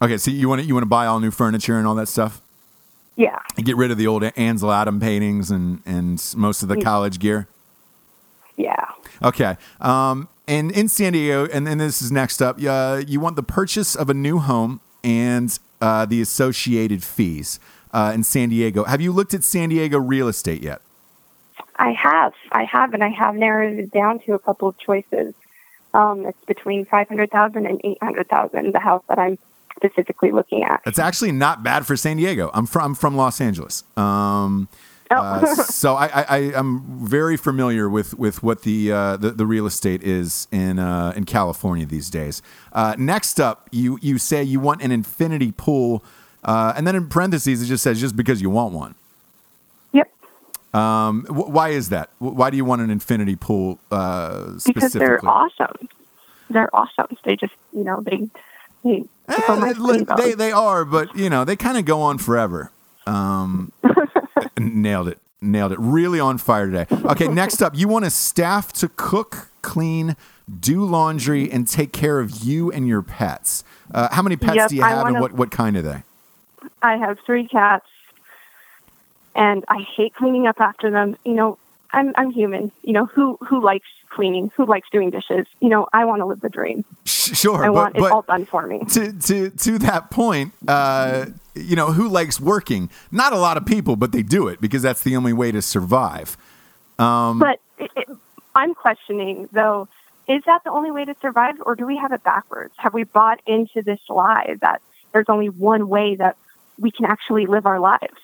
Okay, 0.00 0.16
so 0.16 0.30
you 0.30 0.48
want 0.48 0.62
to 0.62 0.66
you 0.66 0.74
want 0.74 0.84
to 0.84 0.88
buy 0.88 1.06
all 1.06 1.20
new 1.20 1.30
furniture 1.30 1.76
and 1.76 1.86
all 1.86 1.94
that 1.96 2.08
stuff, 2.08 2.40
Yeah. 3.16 3.38
and 3.56 3.64
get 3.64 3.76
rid 3.76 3.90
of 3.90 3.98
the 3.98 4.06
old 4.06 4.24
Ansel 4.24 4.72
Adam 4.72 4.98
paintings 4.98 5.50
and 5.50 5.82
and 5.86 6.22
most 6.36 6.62
of 6.62 6.68
the 6.68 6.80
college 6.80 7.18
gear. 7.18 7.46
Yeah. 8.56 8.86
Okay. 9.22 9.56
Um, 9.80 10.28
and 10.46 10.70
in 10.72 10.88
San 10.88 11.12
Diego, 11.12 11.46
and 11.52 11.66
then 11.66 11.78
this 11.78 12.02
is 12.02 12.12
next 12.12 12.42
up, 12.42 12.58
uh, 12.62 13.02
you 13.06 13.20
want 13.20 13.36
the 13.36 13.42
purchase 13.42 13.94
of 13.94 14.10
a 14.10 14.14
new 14.14 14.38
home 14.38 14.80
and 15.02 15.58
uh, 15.80 16.06
the 16.06 16.20
associated 16.20 17.02
fees 17.02 17.58
uh, 17.92 18.12
in 18.14 18.24
San 18.24 18.48
Diego. 18.50 18.84
Have 18.84 19.00
you 19.00 19.12
looked 19.12 19.34
at 19.34 19.44
San 19.44 19.68
Diego 19.70 19.98
real 19.98 20.28
estate 20.28 20.62
yet? 20.62 20.82
I 21.76 21.92
have. 21.92 22.34
I 22.52 22.64
have, 22.64 22.94
and 22.94 23.02
I 23.02 23.08
have 23.08 23.34
narrowed 23.34 23.78
it 23.78 23.90
down 23.90 24.18
to 24.20 24.34
a 24.34 24.38
couple 24.38 24.68
of 24.68 24.78
choices. 24.78 25.34
Um, 25.92 26.26
it's 26.26 26.44
between 26.44 26.84
500,000 26.84 27.66
and 27.66 27.80
800,000, 27.82 28.72
the 28.72 28.80
house 28.80 29.02
that 29.08 29.18
I'm 29.18 29.38
specifically 29.76 30.30
looking 30.32 30.62
at. 30.64 30.80
It's 30.86 30.98
actually 30.98 31.32
not 31.32 31.62
bad 31.62 31.86
for 31.86 31.96
San 31.96 32.16
Diego. 32.16 32.50
I'm 32.54 32.66
from, 32.66 32.82
I'm 32.82 32.94
from 32.94 33.16
Los 33.16 33.40
Angeles. 33.40 33.84
Um, 33.96 34.68
Oh. 35.10 35.16
uh, 35.16 35.54
so 35.54 35.94
I, 35.96 36.06
I, 36.22 36.36
I'm 36.56 36.80
very 37.06 37.36
familiar 37.36 37.90
with, 37.90 38.18
with 38.18 38.42
what 38.42 38.62
the, 38.62 38.90
uh, 38.90 39.16
the 39.18 39.32
the 39.32 39.44
real 39.44 39.66
estate 39.66 40.02
is 40.02 40.48
in 40.50 40.78
uh, 40.78 41.12
in 41.14 41.24
California 41.24 41.84
these 41.84 42.08
days. 42.08 42.40
Uh, 42.72 42.96
next 42.98 43.38
up, 43.38 43.68
you 43.70 43.98
you 44.00 44.16
say 44.16 44.42
you 44.42 44.60
want 44.60 44.80
an 44.82 44.90
infinity 44.90 45.52
pool, 45.52 46.02
uh, 46.42 46.72
and 46.74 46.86
then 46.86 46.96
in 46.96 47.08
parentheses 47.10 47.62
it 47.62 47.66
just 47.66 47.82
says 47.84 48.00
just 48.00 48.16
because 48.16 48.40
you 48.40 48.48
want 48.48 48.72
one. 48.72 48.94
Yep. 49.92 50.10
Um, 50.72 51.26
wh- 51.26 51.50
why 51.50 51.68
is 51.68 51.90
that? 51.90 52.08
Why 52.18 52.48
do 52.48 52.56
you 52.56 52.64
want 52.64 52.80
an 52.80 52.90
infinity 52.90 53.36
pool 53.36 53.78
uh, 53.90 54.52
Because 54.64 54.94
they're 54.94 55.24
awesome. 55.24 55.86
They're 56.48 56.74
awesome. 56.74 57.14
They 57.24 57.36
just, 57.36 57.52
you 57.74 57.84
know, 57.84 58.00
they, 58.00 58.28
they, 58.84 59.04
Eh, 59.26 59.72
look, 59.78 60.06
they 60.18 60.34
they 60.34 60.52
are, 60.52 60.84
but 60.84 61.16
you 61.16 61.30
know 61.30 61.44
they 61.44 61.56
kind 61.56 61.78
of 61.78 61.84
go 61.86 62.02
on 62.02 62.18
forever. 62.18 62.70
Um, 63.06 63.72
nailed 64.58 65.08
it, 65.08 65.18
nailed 65.40 65.72
it. 65.72 65.78
Really 65.80 66.20
on 66.20 66.36
fire 66.38 66.66
today. 66.70 66.86
Okay, 66.90 67.26
next 67.42 67.62
up, 67.62 67.74
you 67.76 67.88
want 67.88 68.04
a 68.04 68.10
staff 68.10 68.72
to 68.74 68.88
cook, 68.96 69.48
clean, 69.62 70.14
do 70.60 70.84
laundry, 70.84 71.50
and 71.50 71.66
take 71.66 71.92
care 71.92 72.20
of 72.20 72.44
you 72.44 72.70
and 72.70 72.86
your 72.86 73.00
pets. 73.02 73.64
Uh, 73.92 74.08
how 74.12 74.22
many 74.22 74.36
pets 74.36 74.56
Yep, 74.56 74.68
do 74.70 74.76
you 74.76 74.82
have, 74.82 74.92
and 75.06 75.14
wanna- 75.14 75.20
what 75.22 75.32
what 75.32 75.50
kind 75.50 75.76
are 75.76 75.82
they? 75.82 76.02
I 76.82 76.96
have 76.96 77.18
three 77.24 77.46
cats, 77.48 77.86
and 79.34 79.64
I 79.68 79.80
hate 79.96 80.14
cleaning 80.14 80.46
up 80.46 80.60
after 80.60 80.90
them. 80.90 81.16
You 81.24 81.34
know, 81.34 81.58
I'm 81.92 82.12
I'm 82.16 82.30
human. 82.30 82.72
You 82.82 82.92
know, 82.92 83.06
who 83.06 83.38
who 83.46 83.62
likes 83.62 83.88
cleaning? 84.14 84.50
Who 84.56 84.64
likes 84.66 84.88
doing 84.90 85.10
dishes? 85.10 85.46
You 85.60 85.68
know, 85.68 85.86
I 85.92 86.04
want 86.04 86.20
to 86.20 86.26
live 86.26 86.40
the 86.40 86.48
dream. 86.50 86.84
Sure, 87.24 87.64
I 87.64 87.68
but, 87.68 87.72
want 87.72 87.94
but 87.94 88.04
it 88.04 88.12
all 88.12 88.22
done 88.22 88.44
for 88.44 88.66
me. 88.66 88.80
to 88.90 89.12
to 89.12 89.48
to 89.48 89.78
that 89.78 90.10
point, 90.10 90.52
uh, 90.68 91.24
you 91.54 91.74
know, 91.74 91.90
who 91.90 92.06
likes 92.06 92.38
working? 92.38 92.90
Not 93.10 93.32
a 93.32 93.38
lot 93.38 93.56
of 93.56 93.64
people, 93.64 93.96
but 93.96 94.12
they 94.12 94.22
do 94.22 94.46
it 94.48 94.60
because 94.60 94.82
that's 94.82 95.02
the 95.02 95.16
only 95.16 95.32
way 95.32 95.50
to 95.50 95.62
survive. 95.62 96.36
Um, 96.98 97.38
But 97.38 97.60
it, 97.78 97.90
it, 97.96 98.08
I'm 98.54 98.74
questioning 98.74 99.48
though. 99.52 99.88
Is 100.28 100.42
that 100.44 100.64
the 100.64 100.70
only 100.70 100.90
way 100.90 101.04
to 101.06 101.14
survive, 101.22 101.56
or 101.64 101.74
do 101.74 101.86
we 101.86 101.96
have 101.96 102.12
it 102.12 102.22
backwards? 102.22 102.74
Have 102.76 102.92
we 102.92 103.04
bought 103.04 103.40
into 103.46 103.80
this 103.82 104.00
lie 104.08 104.56
that 104.60 104.82
there's 105.12 105.28
only 105.28 105.48
one 105.48 105.88
way 105.88 106.16
that 106.16 106.36
we 106.78 106.90
can 106.90 107.06
actually 107.06 107.46
live 107.46 107.64
our 107.64 107.80
lives? 107.80 108.20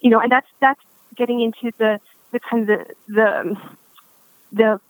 You 0.00 0.10
know, 0.10 0.20
and 0.20 0.30
that's 0.30 0.48
that's 0.60 0.80
getting 1.16 1.40
into 1.40 1.72
the 1.78 2.00
the 2.30 2.40
kind 2.40 2.70
of 2.70 2.78
the 2.78 2.94
the, 3.08 3.58
the 4.52 4.80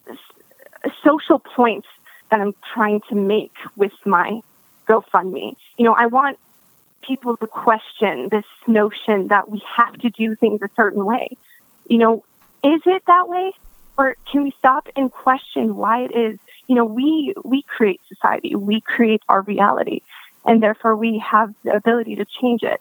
social 1.04 1.38
points 1.38 1.88
that 2.30 2.40
I'm 2.40 2.54
trying 2.74 3.00
to 3.08 3.14
make 3.14 3.54
with 3.76 3.92
my 4.04 4.40
GoFundMe. 4.88 5.56
You 5.76 5.84
know, 5.84 5.94
I 5.94 6.06
want 6.06 6.38
people 7.02 7.36
to 7.36 7.46
question 7.46 8.28
this 8.30 8.44
notion 8.66 9.28
that 9.28 9.50
we 9.50 9.62
have 9.76 9.96
to 9.98 10.10
do 10.10 10.34
things 10.34 10.60
a 10.62 10.68
certain 10.76 11.04
way. 11.04 11.36
You 11.88 11.98
know, 11.98 12.24
is 12.64 12.82
it 12.86 13.02
that 13.06 13.28
way? 13.28 13.52
Or 13.98 14.16
can 14.30 14.44
we 14.44 14.50
stop 14.58 14.88
and 14.96 15.10
question 15.10 15.76
why 15.76 16.02
it 16.02 16.14
is? 16.14 16.38
You 16.66 16.74
know, 16.74 16.84
we 16.84 17.32
we 17.44 17.62
create 17.62 18.00
society, 18.08 18.54
we 18.54 18.80
create 18.80 19.22
our 19.28 19.40
reality, 19.42 20.02
and 20.44 20.62
therefore 20.62 20.96
we 20.96 21.18
have 21.18 21.54
the 21.62 21.74
ability 21.74 22.16
to 22.16 22.24
change 22.24 22.62
it. 22.62 22.80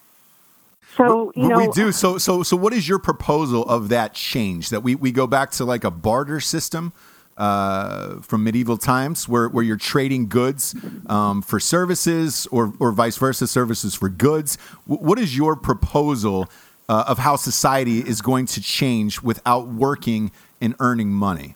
So, 0.97 1.31
you 1.35 1.47
know, 1.47 1.57
we 1.57 1.67
do. 1.69 1.91
So, 1.91 2.17
so, 2.17 2.43
so, 2.43 2.57
what 2.57 2.73
is 2.73 2.87
your 2.87 2.99
proposal 2.99 3.63
of 3.65 3.89
that 3.89 4.13
change? 4.13 4.69
That 4.69 4.81
we, 4.81 4.95
we 4.95 5.11
go 5.11 5.27
back 5.27 5.51
to 5.51 5.65
like 5.65 5.83
a 5.83 5.91
barter 5.91 6.39
system 6.39 6.93
uh, 7.37 8.21
from 8.21 8.43
medieval 8.43 8.77
times, 8.77 9.27
where, 9.27 9.49
where 9.49 9.63
you're 9.63 9.77
trading 9.77 10.27
goods 10.27 10.75
um, 11.07 11.41
for 11.41 11.59
services, 11.59 12.47
or 12.51 12.73
or 12.79 12.91
vice 12.91 13.17
versa, 13.17 13.47
services 13.47 13.93
for 13.95 14.09
goods. 14.09 14.57
W- 14.87 15.05
what 15.05 15.19
is 15.19 15.35
your 15.35 15.55
proposal 15.55 16.49
uh, 16.87 17.05
of 17.07 17.17
how 17.17 17.35
society 17.35 17.99
is 17.99 18.21
going 18.21 18.45
to 18.45 18.61
change 18.61 19.21
without 19.21 19.67
working 19.67 20.31
and 20.61 20.75
earning 20.79 21.09
money? 21.09 21.55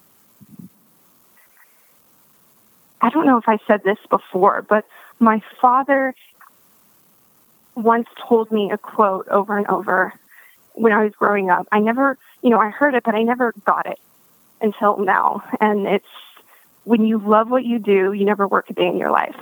I 3.01 3.09
don't 3.09 3.25
know 3.25 3.37
if 3.37 3.47
I 3.47 3.59
said 3.65 3.83
this 3.83 3.99
before, 4.09 4.61
but 4.61 4.85
my 5.19 5.41
father 5.61 6.13
once 7.75 8.07
told 8.27 8.51
me 8.51 8.71
a 8.71 8.77
quote 8.77 9.29
over 9.29 9.57
and 9.57 9.67
over 9.67 10.13
when 10.73 10.91
I 10.91 11.05
was 11.05 11.13
growing 11.13 11.49
up. 11.49 11.67
I 11.71 11.79
never, 11.79 12.17
you 12.41 12.49
know, 12.49 12.59
I 12.59 12.69
heard 12.69 12.93
it, 12.95 13.03
but 13.03 13.15
I 13.15 13.23
never 13.23 13.53
got 13.65 13.85
it 13.85 13.99
until 14.61 14.97
now. 14.97 15.43
And 15.59 15.87
it's 15.87 16.07
when 16.83 17.05
you 17.05 17.17
love 17.19 17.49
what 17.49 17.65
you 17.65 17.79
do, 17.79 18.13
you 18.13 18.25
never 18.25 18.47
work 18.47 18.69
a 18.69 18.73
day 18.73 18.87
in 18.87 18.97
your 18.97 19.11
life. 19.11 19.35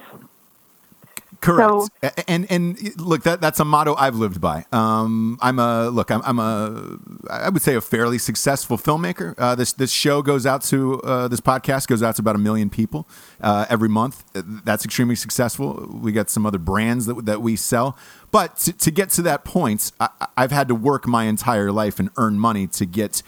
Correct. 1.39 1.69
So- 1.69 2.10
and 2.27 2.51
and 2.51 2.97
look, 2.99 3.23
that 3.23 3.41
that's 3.41 3.60
a 3.60 3.65
motto 3.65 3.93
I've 3.95 4.15
lived 4.15 4.41
by. 4.41 4.65
Um, 4.71 5.38
I'm 5.39 5.60
a 5.60 5.89
look. 5.89 6.10
I'm, 6.10 6.21
I'm 6.25 6.39
a 6.39 6.97
I 7.30 7.49
would 7.49 7.62
say 7.62 7.75
a 7.75 7.82
fairly 7.82 8.17
successful 8.17 8.77
filmmaker. 8.77 9.36
Uh, 9.38 9.53
this 9.53 9.71
this 9.73 9.91
show 9.91 10.23
goes 10.23 10.47
out 10.47 10.63
to 10.63 10.99
uh, 11.01 11.27
this 11.27 11.39
podcast 11.39 11.88
goes 11.88 12.01
out 12.01 12.15
to 12.15 12.21
about 12.21 12.36
a 12.36 12.39
million 12.39 12.69
people 12.71 13.08
uh, 13.39 13.65
every 13.69 13.89
month. 13.89 14.23
That's 14.34 14.84
extremely 14.84 15.15
successful. 15.15 15.88
We 16.01 16.12
got 16.12 16.32
some 16.32 16.45
other 16.45 16.58
brands 16.60 17.06
that 17.06 17.25
that 17.25 17.41
we 17.41 17.56
sell, 17.56 17.97
but 18.32 18.58
to, 18.58 18.73
to 18.73 18.89
get 18.89 19.12
to 19.12 19.21
that 19.21 19.45
point, 19.45 19.91
I, 19.99 20.10
I've 20.36 20.51
had 20.51 20.67
to 20.69 20.75
work 20.75 21.06
my 21.08 21.25
entire 21.25 21.71
life 21.71 21.99
and 21.99 22.10
earn 22.17 22.39
money 22.39 22.65
to 22.67 22.86
get. 22.86 23.21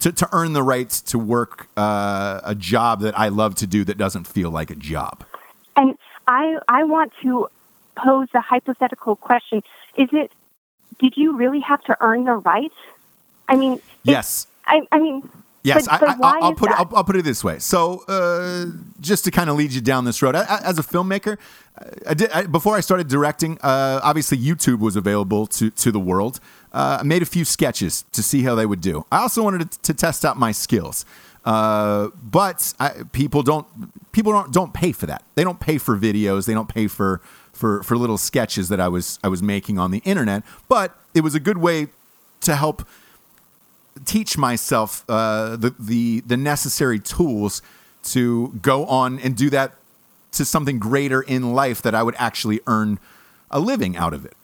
To, 0.00 0.12
to 0.12 0.28
earn 0.32 0.52
the 0.52 0.62
right 0.62 0.90
to 0.90 1.18
work 1.18 1.68
uh, 1.76 2.40
a 2.44 2.54
job 2.54 3.00
that 3.00 3.18
I 3.18 3.28
love 3.28 3.54
to 3.56 3.66
do 3.66 3.82
that 3.84 3.96
doesn't 3.96 4.26
feel 4.26 4.50
like 4.50 4.70
a 4.70 4.74
job. 4.76 5.24
And 5.74 5.96
I 6.26 6.58
I 6.68 6.84
want 6.84 7.12
to 7.22 7.48
pose 7.96 8.28
a 8.34 8.40
hypothetical 8.40 9.16
question. 9.16 9.62
Is 9.96 10.08
it 10.12 10.30
did 10.98 11.16
you 11.16 11.36
really 11.36 11.60
have 11.60 11.82
to 11.84 11.96
earn 12.00 12.24
the 12.24 12.34
right? 12.34 12.72
I 13.48 13.56
mean, 13.56 13.80
Yes. 14.04 14.46
I 14.66 14.86
I 14.92 14.98
mean 14.98 15.28
Yes, 15.66 15.86
but, 15.88 16.00
but 16.00 16.08
I, 16.08 16.12
I, 16.12 16.38
I'll 16.40 16.54
put 16.54 16.70
it. 16.70 16.76
I'll, 16.78 16.90
I'll 16.96 17.04
put 17.04 17.16
it 17.16 17.24
this 17.24 17.42
way. 17.44 17.58
So, 17.58 18.04
uh, 18.08 18.66
just 19.00 19.24
to 19.24 19.30
kind 19.30 19.50
of 19.50 19.56
lead 19.56 19.72
you 19.72 19.80
down 19.80 20.04
this 20.04 20.22
road, 20.22 20.34
I, 20.36 20.42
I- 20.44 20.60
as 20.64 20.78
a 20.78 20.82
filmmaker, 20.82 21.38
I 22.06 22.14
did, 22.14 22.30
I, 22.30 22.46
before 22.46 22.76
I 22.76 22.80
started 22.80 23.08
directing, 23.08 23.58
uh, 23.62 24.00
obviously 24.02 24.38
YouTube 24.38 24.78
was 24.78 24.96
available 24.96 25.46
to 25.58 25.70
to 25.70 25.92
the 25.92 26.00
world. 26.00 26.40
Uh, 26.72 26.98
I 27.00 27.02
made 27.04 27.22
a 27.22 27.26
few 27.26 27.44
sketches 27.44 28.04
to 28.12 28.22
see 28.22 28.42
how 28.44 28.54
they 28.54 28.66
would 28.66 28.80
do. 28.80 29.04
I 29.10 29.18
also 29.18 29.42
wanted 29.42 29.70
to, 29.70 29.78
to 29.82 29.94
test 29.94 30.24
out 30.24 30.36
my 30.38 30.52
skills, 30.52 31.04
uh, 31.44 32.08
but 32.22 32.72
I, 32.78 32.90
people 33.12 33.42
don't 33.42 33.66
people 34.12 34.32
don't 34.32 34.52
don't 34.52 34.72
pay 34.72 34.92
for 34.92 35.06
that. 35.06 35.22
They 35.34 35.44
don't 35.44 35.60
pay 35.60 35.78
for 35.78 35.96
videos. 35.98 36.46
They 36.46 36.54
don't 36.54 36.68
pay 36.68 36.86
for 36.86 37.20
for 37.52 37.82
for 37.82 37.96
little 37.96 38.18
sketches 38.18 38.68
that 38.68 38.80
I 38.80 38.88
was 38.88 39.18
I 39.24 39.28
was 39.28 39.42
making 39.42 39.78
on 39.78 39.90
the 39.90 39.98
internet. 40.04 40.42
But 40.68 40.94
it 41.14 41.22
was 41.22 41.34
a 41.34 41.40
good 41.40 41.58
way 41.58 41.88
to 42.42 42.54
help 42.56 42.86
teach 44.06 44.38
myself 44.38 45.04
uh, 45.08 45.56
the, 45.56 45.74
the 45.78 46.20
the 46.20 46.36
necessary 46.36 46.98
tools 46.98 47.60
to 48.04 48.54
go 48.62 48.86
on 48.86 49.18
and 49.18 49.36
do 49.36 49.50
that 49.50 49.72
to 50.32 50.44
something 50.44 50.78
greater 50.78 51.22
in 51.22 51.54
life 51.54 51.82
that 51.82 51.94
I 51.94 52.02
would 52.02 52.14
actually 52.18 52.60
earn 52.66 52.98
a 53.50 53.58
living 53.60 53.96
out 53.96 54.14
of 54.14 54.24
it. 54.24 54.34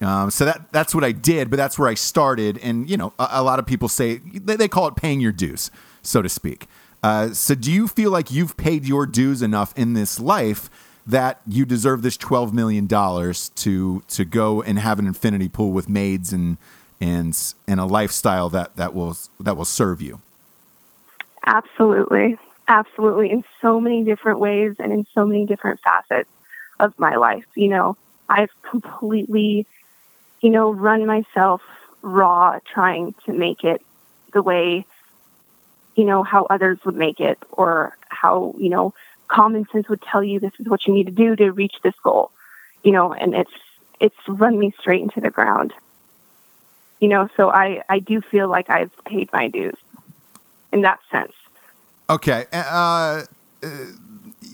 Um, 0.00 0.30
so 0.30 0.44
that 0.44 0.72
that's 0.72 0.94
what 0.94 1.04
I 1.04 1.12
did, 1.12 1.50
but 1.50 1.56
that's 1.56 1.78
where 1.78 1.88
I 1.88 1.94
started. 1.94 2.58
And 2.62 2.88
you 2.88 2.96
know, 2.96 3.12
a, 3.18 3.28
a 3.32 3.42
lot 3.42 3.58
of 3.58 3.66
people 3.66 3.88
say 3.88 4.16
they, 4.16 4.56
they 4.56 4.68
call 4.68 4.88
it 4.88 4.96
paying 4.96 5.20
your 5.20 5.32
dues, 5.32 5.70
so 6.02 6.22
to 6.22 6.28
speak. 6.28 6.66
Uh, 7.02 7.32
so 7.32 7.54
do 7.54 7.70
you 7.72 7.88
feel 7.88 8.10
like 8.10 8.30
you've 8.30 8.56
paid 8.56 8.84
your 8.86 9.06
dues 9.06 9.42
enough 9.42 9.72
in 9.76 9.94
this 9.94 10.20
life 10.20 10.70
that 11.06 11.40
you 11.46 11.64
deserve 11.64 12.02
this 12.02 12.16
twelve 12.16 12.54
million 12.54 12.86
dollars 12.86 13.50
to 13.56 14.02
to 14.08 14.24
go 14.24 14.62
and 14.62 14.78
have 14.78 14.98
an 14.98 15.06
infinity 15.06 15.48
pool 15.48 15.72
with 15.72 15.88
maids 15.88 16.32
and 16.32 16.56
and 17.00 17.36
and 17.66 17.80
a 17.80 17.84
lifestyle 17.84 18.48
that 18.50 18.76
that 18.76 18.94
will 18.94 19.16
that 19.38 19.56
will 19.56 19.64
serve 19.64 20.02
you? 20.02 20.20
Absolutely. 21.46 22.38
Absolutely. 22.68 23.30
In 23.30 23.42
so 23.60 23.80
many 23.80 24.04
different 24.04 24.38
ways 24.38 24.76
and 24.78 24.92
in 24.92 25.06
so 25.14 25.26
many 25.26 25.46
different 25.46 25.80
facets 25.80 26.28
of 26.78 26.96
my 26.98 27.16
life. 27.16 27.44
You 27.54 27.68
know, 27.68 27.96
I've 28.28 28.50
completely, 28.62 29.66
you 30.40 30.50
know, 30.50 30.72
run 30.72 31.06
myself 31.06 31.62
raw 32.02 32.58
trying 32.72 33.14
to 33.26 33.32
make 33.32 33.64
it 33.64 33.82
the 34.32 34.42
way, 34.42 34.86
you 35.96 36.04
know, 36.04 36.22
how 36.22 36.46
others 36.48 36.78
would 36.84 36.96
make 36.96 37.20
it 37.20 37.38
or 37.50 37.96
how, 38.08 38.54
you 38.58 38.68
know, 38.68 38.94
common 39.28 39.66
sense 39.72 39.88
would 39.88 40.02
tell 40.02 40.22
you 40.22 40.40
this 40.40 40.52
is 40.58 40.66
what 40.66 40.86
you 40.86 40.94
need 40.94 41.06
to 41.06 41.12
do 41.12 41.36
to 41.36 41.50
reach 41.50 41.74
this 41.82 41.94
goal. 42.02 42.30
You 42.84 42.92
know, 42.92 43.12
and 43.12 43.34
it's 43.34 43.52
it's 44.00 44.16
run 44.28 44.58
me 44.58 44.72
straight 44.78 45.02
into 45.02 45.20
the 45.20 45.30
ground. 45.30 45.74
You 47.00 47.08
know, 47.08 47.28
so 47.36 47.50
I, 47.50 47.82
I 47.88 47.98
do 47.98 48.20
feel 48.20 48.48
like 48.48 48.70
I've 48.70 48.92
paid 49.04 49.32
my 49.32 49.48
dues 49.48 49.76
in 50.72 50.82
that 50.82 51.00
sense. 51.10 51.32
Okay. 52.08 52.46
Uh, 52.52 53.22
uh, 53.62 53.68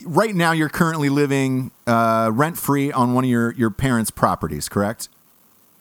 right 0.05 0.33
now, 0.33 0.51
you're 0.53 0.69
currently 0.69 1.09
living 1.09 1.71
uh, 1.85 2.31
rent 2.33 2.57
free 2.57 2.91
on 2.91 3.13
one 3.13 3.23
of 3.25 3.29
your, 3.29 3.51
your 3.53 3.69
parents' 3.69 4.11
properties, 4.11 4.69
correct? 4.69 5.09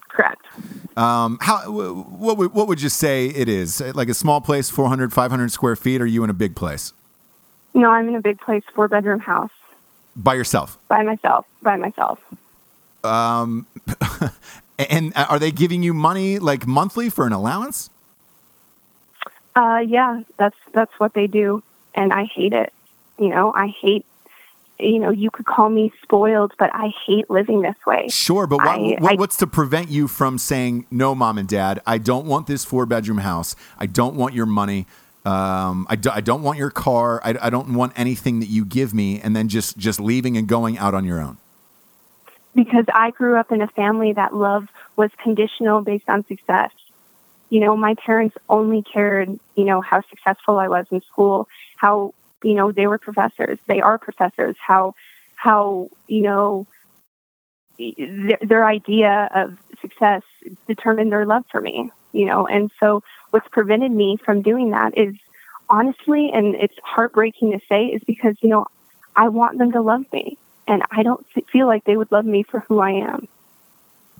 Correct. 0.08 0.42
Um, 0.96 1.38
how 1.42 1.70
what 1.70 2.38
would, 2.38 2.54
what 2.54 2.68
would 2.68 2.80
you 2.80 2.88
say 2.88 3.26
it 3.26 3.48
is? 3.48 3.80
Like 3.94 4.08
a 4.08 4.14
small 4.14 4.40
place, 4.40 4.70
400, 4.70 5.12
500 5.12 5.52
square 5.52 5.76
feet, 5.76 6.00
or 6.00 6.04
are 6.04 6.06
you 6.06 6.24
in 6.24 6.30
a 6.30 6.34
big 6.34 6.56
place 6.56 6.94
No, 7.74 7.90
I'm 7.90 8.08
in 8.08 8.14
a 8.14 8.22
big 8.22 8.40
place, 8.40 8.62
four 8.74 8.88
bedroom 8.88 9.20
house 9.20 9.50
by 10.16 10.34
yourself? 10.34 10.78
by 10.88 11.02
myself. 11.02 11.44
By 11.62 11.76
myself. 11.76 12.18
And 14.78 15.12
are 15.16 15.38
they 15.38 15.50
giving 15.50 15.82
you 15.82 15.94
money 15.94 16.38
like 16.38 16.66
monthly 16.66 17.08
for 17.08 17.26
an 17.26 17.32
allowance? 17.32 17.90
Uh, 19.54 19.78
yeah, 19.86 20.22
that's 20.36 20.56
that's 20.72 20.92
what 20.98 21.14
they 21.14 21.26
do, 21.26 21.62
and 21.94 22.12
I 22.12 22.24
hate 22.24 22.52
it. 22.52 22.72
You 23.18 23.28
know, 23.30 23.52
I 23.54 23.68
hate. 23.68 24.04
You 24.78 24.98
know, 24.98 25.08
you 25.08 25.30
could 25.30 25.46
call 25.46 25.70
me 25.70 25.90
spoiled, 26.02 26.52
but 26.58 26.68
I 26.74 26.92
hate 27.06 27.30
living 27.30 27.62
this 27.62 27.76
way. 27.86 28.08
Sure, 28.10 28.46
but 28.46 28.58
what, 28.58 28.68
I- 28.68 28.96
what, 28.98 29.12
I- 29.12 29.16
what's 29.16 29.36
to 29.38 29.46
prevent 29.46 29.88
you 29.88 30.06
from 30.06 30.36
saying 30.36 30.86
no, 30.90 31.14
mom 31.14 31.38
and 31.38 31.48
dad? 31.48 31.80
I 31.86 31.96
don't 31.96 32.26
want 32.26 32.46
this 32.46 32.66
four 32.66 32.84
bedroom 32.84 33.16
house. 33.18 33.56
I 33.78 33.86
don't 33.86 34.16
want 34.16 34.34
your 34.34 34.44
money. 34.44 34.86
Um, 35.24 35.86
I, 35.88 35.96
do, 35.96 36.10
I 36.10 36.20
don't 36.20 36.42
want 36.42 36.58
your 36.58 36.70
car. 36.70 37.22
I, 37.24 37.34
I 37.40 37.48
don't 37.50 37.72
want 37.72 37.94
anything 37.96 38.38
that 38.40 38.46
you 38.50 38.66
give 38.66 38.92
me, 38.92 39.18
and 39.22 39.34
then 39.34 39.48
just 39.48 39.78
just 39.78 39.98
leaving 39.98 40.36
and 40.36 40.46
going 40.46 40.76
out 40.76 40.92
on 40.92 41.06
your 41.06 41.20
own. 41.22 41.38
Because 42.56 42.86
I 42.92 43.10
grew 43.10 43.36
up 43.38 43.52
in 43.52 43.60
a 43.60 43.68
family 43.68 44.14
that 44.14 44.34
love 44.34 44.68
was 44.96 45.10
conditional 45.22 45.82
based 45.82 46.08
on 46.08 46.26
success. 46.26 46.72
You 47.50 47.60
know, 47.60 47.76
my 47.76 47.94
parents 47.94 48.36
only 48.48 48.82
cared, 48.82 49.28
you 49.54 49.64
know, 49.64 49.80
how 49.80 50.00
successful 50.08 50.58
I 50.58 50.66
was 50.66 50.86
in 50.90 51.02
school, 51.02 51.48
how, 51.76 52.14
you 52.42 52.54
know, 52.54 52.72
they 52.72 52.88
were 52.88 52.98
professors, 52.98 53.58
they 53.66 53.80
are 53.80 53.98
professors, 53.98 54.56
how, 54.58 54.94
how, 55.36 55.90
you 56.08 56.22
know, 56.22 56.66
their, 57.78 58.38
their 58.40 58.66
idea 58.66 59.28
of 59.34 59.58
success 59.80 60.22
determined 60.66 61.12
their 61.12 61.26
love 61.26 61.44
for 61.52 61.60
me, 61.60 61.90
you 62.12 62.24
know, 62.24 62.46
and 62.46 62.72
so 62.80 63.02
what's 63.30 63.46
prevented 63.48 63.92
me 63.92 64.16
from 64.16 64.40
doing 64.40 64.70
that 64.70 64.96
is 64.96 65.14
honestly, 65.68 66.30
and 66.32 66.54
it's 66.54 66.76
heartbreaking 66.82 67.52
to 67.52 67.60
say, 67.68 67.86
is 67.86 68.02
because, 68.04 68.34
you 68.40 68.48
know, 68.48 68.66
I 69.14 69.28
want 69.28 69.58
them 69.58 69.72
to 69.72 69.82
love 69.82 70.10
me 70.12 70.38
and 70.66 70.82
I 70.90 71.02
don't 71.02 71.24
feel 71.50 71.66
like 71.66 71.84
they 71.84 71.96
would 71.96 72.10
love 72.12 72.24
me 72.24 72.42
for 72.42 72.60
who 72.60 72.80
I 72.80 72.90
am. 72.90 73.28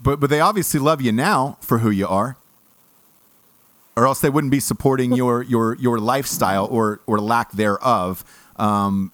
But 0.02 0.20
but 0.20 0.30
they 0.30 0.40
obviously 0.40 0.80
love 0.80 1.00
you 1.00 1.12
now 1.12 1.58
for 1.60 1.78
who 1.78 1.90
you 1.90 2.06
are, 2.06 2.36
or 3.96 4.06
else 4.06 4.20
they 4.20 4.30
wouldn't 4.30 4.50
be 4.50 4.60
supporting 4.60 5.12
your 5.12 5.42
your 5.42 5.74
your 5.76 5.98
lifestyle 5.98 6.66
or 6.66 7.00
or 7.06 7.18
lack 7.18 7.52
thereof. 7.52 8.24
Um, 8.56 9.12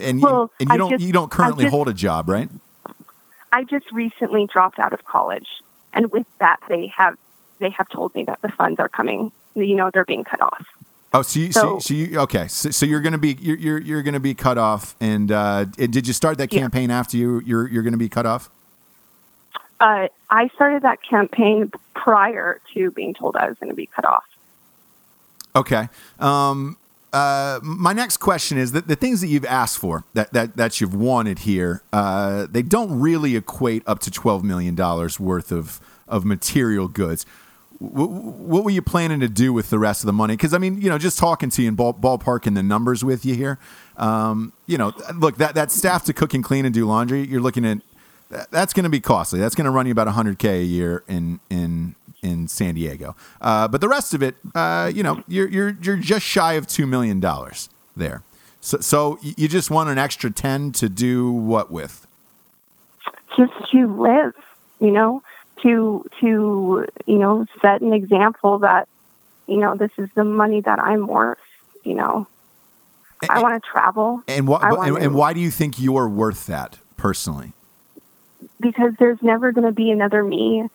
and 0.00 0.20
you, 0.20 0.50
and 0.60 0.68
you 0.68 0.74
I 0.74 0.76
don't 0.76 0.90
just- 0.90 1.04
you 1.04 1.12
don't 1.12 1.30
currently 1.30 1.64
just- 1.64 1.72
hold 1.74 1.88
a 1.88 1.94
job, 1.94 2.28
right? 2.28 2.48
I 3.52 3.62
just 3.64 3.90
recently 3.92 4.46
dropped 4.52 4.80
out 4.80 4.92
of 4.92 5.04
college, 5.04 5.46
and 5.92 6.10
with 6.10 6.26
that, 6.40 6.58
they 6.68 6.88
have 6.88 7.16
they 7.60 7.70
have 7.70 7.88
told 7.88 8.14
me 8.14 8.24
that 8.24 8.42
the 8.42 8.48
funds 8.48 8.80
are 8.80 8.88
coming. 8.88 9.30
You 9.54 9.76
know, 9.76 9.90
they're 9.92 10.04
being 10.04 10.24
cut 10.24 10.40
off. 10.40 10.66
Oh, 11.14 11.22
so 11.22 11.38
you, 11.40 11.52
so, 11.52 11.60
So- 11.60 11.78
so 11.78 11.94
you 11.94 12.18
okay? 12.20 12.48
So, 12.48 12.70
so 12.70 12.84
you're 12.84 13.00
gonna 13.00 13.18
be 13.18 13.38
you're 13.40 13.56
you're, 13.56 13.78
you're 13.78 14.02
gonna 14.02 14.20
be 14.20 14.34
cut 14.34 14.58
off. 14.58 14.96
And 15.00 15.30
uh, 15.32 15.64
did 15.64 16.06
you 16.06 16.12
start 16.12 16.36
that 16.38 16.52
Yeah. 16.52 16.60
campaign 16.60 16.90
after 16.90 17.16
you 17.16 17.40
you're 17.46 17.68
you're 17.68 17.82
gonna 17.84 17.96
be 17.96 18.08
cut 18.08 18.26
off? 18.26 18.50
Uh, 19.80 20.08
I 20.30 20.48
started 20.54 20.82
that 20.82 21.02
campaign 21.02 21.70
prior 21.94 22.60
to 22.74 22.90
being 22.92 23.12
told 23.14 23.36
I 23.36 23.48
was 23.48 23.58
going 23.58 23.70
to 23.70 23.74
be 23.76 23.86
cut 23.86 24.04
off. 24.04 24.24
Okay. 25.54 25.88
Um, 26.20 26.76
uh, 27.12 27.58
my 27.62 27.92
next 27.92 28.18
question 28.18 28.56
is 28.56 28.72
that 28.72 28.86
the 28.86 28.96
things 28.96 29.20
that 29.20 29.26
you've 29.26 29.44
asked 29.44 29.78
for, 29.78 30.04
that 30.14 30.32
that, 30.32 30.56
that 30.56 30.80
you've 30.80 30.94
wanted 30.94 31.40
here, 31.40 31.82
uh, 31.92 32.46
they 32.50 32.62
don't 32.62 32.98
really 32.98 33.36
equate 33.36 33.82
up 33.86 33.98
to 34.00 34.10
twelve 34.10 34.42
million 34.44 34.74
dollars 34.74 35.20
worth 35.20 35.52
of 35.52 35.80
of 36.08 36.24
material 36.24 36.88
goods. 36.88 37.26
What 37.78 38.64
were 38.64 38.70
you 38.70 38.82
planning 38.82 39.20
to 39.20 39.28
do 39.28 39.52
with 39.52 39.70
the 39.70 39.78
rest 39.78 40.02
of 40.02 40.06
the 40.06 40.12
money? 40.12 40.34
Because 40.34 40.54
I 40.54 40.58
mean, 40.58 40.80
you 40.80 40.88
know, 40.88 40.98
just 40.98 41.18
talking 41.18 41.50
to 41.50 41.62
you 41.62 41.68
and 41.68 41.76
ball, 41.76 41.92
ballparking 41.94 42.54
the 42.54 42.62
numbers 42.62 43.04
with 43.04 43.24
you 43.24 43.34
here, 43.34 43.58
um, 43.96 44.52
you 44.66 44.78
know, 44.78 44.92
look 45.16 45.36
that 45.38 45.54
that 45.54 45.70
staff 45.70 46.04
to 46.04 46.12
cook 46.12 46.34
and 46.34 46.44
clean 46.44 46.64
and 46.64 46.72
do 46.74 46.86
laundry, 46.86 47.26
you're 47.26 47.40
looking 47.40 47.64
at 47.64 47.78
that- 48.30 48.50
that's 48.50 48.72
going 48.72 48.84
to 48.84 48.90
be 48.90 49.00
costly. 49.00 49.38
That's 49.38 49.54
going 49.54 49.66
to 49.66 49.70
run 49.70 49.86
you 49.86 49.92
about 49.92 50.08
100k 50.08 50.60
a 50.60 50.64
year 50.64 51.02
in 51.08 51.40
in 51.50 51.94
in 52.22 52.48
San 52.48 52.74
Diego. 52.74 53.14
Uh, 53.40 53.68
but 53.68 53.80
the 53.80 53.88
rest 53.88 54.14
of 54.14 54.22
it, 54.22 54.34
uh, 54.54 54.90
you 54.94 55.02
know, 55.02 55.22
you're 55.28 55.48
you're 55.48 55.76
you're 55.82 55.96
just 55.96 56.24
shy 56.24 56.54
of 56.54 56.66
two 56.66 56.86
million 56.86 57.20
dollars 57.20 57.68
there. 57.96 58.22
So 58.60 58.78
so 58.78 59.18
you 59.22 59.46
just 59.46 59.70
want 59.70 59.90
an 59.90 59.98
extra 59.98 60.30
10 60.30 60.72
to 60.72 60.88
do 60.88 61.30
what 61.30 61.70
with? 61.70 62.06
Just 63.36 63.52
to 63.72 63.86
live, 64.00 64.32
you 64.80 64.90
know, 64.90 65.22
to 65.64 66.06
to 66.20 66.86
you 67.06 67.18
know 67.18 67.46
set 67.60 67.80
an 67.80 67.92
example 67.92 68.60
that 68.60 68.88
you 69.48 69.56
know 69.56 69.74
this 69.76 69.90
is 69.98 70.08
the 70.14 70.24
money 70.24 70.60
that 70.60 70.78
I'm 70.78 71.08
worth. 71.08 71.38
You 71.82 71.94
know, 71.94 72.26
I 73.28 73.42
want 73.42 73.62
to 73.62 73.68
travel 73.68 74.22
And, 74.26 74.48
what, 74.48 74.62
and, 74.62 74.96
and 74.96 75.14
why 75.14 75.34
do 75.34 75.40
you 75.40 75.50
think 75.50 75.78
you're 75.78 76.08
worth 76.08 76.46
that 76.46 76.78
personally? 76.96 77.52
because 78.60 78.92
there's 78.98 79.22
never 79.22 79.52
going 79.52 79.66
to 79.66 79.72
be 79.72 79.90
another 79.90 80.22
me 80.22 80.68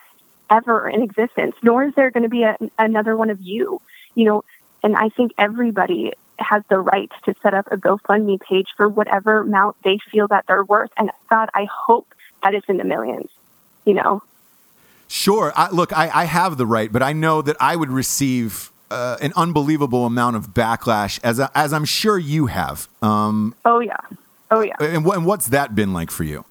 ever 0.49 0.89
in 0.89 1.01
existence, 1.01 1.55
nor 1.61 1.83
is 1.85 1.95
there 1.95 2.11
going 2.11 2.23
to 2.23 2.29
be 2.29 2.43
a, 2.43 2.57
another 2.77 3.15
one 3.15 3.29
of 3.29 3.41
you. 3.41 3.81
You 4.15 4.25
know, 4.25 4.43
and 4.83 4.95
I 4.95 5.09
think 5.09 5.33
everybody 5.37 6.13
has 6.37 6.63
the 6.69 6.79
right 6.79 7.11
to 7.25 7.35
set 7.41 7.53
up 7.53 7.67
a 7.71 7.77
GoFundMe 7.77 8.39
page 8.39 8.67
for 8.77 8.87
whatever 8.87 9.41
amount 9.41 9.77
they 9.83 9.99
feel 10.11 10.27
that 10.29 10.45
they're 10.47 10.63
worth. 10.63 10.91
And 10.97 11.11
God, 11.29 11.49
I 11.53 11.65
hope 11.65 12.13
that 12.43 12.53
it's 12.53 12.67
in 12.69 12.77
the 12.77 12.83
millions. 12.83 13.29
You 13.85 13.95
know, 13.95 14.23
Sure. 15.10 15.51
I, 15.55 15.70
look, 15.72 15.91
I, 15.91 16.10
I 16.14 16.26
have 16.26 16.57
the 16.57 16.66
right, 16.66 16.91
but 16.91 17.03
I 17.03 17.14
know 17.14 17.41
that 17.41 17.57
I 17.60 17.76
would 17.76 17.89
receive 17.89 18.72
uh, 18.89 19.18
an 19.22 19.34
unbelievable 19.36 20.05
amount 20.05 20.38
of 20.38 20.53
backlash, 20.53 21.20
as 21.24 21.39
as 21.53 21.74
I'm 21.74 21.86
sure 21.86 22.18
you 22.18 22.45
have. 22.45 22.88
Um, 23.01 23.55
oh 23.66 23.80
yeah, 23.80 23.97
oh 24.51 24.62
yeah. 24.62 24.76
and, 24.80 25.03
what, 25.03 25.18
and 25.18 25.26
what's 25.26 25.47
that 25.47 25.76
been 25.76 25.93
like 25.93 26.12
for 26.12 26.24
you? 26.24 26.45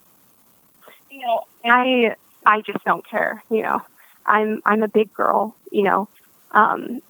you 1.19 1.27
know, 1.27 1.45
I 1.65 2.15
I 2.47 2.61
just 2.63 2.85
don't 2.85 3.07
care. 3.07 3.43
You 3.51 3.63
know, 3.63 3.83
I'm 4.27 4.63
I'm 4.65 4.83
a 4.83 4.89
big 4.89 5.13
girl. 5.13 5.57
You 5.71 5.83
know, 5.83 6.09
um, 6.53 7.01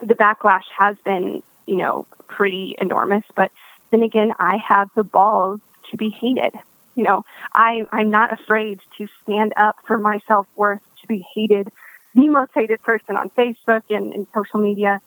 the 0.00 0.14
backlash 0.14 0.64
has 0.76 0.96
been 1.04 1.42
you 1.66 1.76
know 1.76 2.06
pretty 2.28 2.74
enormous, 2.80 3.24
but 3.34 3.50
then 3.90 4.02
again, 4.02 4.32
I 4.38 4.56
have 4.58 4.90
the 4.94 5.04
balls 5.04 5.60
to 5.90 5.96
be 5.96 6.10
hated. 6.10 6.54
You 6.94 7.04
know, 7.04 7.24
I 7.52 7.86
I'm 7.92 8.10
not 8.10 8.32
afraid 8.32 8.80
to 8.98 9.08
stand 9.22 9.52
up 9.56 9.76
for 9.86 9.98
my 9.98 10.20
self 10.26 10.46
worth 10.56 10.82
to 11.00 11.06
be 11.06 11.24
hated, 11.34 11.70
the 12.14 12.28
most 12.28 12.50
hated 12.54 12.82
person 12.82 13.16
on 13.16 13.30
Facebook 13.30 13.82
and, 13.90 14.12
and 14.12 14.26
social 14.34 14.60
media, 14.60 15.00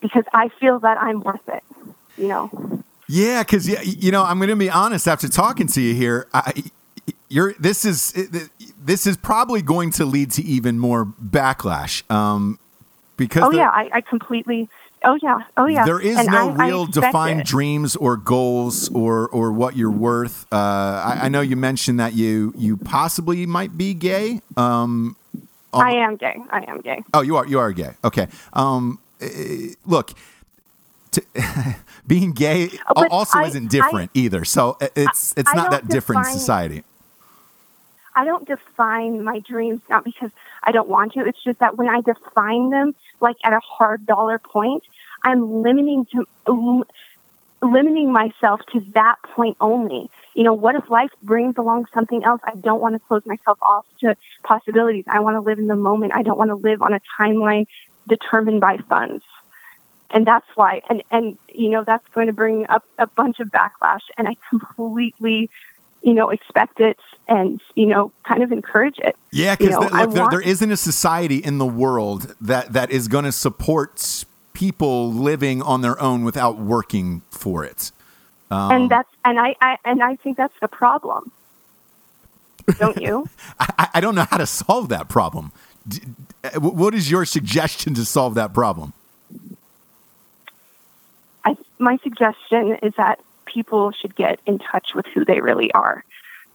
because 0.00 0.24
I 0.32 0.48
feel 0.48 0.78
that 0.80 0.98
I'm 0.98 1.20
worth 1.20 1.48
it. 1.48 1.62
You 2.16 2.28
know. 2.28 2.82
Yeah, 3.08 3.42
because 3.42 3.68
you 3.68 4.12
know, 4.12 4.24
I'm 4.24 4.38
going 4.38 4.50
to 4.50 4.56
be 4.56 4.70
honest. 4.70 5.08
After 5.08 5.28
talking 5.28 5.66
to 5.68 5.80
you 5.80 5.94
here, 5.94 6.26
I, 6.34 6.64
you're 7.28 7.54
this 7.54 7.84
is 7.84 8.12
this 8.78 9.06
is 9.06 9.16
probably 9.16 9.62
going 9.62 9.90
to 9.92 10.04
lead 10.04 10.30
to 10.32 10.42
even 10.42 10.78
more 10.78 11.04
backlash. 11.04 12.08
Um, 12.10 12.58
because 13.16 13.44
Oh 13.44 13.50
there, 13.50 13.60
yeah, 13.60 13.70
I, 13.70 13.90
I 13.94 14.00
completely. 14.00 14.68
Oh 15.04 15.16
yeah, 15.22 15.38
oh 15.56 15.66
yeah. 15.66 15.84
there 15.84 16.00
is 16.00 16.16
And 16.18 16.26
no 16.28 16.50
I- 16.50 16.64
I 16.64 16.68
real 16.68 16.84
expect 16.84 17.06
defined 17.06 17.40
it. 17.40 17.46
dreams 17.46 17.94
or 17.96 18.16
goals 18.16 18.88
or 18.90 19.28
or 19.28 19.52
what 19.52 19.76
you're 19.76 19.90
worth. 19.90 20.46
Uh, 20.52 20.56
I, 20.56 21.18
I 21.24 21.28
know 21.28 21.40
you 21.40 21.56
mentioned 21.56 22.00
that 22.00 22.14
you 22.14 22.52
you 22.56 22.76
possibly 22.76 23.46
might 23.46 23.76
be 23.78 23.94
gay. 23.94 24.40
Um, 24.56 25.14
I 25.72 25.92
am 25.92 26.16
gay. 26.16 26.36
I 26.50 26.64
am 26.66 26.80
gay. 26.80 27.04
Oh, 27.14 27.20
you 27.20 27.36
are 27.36 27.46
you 27.46 27.58
are 27.60 27.70
gay. 27.72 27.92
Okay. 28.02 28.26
Um, 28.54 28.98
eh, 29.20 29.74
look, 29.86 30.12
to, 31.12 31.22
being 32.06 32.32
gay 32.32 32.70
Oh, 32.88 32.94
but 32.96 33.10
also 33.12 33.38
I- 33.38 33.44
isn't 33.46 33.70
different 33.70 34.10
either. 34.14 34.44
So 34.44 34.76
eh, 34.80 34.88
it's 34.96 35.32
it's 35.36 35.50
I 35.52 35.54
not 35.54 35.70
that 35.70 35.86
different 35.88 36.26
in 36.26 36.32
society. 36.32 36.82
I 38.16 38.24
don't 38.24 38.48
define 38.48 39.22
my 39.22 39.38
dreams 39.38 39.80
not 39.88 40.02
because 40.02 40.32
I 40.62 40.72
don't 40.72 40.88
want 40.88 41.12
to. 41.14 41.20
It's 41.20 41.42
just 41.42 41.60
that 41.60 41.76
when 41.76 41.88
I 41.88 42.00
define 42.00 42.70
them, 42.70 42.94
like 43.20 43.36
at 43.44 43.52
a 43.52 43.60
hard 43.60 44.06
dollar 44.06 44.38
point, 44.38 44.84
I'm 45.22 45.62
limiting 45.62 46.06
to 46.12 46.26
lim- 46.46 46.84
limiting 47.62 48.12
myself 48.12 48.60
to 48.72 48.80
that 48.94 49.16
point 49.22 49.56
only. 49.60 50.10
You 50.34 50.44
know, 50.44 50.54
what 50.54 50.76
if 50.76 50.88
life 50.88 51.10
brings 51.22 51.56
along 51.56 51.86
something 51.92 52.22
else? 52.24 52.40
I 52.44 52.54
don't 52.54 52.80
want 52.80 52.94
to 52.94 53.00
close 53.00 53.26
myself 53.26 53.58
off 53.60 53.86
to 54.00 54.16
possibilities. 54.44 55.04
I 55.08 55.20
want 55.20 55.34
to 55.34 55.40
live 55.40 55.58
in 55.58 55.66
the 55.66 55.76
moment. 55.76 56.12
I 56.14 56.22
don't 56.22 56.38
want 56.38 56.50
to 56.50 56.54
live 56.54 56.82
on 56.82 56.92
a 56.92 57.00
timeline 57.18 57.66
determined 58.06 58.60
by 58.60 58.78
funds. 58.88 59.24
And 60.10 60.26
that's 60.26 60.46
why, 60.54 60.80
and, 60.88 61.02
and, 61.10 61.36
you 61.52 61.68
know, 61.68 61.84
that's 61.84 62.06
going 62.14 62.28
to 62.28 62.32
bring 62.32 62.66
up 62.68 62.84
a 62.98 63.06
bunch 63.06 63.40
of 63.40 63.48
backlash. 63.48 64.00
And 64.16 64.26
I 64.26 64.36
completely, 64.48 65.50
you 66.02 66.14
know, 66.14 66.30
expect 66.30 66.80
it 66.80 66.98
and, 67.28 67.60
you 67.74 67.86
know, 67.86 68.10
kind 68.24 68.42
of 68.42 68.52
encourage 68.52 68.98
it. 68.98 69.16
Yeah, 69.30 69.52
You 69.52 69.68
because 69.68 69.74
know, 69.74 69.88
I 69.92 70.06
there, 70.06 70.28
there 70.30 70.40
isn't 70.40 70.70
a 70.70 70.76
society 70.76 71.36
in 71.36 71.58
the 71.58 71.66
world 71.66 72.34
that 72.40 72.72
that 72.72 72.90
is 72.90 73.08
going 73.08 73.24
to 73.24 73.32
support 73.32 74.24
people 74.54 75.12
living 75.12 75.62
on 75.62 75.82
their 75.82 76.00
own 76.00 76.24
without 76.24 76.58
working 76.58 77.22
for 77.30 77.64
it. 77.64 77.92
Um, 78.50 78.72
and 78.72 78.90
that's, 78.90 79.08
and 79.24 79.38
I, 79.38 79.54
I, 79.60 79.76
and 79.84 80.02
I 80.02 80.16
think 80.16 80.36
that's 80.36 80.58
the 80.60 80.68
problem. 80.68 81.30
Don't 82.78 83.00
you? 83.00 83.28
I, 83.60 83.88
I 83.94 84.00
don't 84.00 84.14
know 84.14 84.26
how 84.28 84.38
to 84.38 84.46
solve 84.46 84.88
that 84.88 85.08
problem. 85.08 85.52
Wh- 86.54 86.74
what 86.74 86.94
is 86.94 87.10
your 87.10 87.24
suggestion 87.24 87.94
to 87.94 88.04
solve 88.04 88.34
that 88.34 88.54
problem? 88.54 88.94
I, 91.44 91.56
my 91.78 91.98
suggestion 92.02 92.78
is 92.82 92.94
that 92.96 93.20
people 93.44 93.92
should 93.92 94.14
get 94.16 94.40
in 94.46 94.58
touch 94.58 94.94
with 94.94 95.06
who 95.06 95.24
they 95.24 95.40
really 95.40 95.72
are 95.72 96.04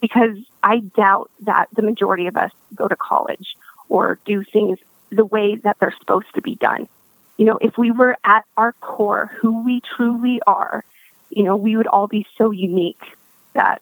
because 0.04 0.38
I 0.62 0.80
doubt 0.80 1.32
that 1.44 1.70
the 1.72 1.82
majority 1.82 2.28
of 2.28 2.36
us 2.36 2.52
go 2.76 2.90
to 2.90 2.96
college 2.98 3.56
or 3.88 4.20
do 4.26 4.44
things 4.44 4.78
the 5.10 5.24
way 5.24 5.56
that 5.56 5.78
they're 5.80 5.96
supposed 5.98 6.28
to 6.36 6.42
be 6.42 6.56
done. 6.56 6.90
You 7.38 7.46
know, 7.46 7.58
if 7.62 7.78
we 7.78 7.90
were 7.90 8.18
at 8.26 8.44
our 8.58 8.74
core 8.82 9.32
who 9.40 9.64
we 9.64 9.80
truly 9.96 10.42
are, 10.46 10.84
you 11.30 11.44
know, 11.44 11.56
we 11.56 11.78
would 11.78 11.88
all 11.88 12.08
be 12.08 12.28
so 12.38 12.52
unique 12.52 13.16
that 13.54 13.82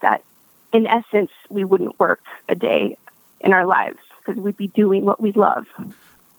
that 0.00 0.24
in 0.72 0.86
essence 0.86 1.30
we 1.50 1.64
wouldn't 1.64 2.00
work 2.00 2.22
a 2.48 2.54
day 2.54 2.96
in 3.42 3.52
our 3.52 3.66
lives 3.66 3.98
because 4.20 4.40
we'd 4.40 4.56
be 4.56 4.68
doing 4.68 5.04
what 5.04 5.20
we 5.20 5.32
love. 5.32 5.66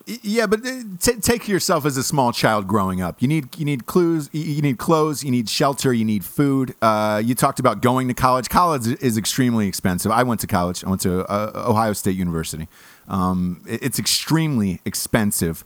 Yeah, 0.05 0.47
but 0.47 0.65
uh, 0.65 0.81
t- 0.99 1.15
take 1.15 1.47
yourself 1.47 1.85
as 1.85 1.95
a 1.95 2.03
small 2.03 2.33
child 2.33 2.67
growing 2.67 3.01
up. 3.01 3.21
You 3.21 3.27
need 3.27 3.57
you 3.57 3.63
need 3.63 3.85
clues. 3.85 4.29
You 4.33 4.61
need 4.61 4.77
clothes. 4.77 5.23
You 5.23 5.31
need 5.31 5.47
shelter. 5.49 5.93
You 5.93 6.03
need 6.03 6.25
food. 6.25 6.75
Uh, 6.81 7.21
you 7.23 7.35
talked 7.35 7.59
about 7.59 7.81
going 7.81 8.09
to 8.09 8.13
college. 8.13 8.49
College 8.49 8.87
is 9.01 9.17
extremely 9.17 9.67
expensive. 9.67 10.11
I 10.11 10.23
went 10.23 10.41
to 10.41 10.47
college. 10.47 10.83
I 10.83 10.89
went 10.89 11.01
to 11.01 11.25
uh, 11.31 11.65
Ohio 11.67 11.93
State 11.93 12.17
University. 12.17 12.67
Um, 13.07 13.61
it's 13.65 13.97
extremely 13.97 14.81
expensive. 14.83 15.63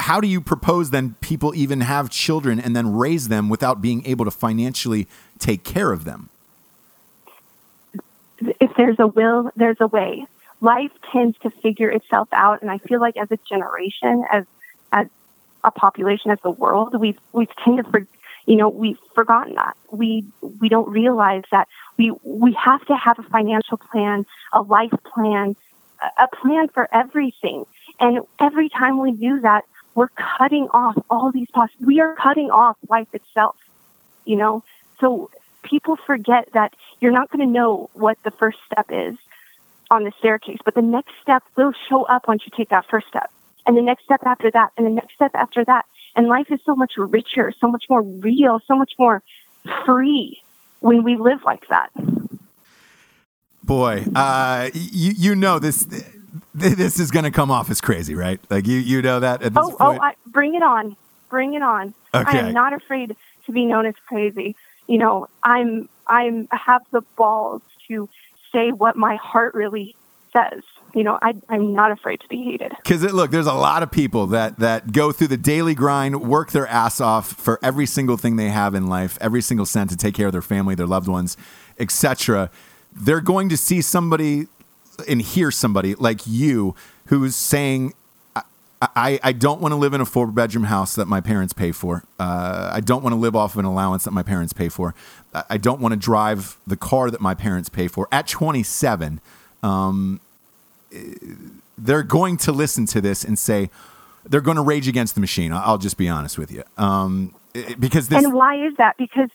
How 0.00 0.20
do 0.20 0.28
you 0.28 0.40
propose 0.40 0.90
then 0.90 1.16
people 1.20 1.54
even 1.54 1.82
have 1.82 2.08
children 2.08 2.58
and 2.58 2.74
then 2.74 2.94
raise 2.94 3.28
them 3.28 3.50
without 3.50 3.82
being 3.82 4.06
able 4.06 4.24
to 4.24 4.30
financially 4.30 5.06
take 5.38 5.64
care 5.64 5.92
of 5.92 6.04
them? 6.04 6.30
if 8.60 8.70
there's 8.76 8.98
a 8.98 9.06
will, 9.06 9.50
there's 9.56 9.76
a 9.80 9.86
way. 9.86 10.26
Life 10.64 10.92
tends 11.12 11.36
to 11.40 11.50
figure 11.50 11.90
itself 11.90 12.28
out, 12.32 12.62
and 12.62 12.70
I 12.70 12.78
feel 12.78 12.98
like 12.98 13.18
as 13.18 13.30
a 13.30 13.38
generation, 13.46 14.24
as 14.30 14.44
as 14.92 15.08
a 15.62 15.70
population, 15.70 16.30
as 16.30 16.40
the 16.40 16.50
world, 16.50 16.98
we've 16.98 17.18
we've 17.32 17.54
tend 17.62 17.84
to, 17.84 18.06
you 18.46 18.56
know, 18.56 18.70
we've 18.70 18.98
forgotten 19.14 19.56
that. 19.56 19.76
We 19.90 20.24
we 20.60 20.70
don't 20.70 20.88
realize 20.88 21.42
that 21.50 21.68
we 21.98 22.12
we 22.22 22.54
have 22.54 22.82
to 22.86 22.96
have 22.96 23.18
a 23.18 23.24
financial 23.24 23.76
plan, 23.76 24.24
a 24.54 24.62
life 24.62 24.94
plan, 25.12 25.54
a 26.26 26.28
plan 26.40 26.68
for 26.68 26.88
everything. 27.02 27.66
And 28.00 28.20
every 28.40 28.70
time 28.70 28.98
we 28.98 29.12
do 29.12 29.40
that, 29.40 29.64
we're 29.94 30.12
cutting 30.38 30.68
off 30.72 30.96
all 31.10 31.30
these 31.30 31.50
poss- 31.52 31.78
We 31.78 32.00
are 32.00 32.14
cutting 32.14 32.50
off 32.50 32.78
life 32.88 33.08
itself. 33.12 33.56
You 34.24 34.36
know, 34.36 34.64
so 34.98 35.30
people 35.62 35.96
forget 35.96 36.48
that 36.54 36.72
you're 37.00 37.12
not 37.20 37.30
going 37.30 37.46
to 37.46 37.52
know 37.52 37.90
what 37.92 38.16
the 38.22 38.30
first 38.30 38.58
step 38.70 38.86
is 38.90 39.16
on 39.94 40.04
the 40.04 40.12
staircase, 40.18 40.58
but 40.64 40.74
the 40.74 40.82
next 40.82 41.12
step 41.22 41.42
will 41.56 41.72
show 41.88 42.04
up 42.04 42.28
once 42.28 42.42
you 42.44 42.52
take 42.56 42.68
that 42.70 42.84
first 42.90 43.06
step, 43.08 43.30
and 43.66 43.76
the 43.76 43.82
next 43.82 44.04
step 44.04 44.20
after 44.24 44.50
that, 44.50 44.70
and 44.76 44.86
the 44.86 44.90
next 44.90 45.14
step 45.14 45.32
after 45.34 45.64
that. 45.64 45.84
And 46.16 46.28
life 46.28 46.50
is 46.50 46.60
so 46.64 46.76
much 46.76 46.92
richer, 46.96 47.52
so 47.60 47.68
much 47.68 47.84
more 47.88 48.02
real, 48.02 48.60
so 48.68 48.76
much 48.76 48.92
more 48.98 49.22
free 49.84 50.40
when 50.80 51.02
we 51.02 51.16
live 51.16 51.42
like 51.44 51.66
that. 51.68 51.90
Boy, 53.62 54.04
uh, 54.14 54.68
you 54.74 55.12
you 55.16 55.34
know 55.34 55.58
this 55.58 55.86
this 56.54 57.00
is 57.00 57.10
going 57.10 57.24
to 57.24 57.30
come 57.30 57.50
off 57.50 57.70
as 57.70 57.80
crazy, 57.80 58.14
right? 58.14 58.38
Like 58.50 58.66
you 58.66 58.78
you 58.78 59.00
know 59.02 59.20
that 59.20 59.42
at 59.42 59.54
this 59.54 59.64
Oh, 59.64 59.70
point. 59.76 59.98
oh, 60.00 60.02
I, 60.02 60.14
bring 60.26 60.54
it 60.54 60.62
on, 60.62 60.96
bring 61.30 61.54
it 61.54 61.62
on. 61.62 61.94
Okay. 62.12 62.38
I 62.38 62.42
am 62.42 62.52
not 62.52 62.72
afraid 62.74 63.16
to 63.46 63.52
be 63.52 63.64
known 63.64 63.86
as 63.86 63.94
crazy. 64.06 64.54
You 64.86 64.98
know, 64.98 65.28
I'm 65.42 65.88
I'm 66.06 66.46
I 66.52 66.56
have 66.58 66.82
the 66.90 67.00
balls 67.16 67.62
to 67.88 68.08
say 68.54 68.72
what 68.72 68.96
my 68.96 69.16
heart 69.16 69.54
really 69.54 69.94
says. 70.32 70.62
You 70.94 71.02
know, 71.02 71.18
I, 71.20 71.34
I'm 71.48 71.74
not 71.74 71.90
afraid 71.90 72.20
to 72.20 72.28
be 72.28 72.42
hated. 72.42 72.72
Because 72.76 73.02
look, 73.02 73.32
there's 73.32 73.48
a 73.48 73.52
lot 73.52 73.82
of 73.82 73.90
people 73.90 74.28
that 74.28 74.60
that 74.60 74.92
go 74.92 75.10
through 75.10 75.26
the 75.26 75.36
daily 75.36 75.74
grind, 75.74 76.22
work 76.22 76.52
their 76.52 76.68
ass 76.68 77.00
off 77.00 77.32
for 77.32 77.58
every 77.62 77.84
single 77.84 78.16
thing 78.16 78.36
they 78.36 78.48
have 78.48 78.74
in 78.74 78.86
life, 78.86 79.18
every 79.20 79.42
single 79.42 79.66
cent 79.66 79.90
to 79.90 79.96
take 79.96 80.14
care 80.14 80.26
of 80.26 80.32
their 80.32 80.40
family, 80.42 80.76
their 80.76 80.86
loved 80.86 81.08
ones, 81.08 81.36
etc. 81.80 82.48
They're 82.92 83.20
going 83.20 83.48
to 83.48 83.56
see 83.56 83.80
somebody 83.80 84.46
and 85.08 85.20
hear 85.20 85.50
somebody 85.50 85.96
like 85.96 86.20
you 86.26 86.76
who's 87.06 87.34
saying, 87.34 87.92
I, 88.36 88.42
I, 88.80 89.20
I 89.22 89.32
don't 89.32 89.60
want 89.60 89.72
to 89.72 89.76
live 89.76 89.94
in 89.94 90.00
a 90.00 90.06
four 90.06 90.26
bedroom 90.28 90.64
house 90.64 90.94
that 90.94 91.06
my 91.06 91.20
parents 91.20 91.52
pay 91.52 91.72
for. 91.72 92.04
Uh, 92.18 92.70
I 92.72 92.80
don't 92.80 93.02
want 93.02 93.14
to 93.14 93.18
live 93.18 93.34
off 93.34 93.54
of 93.54 93.58
an 93.58 93.64
allowance 93.64 94.04
that 94.04 94.12
my 94.12 94.22
parents 94.22 94.52
pay 94.52 94.68
for. 94.68 94.94
I 95.34 95.58
don't 95.58 95.80
want 95.80 95.92
to 95.92 95.98
drive 95.98 96.56
the 96.66 96.76
car 96.76 97.10
that 97.10 97.20
my 97.20 97.34
parents 97.34 97.68
pay 97.68 97.88
for. 97.88 98.08
At 98.12 98.28
27, 98.28 99.20
um, 99.62 100.20
eh, 100.94 101.02
they're 101.76 102.02
going 102.02 102.36
to 102.38 102.52
listen 102.52 102.86
to 102.86 103.00
this 103.00 103.24
and 103.24 103.38
say 103.38 103.70
they're 104.24 104.40
going 104.40 104.56
to 104.56 104.62
rage 104.62 104.86
against 104.88 105.14
the 105.14 105.20
machine. 105.20 105.52
I'll 105.52 105.78
just 105.78 105.96
be 105.96 106.08
honest 106.08 106.38
with 106.38 106.52
you, 106.52 106.62
um, 106.78 107.34
eh, 107.54 107.74
because 107.78 108.08
this. 108.08 108.24
And 108.24 108.32
why 108.32 108.64
is 108.64 108.76
that? 108.76 108.96
Because 108.96 109.30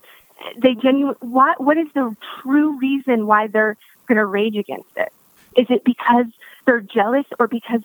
they 0.57 0.75
genuine. 0.75 1.15
What 1.19 1.61
what 1.61 1.77
is 1.77 1.87
the 1.93 2.15
true 2.41 2.79
reason 2.79 3.27
why 3.27 3.47
they're 3.47 3.75
going 4.07 4.17
to 4.17 4.25
rage 4.25 4.55
against 4.55 4.95
it? 4.95 5.11
Is 5.55 5.67
it 5.69 5.83
because 5.83 6.27
they're 6.65 6.81
jealous, 6.81 7.25
or 7.39 7.47
because 7.47 7.81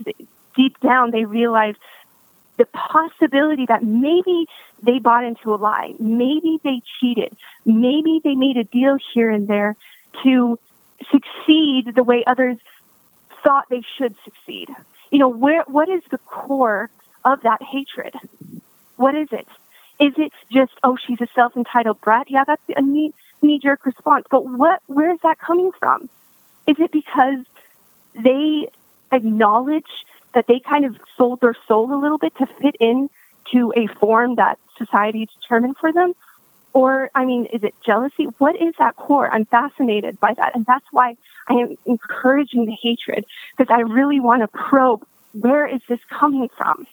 deep 0.55 0.79
down 0.81 1.11
they 1.11 1.25
realize 1.25 1.75
the 2.57 2.67
possibility 2.67 3.67
that 3.67 3.83
maybe 3.83 4.47
they 4.85 4.99
bought 4.99 5.25
into 5.25 5.55
a 5.55 5.57
lie, 5.57 5.95
maybe 5.99 6.59
they 6.63 6.83
cheated, 7.01 7.37
maybe 7.65 8.21
they 8.23 8.35
made 8.35 8.57
a 8.57 8.65
deal 8.65 8.99
here 9.13 9.31
and 9.31 9.49
there 9.49 9.77
to 10.23 10.59
succeed 11.11 11.95
the 11.95 12.03
way 12.03 12.25
others 12.27 12.59
thought 13.43 13.67
they 13.69 13.83
should 13.97 14.15
succeed. 14.25 14.69
You 15.11 15.19
know, 15.19 15.29
where 15.29 15.63
what 15.67 15.89
is 15.89 16.03
the 16.11 16.19
core 16.19 16.91
of 17.25 17.43
that 17.43 17.63
hatred? 17.63 18.15
What 18.97 19.15
is 19.15 19.29
it? 19.33 19.47
Is 19.99 20.13
it 20.17 20.33
just 20.51 20.73
oh 20.83 20.97
she's 20.97 21.21
a 21.21 21.29
self 21.35 21.57
entitled 21.57 22.01
brat? 22.01 22.31
Yeah, 22.31 22.45
that's 22.45 22.63
a 22.77 22.83
knee 22.83 23.13
knee 23.43 23.59
jerk 23.59 23.87
response. 23.87 24.27
But 24.31 24.47
what 24.47 24.83
where 24.87 25.13
is 25.13 25.21
that 25.23 25.39
coming 25.39 25.71
from? 25.79 26.09
Is 26.67 26.77
it 26.79 26.91
because 26.91 27.45
they 28.15 28.69
acknowledge 29.13 29.91
that 30.33 30.47
they 30.47 30.59
kind 30.59 30.85
of 30.85 30.97
sold 31.17 31.41
their 31.41 31.57
soul 31.69 31.95
a 31.95 32.01
little 32.01 32.19
bit 32.19 32.35
to 32.37 32.47
fit 32.47 32.77
in 32.81 33.09
to 33.53 33.73
a 33.77 33.87
form 33.87 34.37
that 34.37 34.59
society 34.79 35.29
determined 35.41 35.77
for 35.77 35.93
them? 35.93 36.15
Or, 36.73 37.11
I 37.15 37.25
mean, 37.25 37.47
is 37.47 37.63
it 37.63 37.75
jealousy? 37.87 38.25
What 38.39 38.61
is 38.61 38.75
that 38.79 38.97
core? 38.97 39.33
I'm 39.33 39.45
fascinated 39.45 40.19
by 40.19 40.35
that. 40.35 40.57
And 40.57 40.67
that's 40.67 40.87
why 40.91 41.17
I 41.49 41.55
am 41.55 41.77
encouraging 41.87 42.67
the 42.67 42.77
hatred 42.83 43.25
because 43.57 43.73
I 43.73 43.81
really 43.81 44.19
want 44.19 44.43
to 44.43 44.49
probe 44.49 45.07
where 45.33 45.67
is 45.67 45.81
this 45.89 46.01
coming 46.09 46.49
from? 46.57 46.87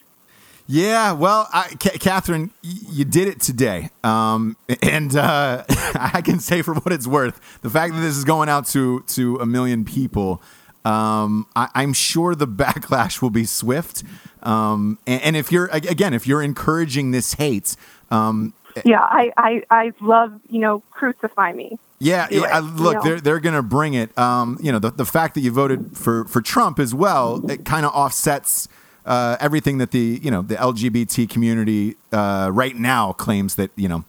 Yeah, 0.68 1.12
well, 1.12 1.50
I, 1.52 1.76
Ca 1.80 1.98
Catherine, 1.98 2.52
you 2.62 3.04
did 3.04 3.28
it 3.28 3.42
today, 3.42 3.90
um, 4.04 4.56
and 4.82 5.16
uh, 5.16 5.64
I 5.70 6.22
can 6.24 6.40
say 6.40 6.62
for 6.62 6.74
what 6.76 6.94
it's 6.94 7.08
worth, 7.08 7.60
the 7.62 7.70
fact 7.70 7.94
that 7.94 8.00
this 8.00 8.16
is 8.16 8.24
going 8.24 8.48
out 8.48 8.68
to 8.68 9.02
to 9.02 9.38
a 9.38 9.46
million 9.46 9.84
people, 9.84 10.42
um, 10.86 11.48
I, 11.56 11.70
I'm 11.76 11.94
sure 11.94 12.36
the 12.36 12.48
backlash 12.64 13.22
will 13.22 13.30
be 13.30 13.46
swift. 13.46 14.04
Um, 14.44 14.98
and, 15.06 15.22
and 15.22 15.36
if 15.38 15.52
you're 15.52 15.68
again, 15.72 16.14
if 16.14 16.26
you're 16.28 16.42
encouraging 16.42 17.12
this 17.12 17.34
hate, 17.34 17.76
um, 18.10 18.54
Yeah, 18.86 19.02
I, 19.02 19.32
I, 19.38 19.64
I 19.70 19.94
love, 20.02 20.40
you 20.50 20.60
know, 20.60 20.80
crucify 20.92 21.54
me. 21.54 21.78
yeah, 22.00 22.28
yeah. 22.32 22.42
I- 22.44 22.60
you 22.60 22.66
look, 22.66 22.96
know? 22.96 23.02
they're 23.04 23.22
they're 23.22 23.40
gonna 23.40 23.62
bring 23.62 23.94
it. 23.94 24.18
Um, 24.18 24.58
you 24.62 24.72
know, 24.72 24.80
the 24.80 24.90
the 24.92 25.06
fact 25.06 25.36
that 25.36 25.42
you 25.42 25.52
voted 25.52 25.96
for 25.96 26.26
for 26.26 26.42
Trump 26.42 26.80
as 26.80 26.96
well, 26.96 27.50
it 27.52 27.66
kind 27.66 27.86
of 27.86 27.92
offsets 27.94 28.68
uh, 29.06 29.38
everything 29.40 29.78
that 29.78 29.92
the 29.92 30.20
you 30.24 30.32
know 30.32 30.42
the 30.42 30.56
LGBT 30.56 31.30
community 31.30 31.96
uh, 32.12 32.50
right 32.52 32.76
now 32.76 33.14
claims 33.14 33.56
that 33.56 33.70
you 33.76 33.88
know. 33.88 34.04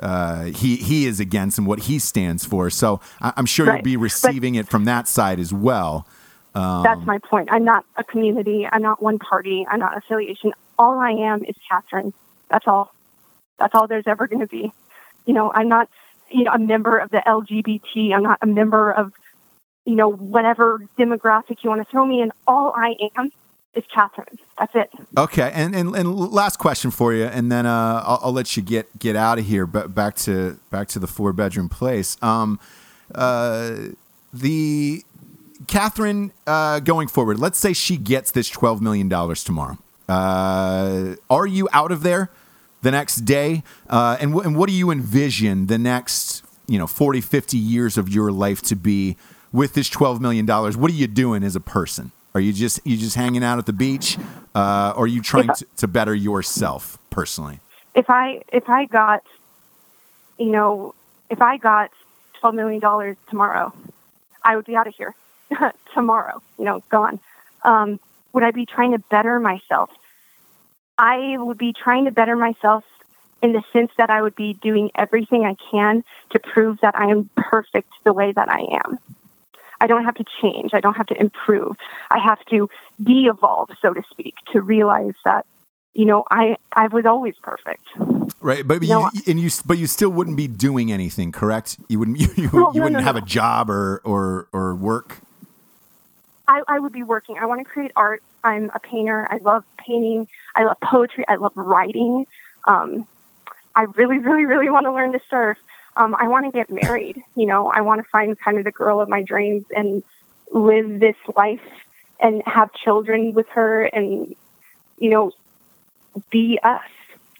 Uh, 0.00 0.44
he 0.46 0.76
he 0.76 1.06
is 1.06 1.20
against 1.20 1.56
and 1.58 1.66
what 1.66 1.80
he 1.80 1.98
stands 1.98 2.44
for. 2.44 2.68
So 2.70 3.00
I, 3.20 3.32
I'm 3.36 3.46
sure 3.46 3.66
Right. 3.66 3.76
you'll 3.76 3.82
be 3.84 3.96
But- 3.96 4.02
receiving 4.02 4.54
it 4.56 4.66
from 4.68 4.84
that 4.86 5.06
side 5.08 5.38
as 5.38 5.52
well. 5.52 6.06
Um, 6.54 6.82
That's 6.84 7.04
my 7.04 7.18
point. 7.18 7.48
I'm 7.52 7.64
not 7.64 7.84
a 7.96 8.04
community. 8.04 8.66
I'm 8.70 8.82
not 8.82 9.02
one 9.02 9.18
party. 9.18 9.66
I'm 9.68 9.80
not 9.80 9.96
affiliation. 9.96 10.52
All 10.78 10.98
I 10.98 11.10
am 11.10 11.44
is 11.44 11.56
Catherine. 11.70 12.12
That's 12.48 12.66
all. 12.68 12.92
That's 13.58 13.74
all 13.74 13.86
there's 13.86 14.06
ever 14.06 14.26
going 14.26 14.40
to 14.40 14.46
be. 14.48 14.72
You 15.26 15.34
know, 15.34 15.52
I'm 15.52 15.68
not, 15.68 15.88
you 16.30 16.44
know, 16.44 16.52
a 16.52 16.58
member 16.58 16.98
of 16.98 17.10
the 17.10 17.22
LGBT. 17.26 18.12
I'm 18.14 18.22
not 18.22 18.38
a 18.42 18.46
member 18.46 18.90
of, 18.92 19.12
you 19.84 19.94
know, 19.94 20.08
whatever 20.10 20.80
demographic 20.98 21.62
you 21.64 21.70
want 21.70 21.80
to 21.82 21.90
throw 21.90 22.04
me 22.04 22.20
in. 22.20 22.30
All 22.46 22.72
I 22.76 22.94
am 23.16 23.30
is 23.74 23.84
Catherine. 23.92 24.38
That's 24.58 24.74
it. 24.74 24.90
Okay, 25.16 25.50
and, 25.54 25.74
and 25.74 25.94
and 25.96 26.14
last 26.16 26.58
question 26.58 26.90
for 26.90 27.12
you, 27.12 27.24
and 27.24 27.50
then 27.50 27.66
uh, 27.66 28.02
I'll, 28.06 28.20
I'll 28.24 28.32
let 28.32 28.56
you 28.56 28.62
get 28.62 28.98
get 28.98 29.16
out 29.16 29.38
of 29.38 29.46
here. 29.46 29.66
But 29.66 29.94
back 29.94 30.16
to 30.16 30.58
back 30.70 30.88
to 30.88 30.98
the 30.98 31.06
four 31.06 31.32
bedroom 31.32 31.68
place. 31.68 32.16
Um, 32.22 32.60
uh, 33.14 33.76
the 34.32 35.02
Catherine 35.66 36.32
uh, 36.46 36.80
going 36.80 37.08
forward. 37.08 37.38
Let's 37.38 37.58
say 37.58 37.72
she 37.72 37.96
gets 37.96 38.30
this 38.30 38.48
twelve 38.48 38.80
million 38.80 39.08
dollars 39.08 39.42
tomorrow. 39.42 39.78
Uh, 40.08 41.14
are 41.30 41.46
you 41.46 41.68
out 41.72 41.90
of 41.90 42.02
there 42.02 42.30
the 42.82 42.90
next 42.90 43.16
day? 43.24 43.62
Uh, 43.88 44.16
and 44.20 44.34
wh- 44.34 44.44
and 44.44 44.56
what 44.56 44.68
do 44.68 44.74
you 44.74 44.90
envision 44.90 45.66
the 45.66 45.78
next 45.78 46.42
you 46.66 46.78
know 46.78 46.86
40, 46.86 47.20
50 47.20 47.56
years 47.58 47.98
of 47.98 48.08
your 48.08 48.30
life 48.30 48.62
to 48.62 48.76
be 48.76 49.16
with 49.52 49.74
this 49.74 49.88
twelve 49.88 50.20
million 50.20 50.46
dollars? 50.46 50.76
What 50.76 50.90
are 50.90 50.94
you 50.94 51.06
doing 51.06 51.42
as 51.42 51.56
a 51.56 51.60
person? 51.60 52.12
Are 52.34 52.40
you 52.40 52.52
just 52.52 52.80
you 52.84 52.96
just 52.96 53.14
hanging 53.14 53.44
out 53.44 53.58
at 53.58 53.66
the 53.66 53.72
beach, 53.72 54.18
uh, 54.56 54.92
or 54.96 55.04
are 55.04 55.06
you 55.06 55.22
trying 55.22 55.50
I- 55.50 55.54
to, 55.54 55.66
to 55.78 55.88
better 55.88 56.14
yourself 56.14 56.98
personally? 57.10 57.60
If 57.94 58.10
I 58.10 58.42
if 58.52 58.68
I 58.68 58.86
got, 58.86 59.22
you 60.36 60.50
know, 60.50 60.94
if 61.30 61.40
I 61.40 61.58
got 61.58 61.90
twelve 62.40 62.56
million 62.56 62.80
dollars 62.80 63.16
tomorrow, 63.28 63.72
I 64.42 64.56
would 64.56 64.64
be 64.64 64.74
out 64.74 64.88
of 64.88 64.94
here 64.96 65.14
tomorrow. 65.94 66.42
You 66.58 66.64
know, 66.64 66.82
gone. 66.88 67.20
Um, 67.62 68.00
would 68.32 68.42
I 68.42 68.50
be 68.50 68.66
trying 68.66 68.92
to 68.92 68.98
better 68.98 69.38
myself? 69.38 69.90
I 70.98 71.36
would 71.38 71.58
be 71.58 71.72
trying 71.72 72.06
to 72.06 72.10
better 72.10 72.34
myself 72.34 72.84
in 73.42 73.52
the 73.52 73.62
sense 73.72 73.92
that 73.96 74.10
I 74.10 74.22
would 74.22 74.34
be 74.34 74.54
doing 74.54 74.90
everything 74.96 75.44
I 75.44 75.54
can 75.70 76.02
to 76.30 76.40
prove 76.40 76.80
that 76.80 76.96
I 76.98 77.10
am 77.10 77.30
perfect 77.36 77.90
the 78.02 78.12
way 78.12 78.32
that 78.32 78.48
I 78.48 78.80
am. 78.84 78.98
I 79.80 79.86
don't 79.86 80.04
have 80.04 80.14
to 80.16 80.24
change. 80.40 80.72
I 80.74 80.80
don't 80.80 80.96
have 80.96 81.06
to 81.06 81.20
improve. 81.20 81.76
I 82.10 82.18
have 82.18 82.44
to 82.46 82.68
de-evolve, 83.02 83.70
so 83.80 83.92
to 83.92 84.02
speak, 84.10 84.34
to 84.52 84.60
realize 84.60 85.14
that, 85.24 85.46
you 85.92 86.04
know, 86.04 86.24
I 86.30 86.56
I 86.72 86.88
was 86.88 87.06
always 87.06 87.36
perfect. 87.36 87.86
Right, 88.40 88.66
but 88.66 88.82
No, 88.82 89.10
you, 89.12 89.22
and 89.26 89.40
you 89.40 89.50
but 89.64 89.78
you 89.78 89.86
still 89.86 90.10
wouldn't 90.10 90.36
be 90.36 90.48
doing 90.48 90.92
anything, 90.92 91.32
correct? 91.32 91.78
You 91.88 91.98
wouldn't 91.98 92.18
you, 92.20 92.28
you, 92.36 92.50
No, 92.52 92.72
you 92.72 92.80
no, 92.80 92.84
wouldn't 92.84 93.02
have 93.02 93.16
a 93.16 93.20
job 93.20 93.70
or 93.70 94.00
or 94.04 94.48
or 94.52 94.74
work. 94.74 95.18
I, 96.46 96.62
I 96.68 96.78
would 96.78 96.92
be 96.92 97.02
working. 97.02 97.38
I 97.40 97.46
want 97.46 97.60
to 97.60 97.64
create 97.64 97.92
art. 97.96 98.22
I'm 98.42 98.70
a 98.74 98.78
painter. 98.78 99.26
I 99.30 99.38
love 99.38 99.64
painting. 99.78 100.28
I 100.54 100.64
love 100.64 100.78
poetry. 100.80 101.24
I 101.26 101.36
love 101.36 101.52
writing. 101.54 102.26
Um, 102.66 103.06
I 103.74 103.82
really, 103.82 104.18
really, 104.18 104.44
really 104.44 104.70
want 104.70 104.84
to 104.84 104.92
learn 104.92 105.12
to 105.12 105.20
surf. 105.30 105.58
Um, 105.96 106.14
I 106.18 106.28
want 106.28 106.46
to 106.46 106.52
get 106.52 106.70
married. 106.70 107.22
You 107.36 107.46
know, 107.46 107.68
I 107.68 107.80
want 107.82 108.02
to 108.02 108.08
find 108.08 108.38
kind 108.38 108.58
of 108.58 108.64
the 108.64 108.72
girl 108.72 109.00
of 109.00 109.08
my 109.08 109.22
dreams 109.22 109.64
and 109.74 110.02
live 110.50 111.00
this 111.00 111.16
life 111.36 111.60
and 112.20 112.42
have 112.46 112.72
children 112.72 113.34
with 113.34 113.48
her 113.50 113.84
and, 113.84 114.34
you 114.98 115.10
know, 115.10 115.32
be 116.30 116.58
us, 116.62 116.80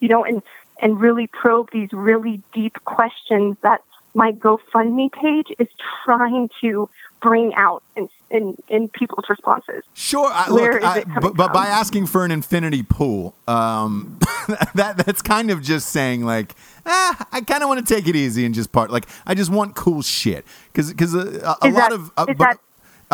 you 0.01 0.09
know, 0.09 0.25
and, 0.25 0.43
and 0.81 1.01
really 1.01 1.27
probe 1.27 1.71
these 1.73 1.93
really 1.93 2.43
deep 2.53 2.77
questions 2.85 3.57
that 3.63 3.83
my 4.15 4.33
GoFundMe 4.33 5.11
page 5.13 5.49
is 5.59 5.69
trying 6.05 6.49
to 6.61 6.89
bring 7.21 7.55
out 7.55 7.83
in, 7.97 8.09
in, 8.31 8.57
in 8.69 8.89
people's 8.89 9.29
responses. 9.29 9.83
Sure, 9.95 10.31
I, 10.31 10.51
Where 10.51 10.75
look, 10.75 10.83
is 10.83 10.97
it 10.99 11.09
but, 11.21 11.35
but 11.35 11.53
by 11.53 11.67
asking 11.67 12.07
for 12.07 12.25
an 12.25 12.31
infinity 12.31 12.83
pool, 12.83 13.35
um, 13.49 14.19
that 14.75 14.99
that's 14.99 15.23
kind 15.23 15.51
of 15.51 15.63
just 15.63 15.89
saying 15.89 16.25
like, 16.25 16.55
ah, 16.87 17.26
I 17.32 17.41
kind 17.41 17.62
of 17.62 17.68
want 17.68 17.87
to 17.87 17.95
take 17.95 18.07
it 18.09 18.16
easy 18.16 18.45
and 18.45 18.55
just 18.55 18.72
part. 18.72 18.91
Like, 18.91 19.07
I 19.26 19.35
just 19.35 19.51
want 19.51 19.74
cool 19.74 20.03
shit 20.03 20.45
because 20.72 20.91
because 20.93 21.14
a, 21.14 21.57
a 21.62 21.68
lot 21.68 21.72
that- 21.72 21.93
of 21.93 22.11
uh, 22.16 22.26
but 22.26 22.39
that- 22.39 22.59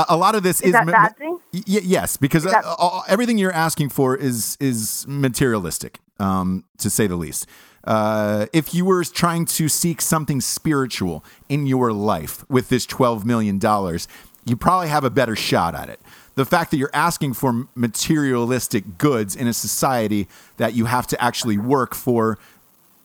a, 0.08 0.16
lot 0.16 0.34
of 0.34 0.42
this 0.42 0.60
is 0.60 0.68
is 0.68 0.72
that 0.72 0.86
ma- 0.86 0.92
bad 0.92 1.16
thing? 1.18 1.38
Y- 1.52 1.62
yes, 1.66 2.16
because 2.16 2.46
Is 2.46 2.52
that- 2.52 2.64
uh, 2.64 2.74
uh, 2.78 3.00
everything 3.08 3.36
you're 3.38 3.52
asking 3.52 3.90
for 3.90 4.16
is 4.16 4.56
is 4.60 5.04
materialistic, 5.08 5.98
um, 6.18 6.64
to 6.78 6.88
say 6.90 7.06
the 7.06 7.16
least. 7.16 7.46
Uh, 7.84 8.46
if 8.52 8.74
you 8.74 8.84
were 8.84 9.02
trying 9.04 9.44
to 9.46 9.68
seek 9.68 10.00
something 10.00 10.40
spiritual 10.40 11.24
in 11.48 11.66
your 11.66 11.92
life 11.92 12.44
with 12.48 12.68
this 12.68 12.86
twelve 12.86 13.24
million 13.26 13.58
dollars, 13.58 14.06
you 14.44 14.56
probably 14.56 14.88
have 14.88 15.02
a 15.04 15.10
better 15.10 15.34
shot 15.36 15.74
at 15.74 15.88
it. 15.88 16.00
The 16.36 16.44
fact 16.44 16.70
that 16.70 16.76
you're 16.78 16.94
asking 16.94 17.34
for 17.34 17.66
materialistic 17.74 18.96
goods 18.98 19.34
in 19.36 19.46
a 19.46 19.52
society 19.52 20.28
that 20.56 20.74
you 20.74 20.86
have 20.86 21.06
to 21.08 21.22
actually 21.22 21.58
work 21.58 21.94
for 21.94 22.38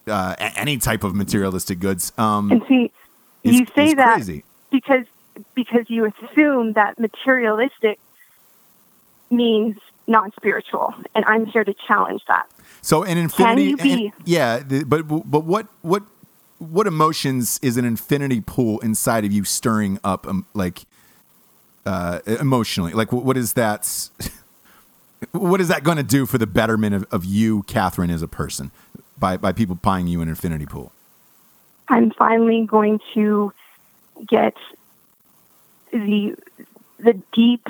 uh, 0.07 0.35
any 0.39 0.77
type 0.77 1.03
of 1.03 1.15
materialistic 1.15 1.79
goods, 1.79 2.11
um, 2.17 2.51
And 2.51 2.61
see, 2.67 2.91
is- 3.43 3.59
you 3.59 3.65
say 3.75 3.87
is 3.87 3.95
that 3.95 4.15
crazy. 4.15 4.43
because 4.71 5.05
because 5.53 5.85
you 5.89 6.05
assume 6.05 6.73
that 6.73 6.97
materialistic 6.99 7.99
means 9.29 9.77
non-spiritual, 10.07 10.93
and 11.13 11.25
I'm 11.25 11.45
here 11.45 11.63
to 11.63 11.73
challenge 11.87 12.21
that. 12.27 12.45
So 12.81 13.03
an 13.03 13.17
infinity, 13.17 13.63
you 13.63 13.77
be- 13.77 13.93
and- 14.05 14.13
yeah, 14.25 14.59
the- 14.59 14.83
but 14.83 15.03
but 15.07 15.43
what 15.43 15.67
what 15.81 16.03
what 16.59 16.87
emotions 16.87 17.59
is 17.61 17.75
an 17.77 17.83
infinity 17.85 18.39
pool 18.41 18.79
inside 18.79 19.25
of 19.25 19.31
you 19.33 19.43
stirring 19.43 19.99
up, 20.03 20.25
um, 20.27 20.45
like 20.53 20.85
uh, 21.85 22.19
emotionally? 22.25 22.93
Like 22.93 23.11
what, 23.11 23.25
what 23.25 23.37
is 23.37 23.53
that? 23.53 24.09
What 25.31 25.59
is 25.59 25.69
that 25.69 25.83
going 25.83 25.97
to 25.97 26.03
do 26.03 26.25
for 26.27 26.37
the 26.37 26.45
betterment 26.45 26.93
of, 26.93 27.05
of 27.11 27.25
you, 27.25 27.63
Catherine, 27.63 28.11
as 28.11 28.21
a 28.21 28.27
person, 28.27 28.69
by 29.17 29.37
by 29.37 29.51
people 29.51 29.75
buying 29.75 30.07
you 30.07 30.21
an 30.21 30.29
infinity 30.29 30.65
pool? 30.65 30.91
I'm 31.87 32.11
finally 32.11 32.65
going 32.65 32.99
to 33.13 33.53
get 34.27 34.55
the 35.91 36.35
the 36.99 37.13
deep 37.33 37.67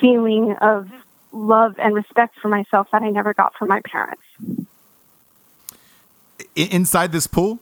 feeling 0.00 0.54
of 0.60 0.88
love 1.32 1.74
and 1.78 1.94
respect 1.94 2.38
for 2.40 2.48
myself 2.48 2.88
that 2.92 3.02
I 3.02 3.10
never 3.10 3.34
got 3.34 3.54
from 3.56 3.68
my 3.68 3.80
parents 3.80 4.22
inside 6.56 7.12
this 7.12 7.26
pool. 7.26 7.58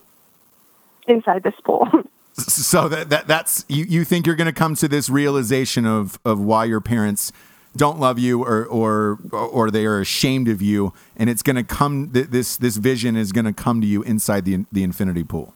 inside 1.06 1.42
this 1.42 1.58
pool. 1.64 1.88
So 2.40 2.88
that, 2.88 3.10
that 3.10 3.26
that's 3.26 3.64
you, 3.68 3.84
you 3.84 4.04
think 4.04 4.24
you're 4.24 4.36
going 4.36 4.46
to 4.46 4.52
come 4.52 4.76
to 4.76 4.86
this 4.86 5.10
realization 5.10 5.84
of 5.84 6.20
of 6.24 6.38
why 6.38 6.66
your 6.66 6.80
parents 6.80 7.32
don't 7.76 8.00
love 8.00 8.18
you 8.18 8.42
or 8.42 8.64
or 8.66 9.18
or 9.32 9.70
they 9.70 9.86
are 9.86 10.00
ashamed 10.00 10.48
of 10.48 10.60
you 10.60 10.92
and 11.16 11.30
it's 11.30 11.42
going 11.42 11.56
to 11.56 11.62
come 11.62 12.10
this 12.12 12.56
this 12.56 12.76
vision 12.76 13.16
is 13.16 13.32
going 13.32 13.44
to 13.44 13.52
come 13.52 13.80
to 13.80 13.86
you 13.86 14.02
inside 14.02 14.44
the 14.44 14.64
the 14.72 14.82
infinity 14.82 15.24
pool. 15.24 15.54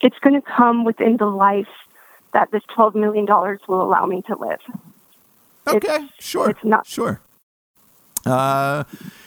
it's 0.00 0.18
going 0.18 0.34
to 0.40 0.46
come 0.46 0.84
within 0.84 1.16
the 1.16 1.26
life 1.26 1.68
that 2.34 2.50
this 2.50 2.62
$12 2.76 2.94
million 2.94 3.24
will 3.26 3.80
allow 3.80 4.04
me 4.04 4.20
to 4.22 4.36
live. 4.36 4.60
Okay, 5.66 6.08
sure. 6.18 6.50
it's 6.50 6.64
not- 6.64 6.86
sure. 6.86 7.20
Uh, 8.26 8.84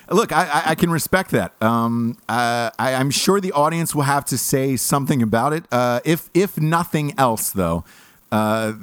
look, 0.09 0.31
I, 0.31 0.63
I, 0.67 0.75
can 0.75 0.89
respect 0.89 1.29
that. 1.29 1.53
Um, 1.61 2.17
uh, 2.27 2.71
I, 2.79 2.95
I'm 2.95 3.11
sure 3.11 3.39
the 3.39 3.51
audience 3.51 3.93
will 3.93 4.03
have 4.03 4.25
to 4.25 4.39
say 4.39 4.75
something 4.75 5.21
about 5.21 5.53
it. 5.53 5.65
Uh, 5.71 5.99
if 6.03 6.31
if 6.33 6.59
nothing 6.59 7.13
else, 7.15 7.51
though, 7.51 7.85
uh, 8.31 8.73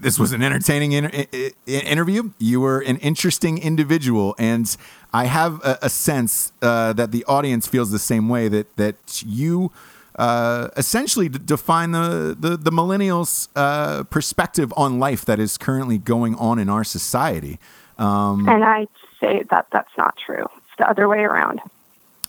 this 0.00 0.18
was 0.18 0.32
an 0.32 0.42
entertaining 0.42 0.92
inter- 0.92 1.26
interview. 1.66 2.30
You 2.38 2.60
were 2.60 2.80
an 2.80 2.96
interesting 2.98 3.58
individual, 3.58 4.34
and 4.38 4.76
I 5.12 5.26
have 5.26 5.60
a, 5.64 5.78
a 5.82 5.88
sense 5.88 6.52
uh, 6.62 6.92
that 6.94 7.12
the 7.12 7.24
audience 7.26 7.66
feels 7.66 7.90
the 7.90 7.98
same 7.98 8.28
way. 8.28 8.48
That 8.48 8.76
that 8.76 9.22
you. 9.26 9.70
Uh, 10.16 10.68
essentially, 10.76 11.28
d- 11.28 11.40
define 11.44 11.90
the 11.90 12.36
the, 12.38 12.56
the 12.56 12.70
millennials' 12.70 13.48
uh, 13.56 14.04
perspective 14.04 14.72
on 14.76 15.00
life 15.00 15.24
that 15.24 15.40
is 15.40 15.58
currently 15.58 15.98
going 15.98 16.36
on 16.36 16.60
in 16.60 16.68
our 16.68 16.84
society. 16.84 17.58
Um, 17.98 18.48
And 18.48 18.64
I 18.64 18.86
say 19.18 19.42
that 19.50 19.66
that's 19.72 19.90
not 19.98 20.16
true. 20.16 20.46
It's 20.58 20.76
the 20.78 20.88
other 20.88 21.08
way 21.08 21.24
around. 21.24 21.60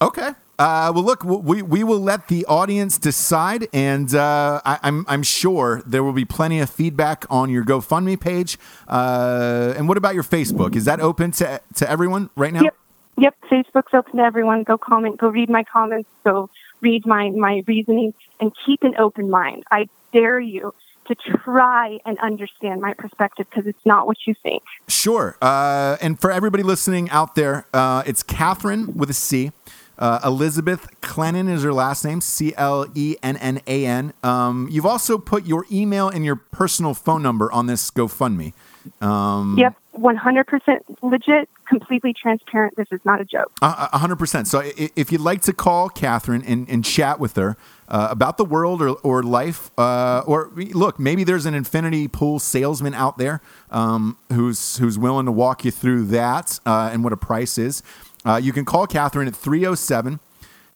Okay. 0.02 0.32
Uh, 0.58 0.92
well, 0.96 1.04
look, 1.04 1.24
we 1.24 1.62
we 1.62 1.84
will 1.84 2.00
let 2.00 2.30
the 2.30 2.46
audience 2.46 2.98
decide, 2.98 3.68
and 3.74 4.16
uh, 4.16 4.62
I, 4.64 4.80
I'm 4.84 5.06
I'm 5.08 5.24
sure 5.24 5.82
there 5.86 6.04
will 6.04 6.14
be 6.14 6.26
plenty 6.26 6.60
of 6.60 6.70
feedback 6.70 7.26
on 7.30 7.50
your 7.50 7.66
GoFundMe 7.66 8.20
page. 8.20 8.58
Uh, 8.88 9.74
and 9.76 9.88
what 9.90 9.98
about 9.98 10.14
your 10.14 10.24
Facebook? 10.24 10.76
Is 10.76 10.86
that 10.86 11.02
open 11.02 11.32
to 11.32 11.62
to 11.76 11.90
everyone 11.90 12.30
right 12.36 12.54
now? 12.54 12.62
Yep. 12.62 12.76
Yep. 13.18 13.36
Facebook's 13.52 13.94
open 13.94 14.18
to 14.18 14.24
everyone. 14.24 14.64
Go 14.64 14.78
comment. 14.78 15.18
Go 15.18 15.28
read 15.28 15.50
my 15.50 15.64
comments. 15.64 16.10
Go 16.24 16.50
read 16.82 17.06
my, 17.06 17.30
my 17.30 17.64
reasoning 17.68 18.14
and 18.40 18.52
keep 18.66 18.84
an 18.84 18.96
open 18.98 19.30
mind. 19.30 19.64
I 19.72 19.88
dare 20.12 20.40
you 20.40 20.74
to 21.08 21.16
try 21.16 22.00
and 22.06 22.18
understand 22.20 22.82
my 22.82 22.94
perspective 22.94 23.48
because 23.50 23.68
it's 23.68 23.86
not 23.86 24.08
what 24.08 24.18
you 24.26 24.34
think. 24.34 24.64
Sure. 24.88 25.38
Uh, 25.42 25.98
and 26.02 26.20
for 26.20 26.32
everybody 26.32 26.64
listening 26.64 27.10
out 27.12 27.36
there, 27.36 27.68
uh, 27.74 28.04
it's 28.06 28.24
Catherine 28.24 28.96
with 28.96 29.10
a 29.10 29.14
C. 29.14 29.52
Uh, 29.98 30.20
Elizabeth 30.24 30.88
Clennan 31.02 31.50
is 31.50 31.64
her 31.64 31.74
last 31.74 32.04
name, 32.04 32.22
C 32.22 32.54
L 32.58 32.86
E 32.94 33.16
N 33.24 33.38
N 33.38 33.62
A 33.68 33.86
N. 33.86 34.14
Um, 34.24 34.68
you've 34.72 34.86
also 34.86 35.18
put 35.18 35.46
your 35.46 35.66
email 35.72 36.10
and 36.10 36.26
your 36.26 36.36
personal 36.36 36.94
phone 36.94 37.22
number 37.22 37.52
on 37.52 37.68
this 37.68 37.90
GoFundMe. 37.92 38.54
Um, 39.02 39.58
Yep. 39.58 39.76
100% 39.98 40.80
legit, 41.02 41.50
completely 41.68 42.14
transparent. 42.14 42.76
This 42.76 42.88
is 42.92 43.00
not 43.06 43.22
a 43.22 43.26
joke. 43.26 43.52
A 43.62 43.90
a 43.94 43.98
hundred 43.98 44.18
percent. 44.18 44.48
So, 44.48 44.62
if 44.76 45.12
you'd 45.12 45.22
like 45.22 45.42
to 45.44 45.54
call 45.54 45.90
Catherine 45.90 46.44
and, 46.44 46.70
and 46.70 46.84
chat 46.84 47.20
with 47.20 47.36
her 47.38 47.56
uh, 47.88 48.10
about 48.12 48.38
the 48.38 48.46
world 48.46 48.82
or, 48.82 48.90
or 48.90 49.24
life, 49.24 49.72
uh, 49.78 50.24
or 50.26 50.52
look, 50.56 51.00
maybe 51.00 51.24
there's 51.24 51.46
an 51.46 51.54
infinity 51.54 52.08
pool 52.08 52.40
salesman 52.40 52.94
out 52.94 53.18
there 53.18 53.42
um, 53.72 54.18
who's 54.34 54.78
who's 54.78 54.98
willing 55.00 55.26
to 55.28 55.32
walk 55.32 55.64
you 55.64 55.72
through 55.72 56.06
that 56.08 56.60
uh, 56.66 56.90
and 56.92 57.04
what 57.04 57.14
a 57.14 57.18
price 57.18 57.58
is. 57.58 57.82
Uh, 58.26 58.38
you 58.42 58.52
can 58.52 58.66
call 58.66 58.88
Catherine 58.88 59.28
at 59.28 59.36
307. 59.36 60.20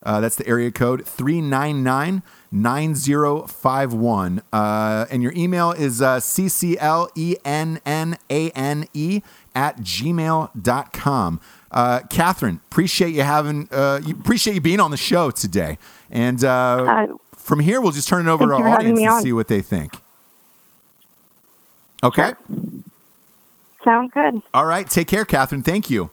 Uh, 0.02 0.22
that's 0.22 0.36
the 0.38 0.48
area 0.48 0.72
code 0.72 1.06
399 1.06 2.22
9051. 2.52 4.42
Uh, 4.54 5.06
and 5.12 5.22
your 5.22 5.34
email 5.36 5.72
is 5.72 6.02
uh, 6.02 6.18
cclennane 6.20 7.78
at 9.56 9.78
gmail.com. 9.78 11.42
Uh, 11.72 12.00
Catherine, 12.10 12.60
appreciate 12.72 13.14
you 13.14 13.22
having, 13.24 13.68
uh, 13.72 14.00
appreciate 14.10 14.54
you 14.56 14.62
being 14.62 14.80
on 14.80 14.90
the 14.92 14.98
show 14.98 15.30
today. 15.32 15.78
And 16.10 16.44
uh, 16.44 16.48
Uh, 16.50 17.08
from 17.36 17.60
here, 17.60 17.82
we'll 17.82 17.92
just 17.92 18.08
turn 18.08 18.28
it 18.28 18.32
over 18.32 18.46
to 18.46 18.54
our 18.54 18.70
audience 18.70 19.00
and 19.00 19.22
see 19.24 19.34
what 19.34 19.48
they 19.48 19.62
think. 19.62 19.94
Okay. 22.04 22.34
Sounds 23.84 24.12
good. 24.14 24.42
All 24.54 24.66
right. 24.66 24.90
Take 24.90 25.08
care, 25.08 25.26
Catherine. 25.26 25.62
Thank 25.64 25.90
you. 25.90 26.10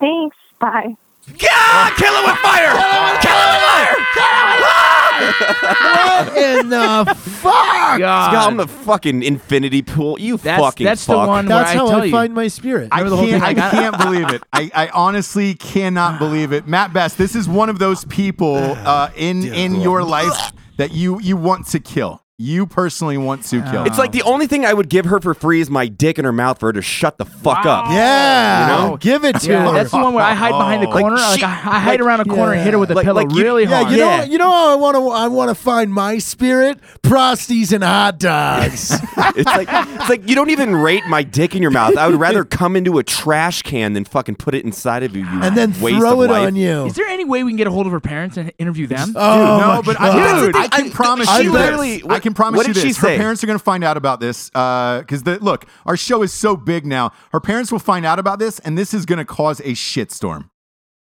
Thanks. 0.00 0.36
Bye. 0.60 0.94
Yeah, 1.38 1.90
kill 1.96 2.12
it 2.14 2.24
with 2.26 2.36
fire! 2.38 2.72
Kill 3.20 3.36
it 3.36 3.52
with 3.98 4.06
fire! 4.16 4.98
What 5.18 6.36
in 6.36 6.68
the 6.70 7.14
fuck? 7.16 7.98
God. 7.98 8.34
I'm 8.34 8.56
the 8.56 8.66
fucking 8.66 9.22
infinity 9.22 9.82
pool. 9.82 10.18
You 10.18 10.36
That's- 10.38 10.60
fucking 10.60 10.84
that's 10.86 11.04
the 11.06 11.12
fuck. 11.14 11.28
one 11.28 11.46
where 11.46 11.58
That's 11.58 11.70
I 11.70 11.74
how 11.74 11.88
tell 11.90 12.00
I 12.00 12.04
you. 12.06 12.10
find 12.10 12.34
my 12.34 12.48
spirit. 12.48 12.88
I 12.92 13.00
Remember 13.00 13.10
the 13.10 13.16
whole 13.16 13.26
can't, 13.26 13.42
thing? 13.44 13.58
I 13.58 13.66
I 13.66 13.70
got- 13.70 13.72
can't 13.72 13.98
believe 13.98 14.30
it. 14.30 14.42
I, 14.52 14.70
I 14.74 14.88
honestly 14.88 15.54
cannot 15.54 16.18
believe 16.18 16.52
it. 16.52 16.66
Mat 16.66 16.92
Best, 16.92 17.18
this 17.18 17.34
is 17.34 17.48
one 17.48 17.68
of 17.68 17.78
those 17.78 18.04
people 18.06 18.56
uh, 18.56 19.10
in 19.16 19.44
in 19.52 19.74
your 19.80 20.02
life 20.02 20.52
that 20.78 20.92
you 20.92 21.20
you 21.20 21.36
want 21.36 21.66
to 21.68 21.80
kill. 21.80 22.22
You 22.40 22.68
personally 22.68 23.18
want 23.18 23.42
to 23.46 23.60
kill. 23.62 23.84
It's 23.84 23.98
like 23.98 24.12
the 24.12 24.22
only 24.22 24.46
thing 24.46 24.64
I 24.64 24.72
would 24.72 24.88
give 24.88 25.06
her 25.06 25.18
for 25.18 25.34
free 25.34 25.60
is 25.60 25.68
my 25.70 25.88
dick 25.88 26.20
in 26.20 26.24
her 26.24 26.30
mouth 26.30 26.60
for 26.60 26.66
her 26.66 26.72
to 26.72 26.80
shut 26.80 27.18
the 27.18 27.24
fuck 27.24 27.66
up. 27.66 27.86
yeah, 27.90 28.60
You 28.84 28.90
know? 28.90 28.96
give 28.96 29.24
it 29.24 29.40
to 29.40 29.50
Yeah, 29.50 29.66
her. 29.66 29.72
that's 29.72 29.90
the 29.90 29.96
one 29.98 30.14
where 30.14 30.22
I 30.24 30.34
hide 30.34 30.52
behind 30.52 30.84
the 30.84 30.86
Like, 30.86 31.00
corner. 31.00 31.16
Like, 31.16 31.40
she- 31.40 31.44
I, 31.44 31.48
I 31.48 31.80
hide 31.80 31.90
like- 31.90 32.00
around 32.00 32.20
a 32.20 32.24
corner 32.26 32.52
and 32.52 32.62
hit 32.62 32.74
her 32.74 32.78
with 32.78 32.92
a 32.92 32.94
Like- 32.94 33.06
pillow 33.06 33.22
like 33.24 33.32
you- 33.34 33.42
really 33.42 33.64
yeah, 33.64 33.82
hard. 33.82 33.90
you 33.90 33.98
Yeah. 33.98 34.18
know, 34.18 34.22
you 34.22 34.38
know 34.38 34.52
how 34.52 34.70
I 34.72 34.76
want 34.76 34.96
to. 34.96 35.08
I 35.08 35.26
want 35.26 35.48
to 35.48 35.56
find 35.56 35.92
my 35.92 36.18
spirit: 36.18 36.78
prosties 37.02 37.72
and 37.72 37.82
hot 37.82 38.20
dogs. 38.20 38.96
It's 39.36 39.44
like 39.46 39.68
it's 39.70 40.08
like 40.08 40.28
you 40.28 40.34
don't 40.36 40.50
even 40.50 40.74
rate 40.76 41.02
my 41.08 41.22
dick 41.24 41.54
in 41.56 41.60
your 41.62 41.70
mouth. 41.72 41.96
I 41.96 42.06
would 42.08 42.18
rather 42.20 42.44
come 42.44 42.76
into 42.76 42.98
a 42.98 43.02
trash 43.02 43.62
can 43.62 43.92
than 43.94 44.04
fucking 44.04 44.36
put 44.36 44.54
it 44.54 44.64
inside 44.64 45.02
of 45.02 45.14
you. 45.16 45.22
you 45.24 45.42
and 45.42 45.56
then 45.56 45.74
waste 45.80 45.98
throw 45.98 46.22
of 46.22 46.30
it 46.30 46.32
life. 46.32 46.46
on 46.46 46.56
you. 46.56 46.86
Is 46.86 46.94
there 46.94 47.06
any 47.06 47.24
way 47.24 47.42
we 47.44 47.50
can 47.50 47.56
get 47.56 47.66
a 47.66 47.70
hold 47.70 47.86
of 47.86 47.92
her 47.92 48.00
parents 48.00 48.36
and 48.36 48.52
interview 48.58 48.86
them? 48.86 49.12
oh, 49.16 49.58
no, 49.60 49.66
my 49.66 49.80
but 49.82 49.98
God. 49.98 50.18
I, 50.18 50.40
Dude, 50.40 50.56
I 50.56 50.68
can 50.68 50.86
I- 50.86 50.90
promise 50.90 51.28
she 51.36 51.42
you 51.44 51.52
literally- 51.52 51.96
this. 51.96 52.04
I 52.04 52.06
what- 52.06 52.22
can 52.28 52.34
promise 52.34 52.58
what 52.58 52.66
you 52.68 52.74
did 52.74 52.80
she 52.80 52.88
this. 52.88 52.98
Her 52.98 53.16
parents 53.16 53.42
are 53.42 53.46
going 53.46 53.58
to 53.58 53.64
find 53.64 53.82
out 53.84 53.96
about 53.96 54.20
this 54.20 54.48
because 54.50 55.22
the 55.24 55.38
look, 55.40 55.66
our 55.86 55.96
show 55.96 56.22
is 56.22 56.32
so 56.32 56.56
big 56.56 56.86
now. 56.86 57.12
Her 57.32 57.40
parents 57.40 57.72
will 57.72 57.78
find 57.78 58.04
out 58.06 58.18
about 58.18 58.38
this, 58.38 58.58
and 58.60 58.76
this 58.78 58.94
is 58.94 59.06
going 59.06 59.18
to 59.18 59.24
cause 59.24 59.60
a 59.60 59.72
shitstorm. 59.72 60.50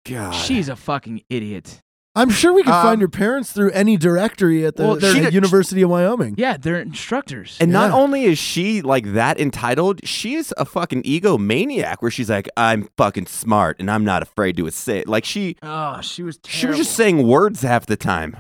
God. 0.05 0.33
She's 0.33 0.69
a 0.69 0.77
fucking 0.77 1.23
idiot. 1.31 1.81
I'm 2.15 2.29
sure 2.29 2.53
we 2.53 2.63
can 2.63 2.75
Um, 2.75 2.83
find 2.83 3.01
your 3.01 3.09
parents 3.09 3.53
through 3.53 3.71
any 3.71 3.97
directory 3.97 4.67
at 4.67 4.77
the 4.77 4.83
Well, 4.83 4.97
they're- 4.97 5.25
at 5.29 5.33
University 5.33 5.81
of 5.81 5.89
Wyoming. 5.89 6.35
Yeah, 6.37 6.59
they're 6.61 6.79
instructors. 6.79 7.57
And 7.59 7.73
not 7.73 7.91
only 7.91 8.25
is 8.25 8.37
she 8.39 8.83
like 8.83 9.15
that 9.15 9.41
entitled, 9.41 10.07
she 10.07 10.35
is 10.35 10.53
a 10.59 10.67
fucking 10.67 11.05
egomaniac 11.05 11.97
where 12.01 12.11
she's 12.11 12.29
like, 12.29 12.51
I'm 12.55 12.91
fucking 12.99 13.27
smart 13.29 13.77
and 13.81 13.91
I'm 13.91 14.05
not 14.05 14.21
afraid 14.23 14.59
to 14.59 14.69
say 14.71 14.99
it. 14.99 15.09
Like 15.09 15.25
she 15.25 15.57
oh, 15.63 16.03
she 16.03 16.23
was 16.23 16.37
terrible. 16.37 16.59
she 16.59 16.67
was 16.67 16.77
just 16.77 16.95
saying 16.97 17.27
words 17.27 17.63
half 17.63 17.87
the 17.87 17.97
time. 17.97 18.37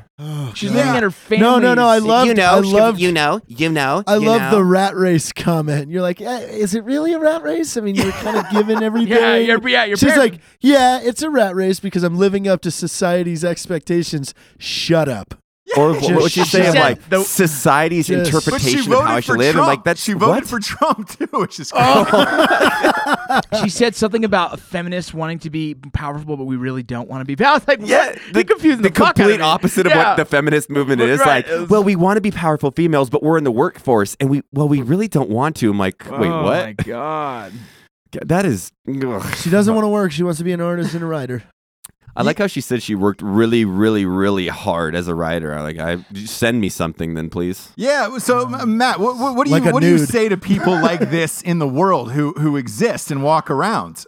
She's 0.55 0.71
God. 0.71 0.77
living 0.77 0.97
at 0.97 1.03
her 1.03 1.11
family. 1.11 1.43
No, 1.43 1.59
no, 1.59 1.75
no. 1.75 1.87
I 1.87 1.99
love. 1.99 2.27
you 2.27 2.35
know, 2.35 2.59
I 2.59 2.63
she- 2.63 2.73
loved. 2.73 3.01
you 3.01 3.13
know, 3.13 3.41
you 3.47 3.69
know. 3.69 4.03
I 4.07 4.17
you 4.17 4.27
love 4.27 4.41
know. 4.43 4.51
the 4.59 4.65
rat 4.65 4.95
race 4.95 5.33
comment. 5.33 5.91
You're 5.91 6.03
like, 6.03 6.21
eh, 6.21 6.41
is 6.51 6.75
it 6.75 6.85
really 6.85 7.13
a 7.15 7.19
rat 7.19 7.43
race? 7.43 7.77
I 7.77 7.81
mean, 7.81 7.95
you're 7.95 8.13
kind 8.13 8.37
of 8.37 8.49
given 8.51 8.83
everything. 8.83 9.13
Yeah, 9.17 9.37
you're- 9.37 9.73
yeah, 9.73 9.85
your 9.85 9.97
She's 9.97 10.13
parents- 10.13 10.33
like, 10.35 10.41
yeah, 10.61 11.01
it's 11.03 11.23
a 11.23 11.31
rat 11.31 11.55
race 11.55 11.81
because 11.81 12.03
I'm 12.03 12.17
living 12.19 12.47
up 12.49 12.61
to 12.63 12.71
society's 12.71 13.45
expectations. 13.45 14.35
Shut 14.59 15.09
up. 15.09 15.35
Or 15.77 15.93
what 15.95 16.03
would 16.03 16.37
you 16.37 16.43
Just 16.43 16.53
say 16.53 16.67
of 16.67 16.75
said 16.75 16.81
like 16.81 17.09
the- 17.09 17.23
society's 17.23 18.07
Just- 18.07 18.29
interpretation 18.29 18.93
of 18.93 19.03
how 19.03 19.17
I 19.17 19.21
should 19.21 19.39
live? 19.39 19.53
Trump. 19.55 19.69
And 19.69 19.77
like 19.77 19.85
that's 19.85 20.03
she 20.03 20.13
voted 20.13 20.45
what? 20.45 20.47
for 20.47 20.61
Trump 20.61 21.09
too, 21.09 21.27
which 21.33 21.59
is 21.61 21.73
oh. 21.77 22.05
crazy. 22.09 22.99
She 23.63 23.71
said 23.71 23.95
something 23.95 24.25
about 24.25 24.61
feminists 24.61 25.15
wanting 25.15 25.39
to 25.41 25.51
be 25.51 25.75
powerful, 25.75 26.37
but 26.37 26.45
we 26.45 26.57
really 26.57 26.83
don't 26.83 27.09
want 27.09 27.27
to 27.27 27.37
be. 27.37 27.43
I 27.43 27.55
was 27.55 27.67
like, 27.67 27.81
Yeah, 27.83 28.09
what? 28.09 28.35
You're 28.35 28.45
confusing 28.45 28.83
the, 28.83 28.91
the 28.91 28.95
fuck 28.95 29.09
out 29.09 29.11
of 29.11 29.17
complete 29.17 29.41
opposite 29.41 29.87
of 29.87 29.93
Yeah. 29.93 30.09
what 30.11 30.17
the 30.17 30.25
feminist 30.25 30.69
movement 30.69 31.01
is. 31.01 31.21
Right. 31.21 31.49
Like, 31.49 31.71
well, 31.71 31.83
we 31.83 31.97
want 31.97 32.17
to 32.19 32.21
be 32.21 32.31
powerful 32.31 32.71
females, 32.71 33.09
but 33.09 33.23
we're 33.23 33.39
in 33.39 33.45
the 33.45 33.51
workforce, 33.53 34.17
and 34.21 34.29
we 34.29 34.43
well, 34.53 34.69
we 34.69 34.83
really 34.83 35.09
don't 35.09 35.31
want 35.31 35.57
to. 35.57 35.71
I'm 35.71 35.79
like, 35.79 36.07
oh, 36.11 36.19
wait, 36.19 36.29
oh 36.29 36.43
what? 36.43 36.67
my 36.67 36.73
god. 36.73 37.53
That 38.27 38.45
is. 38.45 38.71
ugh. 38.89 39.35
She 39.37 39.49
doesn't 39.49 39.75
want 39.75 39.85
to 39.85 39.89
work. 39.89 40.13
She 40.13 40.23
wants 40.23 40.39
to 40.39 40.45
be 40.45 40.53
an 40.53 40.61
artist 40.61 40.93
and 40.95 41.03
a 41.03 41.07
writer. 41.07 41.45
I 42.15 42.23
like 42.23 42.39
how 42.39 42.47
she 42.47 42.61
said 42.61 42.83
she 42.83 42.95
worked 42.95 43.23
really, 43.23 43.65
really, 43.65 44.05
really 44.05 44.49
hard 44.49 44.95
as 44.95 45.09
a 45.09 45.15
writer. 45.15 45.55
I 45.55 45.63
Like, 45.63 45.79
I 45.79 46.05
send 46.15 46.61
me 46.61 46.69
something 46.69 47.15
then, 47.15 47.31
please. 47.31 47.73
Yeah. 47.77 48.19
So, 48.19 48.47
Mat, 48.47 49.01
what, 49.01 49.17
what, 49.17 49.35
what 49.35 49.47
do 49.47 49.51
Like 49.53 49.65
you 49.65 49.71
a 49.71 49.73
what 49.73 49.81
do 49.81 49.89
you 49.89 49.99
say 49.99 50.29
to 50.29 50.37
people 50.37 50.73
like 50.83 51.11
this 51.11 51.41
in 51.43 51.59
the 51.59 51.69
world 51.69 52.13
who 52.13 52.33
who 52.35 52.57
exist 52.57 53.11
and 53.11 53.23
walk 53.23 53.51
around? 53.51 54.05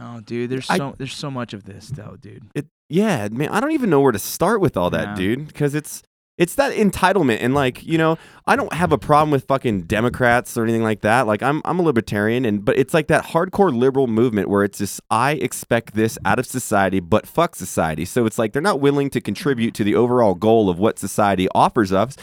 Oh, 0.00 0.20
dude, 0.20 0.50
there's 0.50 0.70
I- 0.70 0.78
so 0.78 0.94
there's 0.96 1.14
so 1.14 1.30
much 1.30 1.52
of 1.52 1.64
this 1.64 1.88
though, 1.88 2.16
dude. 2.20 2.44
It, 2.54 2.66
yeah, 2.88 3.28
man. 3.30 3.50
I 3.50 3.60
don't 3.60 3.72
even 3.72 3.90
know 3.90 4.00
where 4.00 4.12
to 4.12 4.18
start 4.18 4.60
with 4.60 4.76
all 4.76 4.90
that, 4.90 5.10
No. 5.10 5.16
dude, 5.16 5.46
because 5.48 5.74
it's 5.74 6.02
it's 6.38 6.54
that 6.54 6.72
entitlement 6.72 7.38
and 7.40 7.52
like 7.54 7.84
you 7.84 7.98
know, 7.98 8.16
I 8.48 8.56
don't 8.56 8.72
have 8.72 8.92
a 8.92 8.98
problem 8.98 9.30
with 9.30 9.44
fucking 9.44 9.82
Democrats 9.82 10.56
or 10.56 10.64
anything 10.64 10.82
like 10.82 11.02
that. 11.02 11.26
Like 11.26 11.42
I'm 11.42 11.60
I'm 11.64 11.78
a 11.78 11.82
libertarian 11.82 12.44
and 12.44 12.64
but 12.64 12.78
it's 12.78 12.94
like 12.94 13.06
that 13.08 13.26
hardcore 13.26 13.76
liberal 13.76 14.06
movement 14.06 14.48
where 14.48 14.64
it's 14.64 14.78
just 14.78 15.00
I 15.10 15.32
expect 15.32 15.94
this 15.94 16.18
out 16.24 16.38
of 16.38 16.46
society 16.46 17.00
but 17.00 17.26
fuck 17.26 17.54
society. 17.54 18.04
So 18.06 18.24
it's 18.26 18.38
like 18.38 18.52
they're 18.54 18.62
not 18.62 18.80
willing 18.80 19.10
to 19.10 19.20
contribute 19.20 19.74
to 19.74 19.84
the 19.84 19.94
overall 19.94 20.34
goal 20.34 20.70
of 20.70 20.78
what 20.78 20.98
society 20.98 21.46
offers 21.54 21.92
us, 21.92 22.16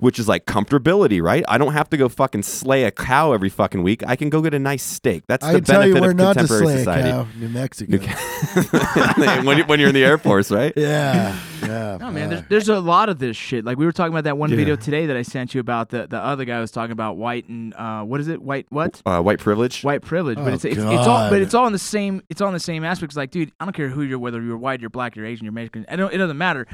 which 0.00 0.18
is 0.18 0.28
like 0.28 0.44
comfortability, 0.44 1.22
right? 1.22 1.44
I 1.48 1.56
don't 1.56 1.72
have 1.72 1.88
to 1.90 1.96
go 1.96 2.08
fucking 2.10 2.42
slay 2.42 2.84
a 2.84 2.90
cow 2.90 3.32
every 3.32 3.48
fucking 3.48 3.82
week. 3.82 4.02
I 4.06 4.16
can 4.16 4.28
go 4.28 4.42
get 4.42 4.52
a 4.52 4.58
nice 4.58 4.82
steak. 4.82 5.24
That's 5.28 5.44
I 5.46 5.52
the 5.54 5.58
can 5.58 5.64
tell 5.64 5.86
you 5.86 5.94
benefit 5.94 6.00
where 6.02 6.10
of 6.10 6.16
not 6.18 6.32
to 6.34 6.38
contemporary 6.40 6.64
slay 6.66 6.78
society. 6.78 7.08
a 7.08 7.12
cow, 7.12 7.26
New 7.38 7.48
Mexico. 7.48 7.98
when, 9.44 9.58
you, 9.58 9.64
when 9.64 9.80
you're 9.80 9.88
in 9.88 9.94
the 9.94 10.04
Air 10.04 10.18
Force, 10.18 10.50
right? 10.50 10.72
Yeah, 10.76 11.38
yeah. 11.62 11.96
No 12.00 12.10
man, 12.10 12.28
there's, 12.28 12.42
there's 12.48 12.68
a 12.68 12.80
lot 12.80 13.08
of 13.08 13.18
this 13.18 13.36
shit. 13.36 13.64
Like 13.64 13.78
we 13.78 13.86
were 13.86 13.92
talking 13.92 14.12
about 14.12 14.24
that 14.24 14.36
one 14.36 14.50
Yeah. 14.50 14.56
video 14.56 14.76
today 14.76 15.06
that 15.06 15.16
I 15.16 15.22
sent 15.22 15.54
you 15.54 15.60
about 15.60 15.69
the 15.90 16.06
the 16.08 16.18
other 16.18 16.44
guy 16.44 16.60
was 16.60 16.70
talking 16.70 16.92
about 16.92 17.16
white 17.16 17.48
and 17.48 17.72
uh 17.74 18.02
what 18.02 18.20
is 18.20 18.28
it 18.28 18.42
white 18.42 18.66
what 18.70 19.00
Uh, 19.06 19.20
white 19.20 19.38
privilege. 19.38 19.82
white 19.82 20.02
privilege, 20.02 20.36
but 20.36 20.48
Oh, 20.48 20.54
it's, 20.54 20.64
it's 20.64 20.76
it's 20.78 21.06
all 21.06 21.30
but 21.30 21.40
it's 21.40 21.54
all 21.54 21.66
in 21.66 21.72
the 21.72 21.78
same 21.78 22.22
it's 22.28 22.40
all 22.40 22.48
in 22.48 22.54
the 22.54 22.60
same 22.60 22.84
aspects. 22.84 23.16
Like, 23.16 23.30
dude, 23.30 23.52
I 23.60 23.64
don't 23.64 23.72
care 23.74 23.88
who 23.88 24.02
you're, 24.02 24.18
whether 24.18 24.40
you're 24.42 24.56
white, 24.58 24.80
you're 24.80 24.90
black, 24.90 25.16
you're 25.16 25.26
Asian, 25.26 25.44
you're 25.44 25.52
Mexican. 25.52 25.86
I 25.88 25.96
don't. 25.96 26.12
It 26.12 26.18
doesn't 26.18 26.38
matter. 26.38 26.66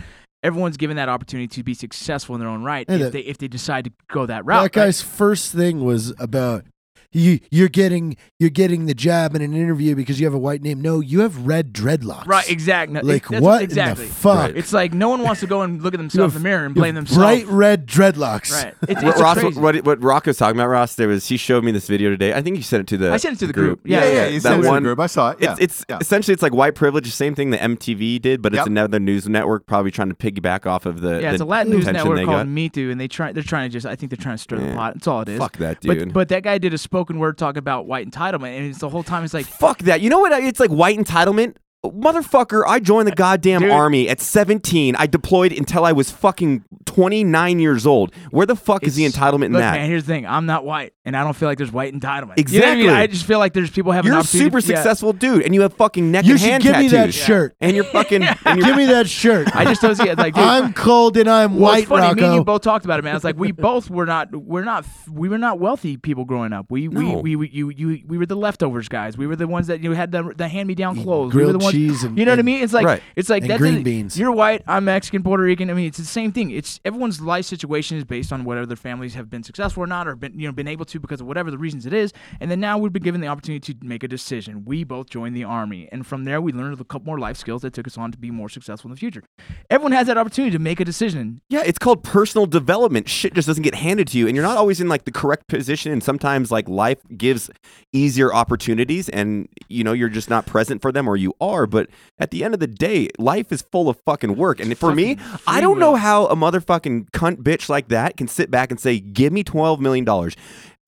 Everyone's 0.42 0.76
given 0.76 0.96
that 0.96 1.08
opportunity 1.08 1.48
to 1.48 1.62
be 1.64 1.74
successful 1.74 2.34
in 2.36 2.40
their 2.40 2.48
own 2.50 2.62
right 2.62 2.88
Hey, 2.88 2.96
if 2.96 3.00
that- 3.00 3.12
they 3.12 3.20
if 3.20 3.38
they 3.38 3.48
decide 3.48 3.84
to 3.86 3.92
go 4.08 4.26
that 4.26 4.44
route. 4.44 4.62
that 4.64 4.72
guy's 4.72 5.00
first 5.02 5.52
thing 5.52 5.84
was 5.84 6.12
about 6.18 6.64
you. 7.12 7.40
You're 7.50 7.68
getting 7.68 8.16
you're 8.38 8.50
getting 8.50 8.86
the 8.86 8.94
jab 8.94 9.34
in 9.34 9.42
an 9.42 9.54
interview 9.54 9.94
because 9.94 10.20
you 10.20 10.26
have 10.26 10.34
a 10.34 10.38
white 10.38 10.62
name. 10.62 10.80
No, 10.80 11.00
you 11.00 11.20
have 11.20 11.46
red 11.46 11.72
dreadlocks. 11.72 12.26
right? 12.26 12.36
Right, 12.36 12.50
exactly. 12.50 13.00
Like 13.00 13.26
That's 13.28 13.42
what 13.42 13.62
Exactly. 13.62 14.04
in 14.04 14.08
the 14.10 14.14
fuck? 14.14 14.36
Right. 14.38 14.56
It's 14.56 14.72
like 14.72 14.92
no 14.92 15.08
one 15.08 15.22
wants 15.22 15.40
to 15.40 15.46
go 15.46 15.62
and 15.62 15.82
look 15.82 15.94
at 15.94 15.96
themselves 15.98 16.34
have- 16.34 16.40
in 16.40 16.42
the 16.42 16.48
mirror 16.48 16.64
and 16.66 16.74
blame 16.74 16.94
themselves. 16.94 17.18
Bright 17.18 17.46
red 17.46 17.86
dreadlocks. 17.86 18.52
Right. 18.52 18.74
It's, 18.88 19.02
What 19.02 19.12
it's 19.14 19.20
Ross, 19.20 19.38
crazy. 19.38 19.60
what, 19.60 19.84
what 19.84 20.02
Rocco's 20.02 20.36
talking 20.36 20.56
about, 20.58 20.68
Ross, 20.68 20.94
there 20.96 21.08
was 21.08 21.26
he 21.26 21.36
showed 21.36 21.64
me 21.64 21.72
this 21.72 21.86
video 21.88 22.10
today. 22.10 22.32
I 22.34 22.42
think 22.42 22.56
you 22.56 22.62
sent 22.62 22.82
it 22.82 22.86
to 22.88 22.96
the. 22.98 23.12
I 23.12 23.16
sent 23.16 23.36
it 23.36 23.38
to 23.40 23.46
the 23.46 23.52
group. 23.52 23.80
Yeah, 23.84 24.00
Yeah, 24.00 24.04
yeah, 24.06 24.12
yeah. 24.12 24.26
you 24.28 24.40
that 24.40 24.42
sent 24.42 24.54
it 24.54 24.56
to 24.58 24.62
the 24.64 24.68
one- 24.68 24.82
group. 24.82 25.00
I 25.00 25.06
saw 25.06 25.30
it. 25.30 25.38
Yeah, 25.40 25.52
It's, 25.52 25.60
it's 25.60 25.84
yeah. 25.88 25.98
essentially 26.00 26.34
it's 26.34 26.42
like 26.42 26.52
white 26.54 26.74
privilege, 26.74 27.04
the 27.04 27.10
same 27.10 27.34
thing 27.34 27.50
that 27.50 27.60
MTV 27.60 28.20
did, 28.20 28.42
but 28.42 28.52
it's 28.52 28.58
Yep. 28.60 28.66
another 28.66 28.98
news 29.00 29.28
network 29.28 29.66
probably 29.66 29.90
trying 29.90 30.08
to 30.10 30.14
piggyback 30.14 30.66
off 30.66 30.86
of 30.86 31.00
the. 31.00 31.20
Yeah, 31.22 31.32
it's 31.32 31.40
a 31.40 31.44
Latin 31.44 31.72
news 31.72 31.86
network 31.86 32.16
called 32.24 32.28
got. 32.28 32.48
Me 32.48 32.68
Too, 32.68 32.90
and 32.90 33.00
they 33.00 33.08
try. 33.08 33.32
They're 33.32 33.42
trying 33.42 33.68
to 33.68 33.72
just. 33.72 33.86
I 33.86 33.96
think 33.96 34.10
they're 34.10 34.16
trying 34.22 34.36
to 34.36 34.42
stir 34.42 34.58
the 34.58 34.74
pot. 34.74 34.94
That's 34.94 35.06
all 35.06 35.22
it 35.22 35.28
is. 35.28 35.38
Fuck 35.38 35.56
that, 35.58 35.80
dude. 35.80 36.12
but 36.12 36.28
that 36.28 36.42
guy 36.42 36.58
did 36.58 36.74
a 36.74 36.78
spoken 36.96 37.18
word 37.18 37.36
talk 37.36 37.58
about 37.58 37.86
white 37.86 38.10
entitlement, 38.10 38.56
and 38.56 38.66
it's 38.66 38.78
the 38.78 38.88
whole 38.88 39.02
time 39.02 39.22
it's 39.22 39.34
like, 39.34 39.44
Fuck 39.44 39.80
that. 39.80 40.00
You 40.00 40.08
know 40.08 40.20
what? 40.20 40.32
It's 40.42 40.58
like 40.58 40.70
white 40.70 40.98
entitlement. 40.98 41.56
Motherfucker, 41.92 42.62
I 42.66 42.80
joined 42.80 43.08
the 43.08 43.12
uh, 43.12 43.16
goddamn 43.16 43.62
Dude. 43.62 43.70
army 43.70 44.08
at 44.08 44.20
17. 44.20 44.96
I 44.96 45.06
deployed 45.06 45.52
until 45.52 45.84
I 45.84 45.92
was 45.92 46.10
fucking 46.10 46.64
29 46.86 47.58
years 47.58 47.86
old. 47.86 48.14
Where 48.30 48.46
the 48.46 48.56
fuck 48.56 48.84
is 48.84 48.94
the 48.96 49.04
It's- 49.04 49.20
entitlement 49.20 49.46
in 49.46 49.52
Look, 49.52 49.60
that? 49.60 49.72
man, 49.74 49.88
here's 49.88 50.04
the 50.04 50.12
thing. 50.12 50.26
I'm 50.26 50.46
not 50.46 50.64
white, 50.64 50.92
and 51.04 51.16
I 51.16 51.22
don't 51.24 51.34
feel 51.34 51.48
like 51.48 51.58
there's 51.58 51.72
white 51.72 51.92
entitlement. 51.94 52.50
You 52.52 52.60
know 52.60 52.66
what 52.66 52.72
I, 52.72 52.74
mean? 52.76 52.84
Exactly. 52.84 52.88
I 52.88 53.06
just 53.06 53.26
feel 53.26 53.38
like 53.38 53.52
there's 53.52 53.70
people 53.70 53.92
having 53.92 54.06
You're 54.08 54.14
an 54.14 54.18
a 54.18 54.20
opportunity. 54.22 54.44
super 54.46 54.58
yeah. 54.72 54.76
successful 54.78 55.12
dude, 55.12 55.42
and 55.42 55.54
you 55.54 55.62
have 55.62 55.74
fucking 55.74 56.10
neck 56.10 56.24
You 56.24 56.32
and 56.32 56.40
should 56.40 56.50
hand 56.50 56.62
give 56.62 56.76
me 56.78 56.88
that 56.88 56.96
tattoos. 56.98 57.14
shirt. 57.14 57.56
And 57.60 57.74
you're 57.76 57.84
fucking. 57.84 58.24
And 58.46 58.58
you're 58.60 58.66
Give 58.68 58.76
me 58.76 58.86
that 58.86 59.08
shirt. 59.08 59.54
I 59.56 59.64
just 59.64 59.80
told 59.80 59.98
you, 59.98 60.14
like, 60.14 60.34
dude, 60.34 60.42
I'm 60.44 60.72
cold 60.72 61.16
and 61.16 61.28
I'm 61.28 61.54
well, 61.54 61.72
white, 61.72 61.78
it's 61.80 61.88
funny. 61.88 62.02
Me 62.02 62.08
and 62.10 62.20
Rocco. 62.20 62.34
you 62.36 62.44
both 62.44 62.62
talked 62.62 62.84
about 62.84 62.98
it, 63.00 63.02
man. 63.02 63.16
It's 63.16 63.24
like 63.24 63.36
we 63.36 63.50
both 63.52 63.90
were 63.90 64.06
not, 64.06 64.34
we're 64.34 64.62
not, 64.64 64.84
we 65.10 65.28
were 65.28 65.38
not 65.38 65.58
wealthy 65.58 65.96
people 65.96 66.24
growing 66.24 66.52
up. 66.52 66.66
We, 66.70 66.86
No. 66.88 67.18
we, 67.18 67.34
we, 67.34 67.36
we, 67.36 67.48
you, 67.50 67.70
you, 67.70 68.02
we 68.06 68.18
were 68.18 68.26
the 68.26 68.36
leftovers 68.36 68.88
guys. 68.88 69.16
We 69.18 69.26
were 69.26 69.36
the 69.36 69.48
ones 69.48 69.66
that 69.66 69.82
you 69.82 69.92
had 69.92 70.12
the, 70.12 70.32
the 70.36 70.46
hand 70.48 70.68
me 70.68 70.74
down 70.74 71.02
clothes. 71.02 71.34
we 71.34 71.40
were 71.42 71.46
grilled 71.52 71.60
the 71.60 71.64
ones, 71.64 71.75
cheese 71.76 72.04
and- 72.04 72.18
you 72.18 72.24
know 72.24 72.32
what 72.32 72.38
I 72.38 72.42
mean? 72.42 72.62
It's 72.62 72.72
like, 72.72 72.86
Right. 72.86 73.02
it's 73.16 73.28
like 73.28 73.42
and 73.42 73.50
that's 73.50 73.60
green 73.60 73.76
it. 73.78 73.84
beans. 73.84 74.18
You're 74.18 74.32
white. 74.32 74.62
I'm 74.66 74.84
Mexican, 74.86 75.22
Puerto 75.22 75.42
Rican. 75.42 75.70
I 75.70 75.74
mean, 75.74 75.86
it's 75.86 75.98
the 75.98 76.04
same 76.04 76.32
thing. 76.32 76.50
It's 76.50 76.80
everyone's 76.84 77.20
life 77.20 77.44
situation 77.44 77.96
is 77.96 78.04
based 78.04 78.32
on 78.32 78.44
whether 78.44 78.64
their 78.66 78.76
families 78.76 79.14
have 79.14 79.28
been 79.30 79.42
successful 79.42 79.82
or 79.82 79.86
not, 79.86 80.08
or 80.08 80.16
been 80.16 80.38
you 80.38 80.46
know 80.48 80.52
been 80.52 80.68
able 80.68 80.84
to 80.86 81.00
because 81.00 81.20
of 81.20 81.26
whatever 81.26 81.50
the 81.50 81.58
reasons 81.58 81.86
it 81.86 81.92
is. 81.92 82.12
And 82.40 82.50
then 82.50 82.60
now 82.60 82.78
we've 82.78 82.92
been 82.92 83.02
given 83.02 83.20
the 83.20 83.26
opportunity 83.28 83.74
to 83.74 83.86
make 83.86 84.02
a 84.02 84.08
decision. 84.08 84.64
We 84.64 84.84
both 84.84 85.10
joined 85.10 85.36
the 85.36 85.44
army, 85.44 85.88
and 85.92 86.06
from 86.06 86.24
there 86.24 86.40
we 86.40 86.52
learned 86.52 86.80
a 86.80 86.84
couple 86.84 87.06
more 87.06 87.18
life 87.18 87.36
skills 87.36 87.62
that 87.62 87.72
took 87.74 87.86
us 87.86 87.96
on 87.98 88.12
to 88.12 88.18
be 88.18 88.30
more 88.30 88.48
successful 88.48 88.88
in 88.88 88.94
the 88.94 88.98
future. 88.98 89.22
Everyone 89.70 89.92
has 89.92 90.06
that 90.06 90.18
opportunity 90.18 90.52
to 90.52 90.58
make 90.58 90.80
a 90.80 90.84
decision. 90.84 91.40
Yeah, 91.48 91.62
it's 91.64 91.78
called 91.78 92.02
personal 92.02 92.46
development. 92.46 93.08
Shit 93.08 93.34
just 93.34 93.46
doesn't 93.46 93.62
get 93.62 93.74
handed 93.74 94.08
to 94.08 94.18
you, 94.18 94.26
and 94.26 94.34
you're 94.36 94.44
not 94.44 94.56
always 94.56 94.80
in 94.80 94.88
like 94.88 95.04
the 95.04 95.12
correct 95.12 95.46
position. 95.48 95.92
And 95.92 96.02
sometimes 96.02 96.50
like 96.50 96.68
life 96.68 96.98
gives 97.16 97.50
easier 97.92 98.32
opportunities, 98.32 99.08
and 99.08 99.48
you 99.68 99.84
know 99.84 99.92
you're 99.92 100.08
just 100.08 100.30
not 100.30 100.46
present 100.46 100.82
for 100.82 100.92
them, 100.92 101.08
or 101.08 101.16
you 101.16 101.34
are. 101.40 101.65
But 101.66 101.88
at 102.18 102.30
the 102.30 102.44
end 102.44 102.54
of 102.54 102.60
the 102.60 102.66
day, 102.66 103.08
life 103.18 103.52
is 103.52 103.62
full 103.62 103.88
of 103.88 103.98
fucking 104.04 104.36
work. 104.36 104.60
And 104.60 104.76
for 104.78 104.94
me, 104.94 105.18
I 105.46 105.60
don't 105.60 105.78
know 105.78 105.94
how 105.96 106.26
a 106.26 106.36
motherfucking 106.36 107.10
cunt 107.10 107.36
bitch 107.42 107.68
like 107.68 107.88
that 107.88 108.16
can 108.16 108.28
sit 108.28 108.50
back 108.50 108.70
and 108.70 108.80
say, 108.80 108.98
"Give 109.00 109.32
me 109.32 109.42
twelve 109.44 109.80
million 109.80 110.04
dollars." 110.04 110.36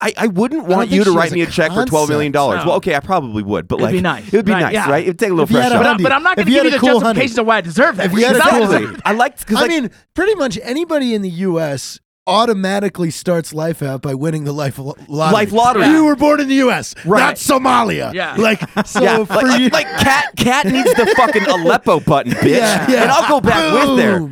I, 0.00 0.12
I 0.16 0.26
wouldn't 0.28 0.68
don't 0.68 0.76
want 0.76 0.90
you 0.90 1.02
to 1.02 1.10
write 1.10 1.32
me 1.32 1.40
a 1.40 1.48
a 1.48 1.50
check 1.50 1.72
for 1.72 1.84
twelve 1.84 2.08
million 2.08 2.30
dollars. 2.30 2.58
concept. 2.58 2.66
Well, 2.68 2.76
okay, 2.76 2.94
I 2.94 3.00
probably 3.00 3.42
would, 3.42 3.66
but 3.66 3.76
It'd 3.80 3.82
like 3.84 3.92
be 3.94 4.00
nice. 4.00 4.28
It 4.28 4.32
would 4.36 4.44
be 4.44 4.52
Right, 4.52 4.60
nice, 4.60 4.72
yeah. 4.72 4.88
right? 4.88 5.02
It'd 5.02 5.18
take 5.18 5.30
a 5.30 5.32
little 5.32 5.42
If 5.44 5.50
you 5.50 5.56
had 5.56 5.72
pressure. 5.72 5.84
a 5.84 5.88
off. 5.88 5.96
But, 5.96 6.00
I- 6.00 6.02
but 6.04 6.12
I'm 6.12 6.22
not 6.22 6.36
going 6.36 6.46
If 6.46 6.46
to 6.46 6.52
you 6.52 6.58
give 6.58 6.64
you 6.66 6.70
had 6.70 6.80
the 6.80 6.86
a 6.86 6.90
cool 6.92 7.00
justification 7.00 7.40
of 7.40 7.46
why 7.46 7.56
I 7.56 7.60
deserve 7.62 7.96
that. 7.96 8.06
If 8.06 8.12
you 8.12 8.24
had 8.24 8.36
a 8.36 8.38
Because 8.38 8.46
I 8.52 8.58
don't 8.60 8.68
cool 8.68 8.78
deserve 8.78 9.02
I 9.04 9.12
like 9.14 9.38
because 9.40 9.56
I 9.56 9.60
like, 9.62 9.70
mean, 9.70 9.90
pretty 10.14 10.34
much 10.36 10.56
anybody 10.62 11.14
in 11.14 11.22
the 11.22 11.30
U.S. 11.30 11.98
automatically 12.28 13.10
starts 13.10 13.52
life 13.52 13.82
out 13.82 14.02
by 14.02 14.14
winning 14.14 14.44
the 14.44 14.52
life 14.52 14.78
lo- 14.78 14.94
lottery. 15.08 15.32
Life 15.34 15.52
lottery. 15.52 15.86
You 15.88 16.04
were 16.04 16.16
born 16.16 16.40
in 16.40 16.48
the 16.48 16.54
U.S., 16.56 16.94
Right. 17.04 17.20
not 17.20 17.34
Somalia. 17.36 18.12
Yeah. 18.12 18.36
Like 18.48 18.60
so 18.86 19.02
yeah, 19.02 19.24
for 19.24 19.34
like, 19.34 19.44
like, 19.46 19.60
you. 19.60 19.68
like 19.70 19.86
cat 19.86 20.36
cat 20.36 20.66
needs 20.66 20.92
the 20.94 21.06
fucking 21.16 21.44
Aleppo 21.46 22.00
button, 22.00 22.32
bitch. 22.34 22.56
yeah, 22.56 22.88
yeah. 22.90 23.02
And 23.02 23.10
I'll 23.10 23.28
go 23.28 23.40
back 23.40 23.72
with 23.88 23.96
there. 23.96 24.30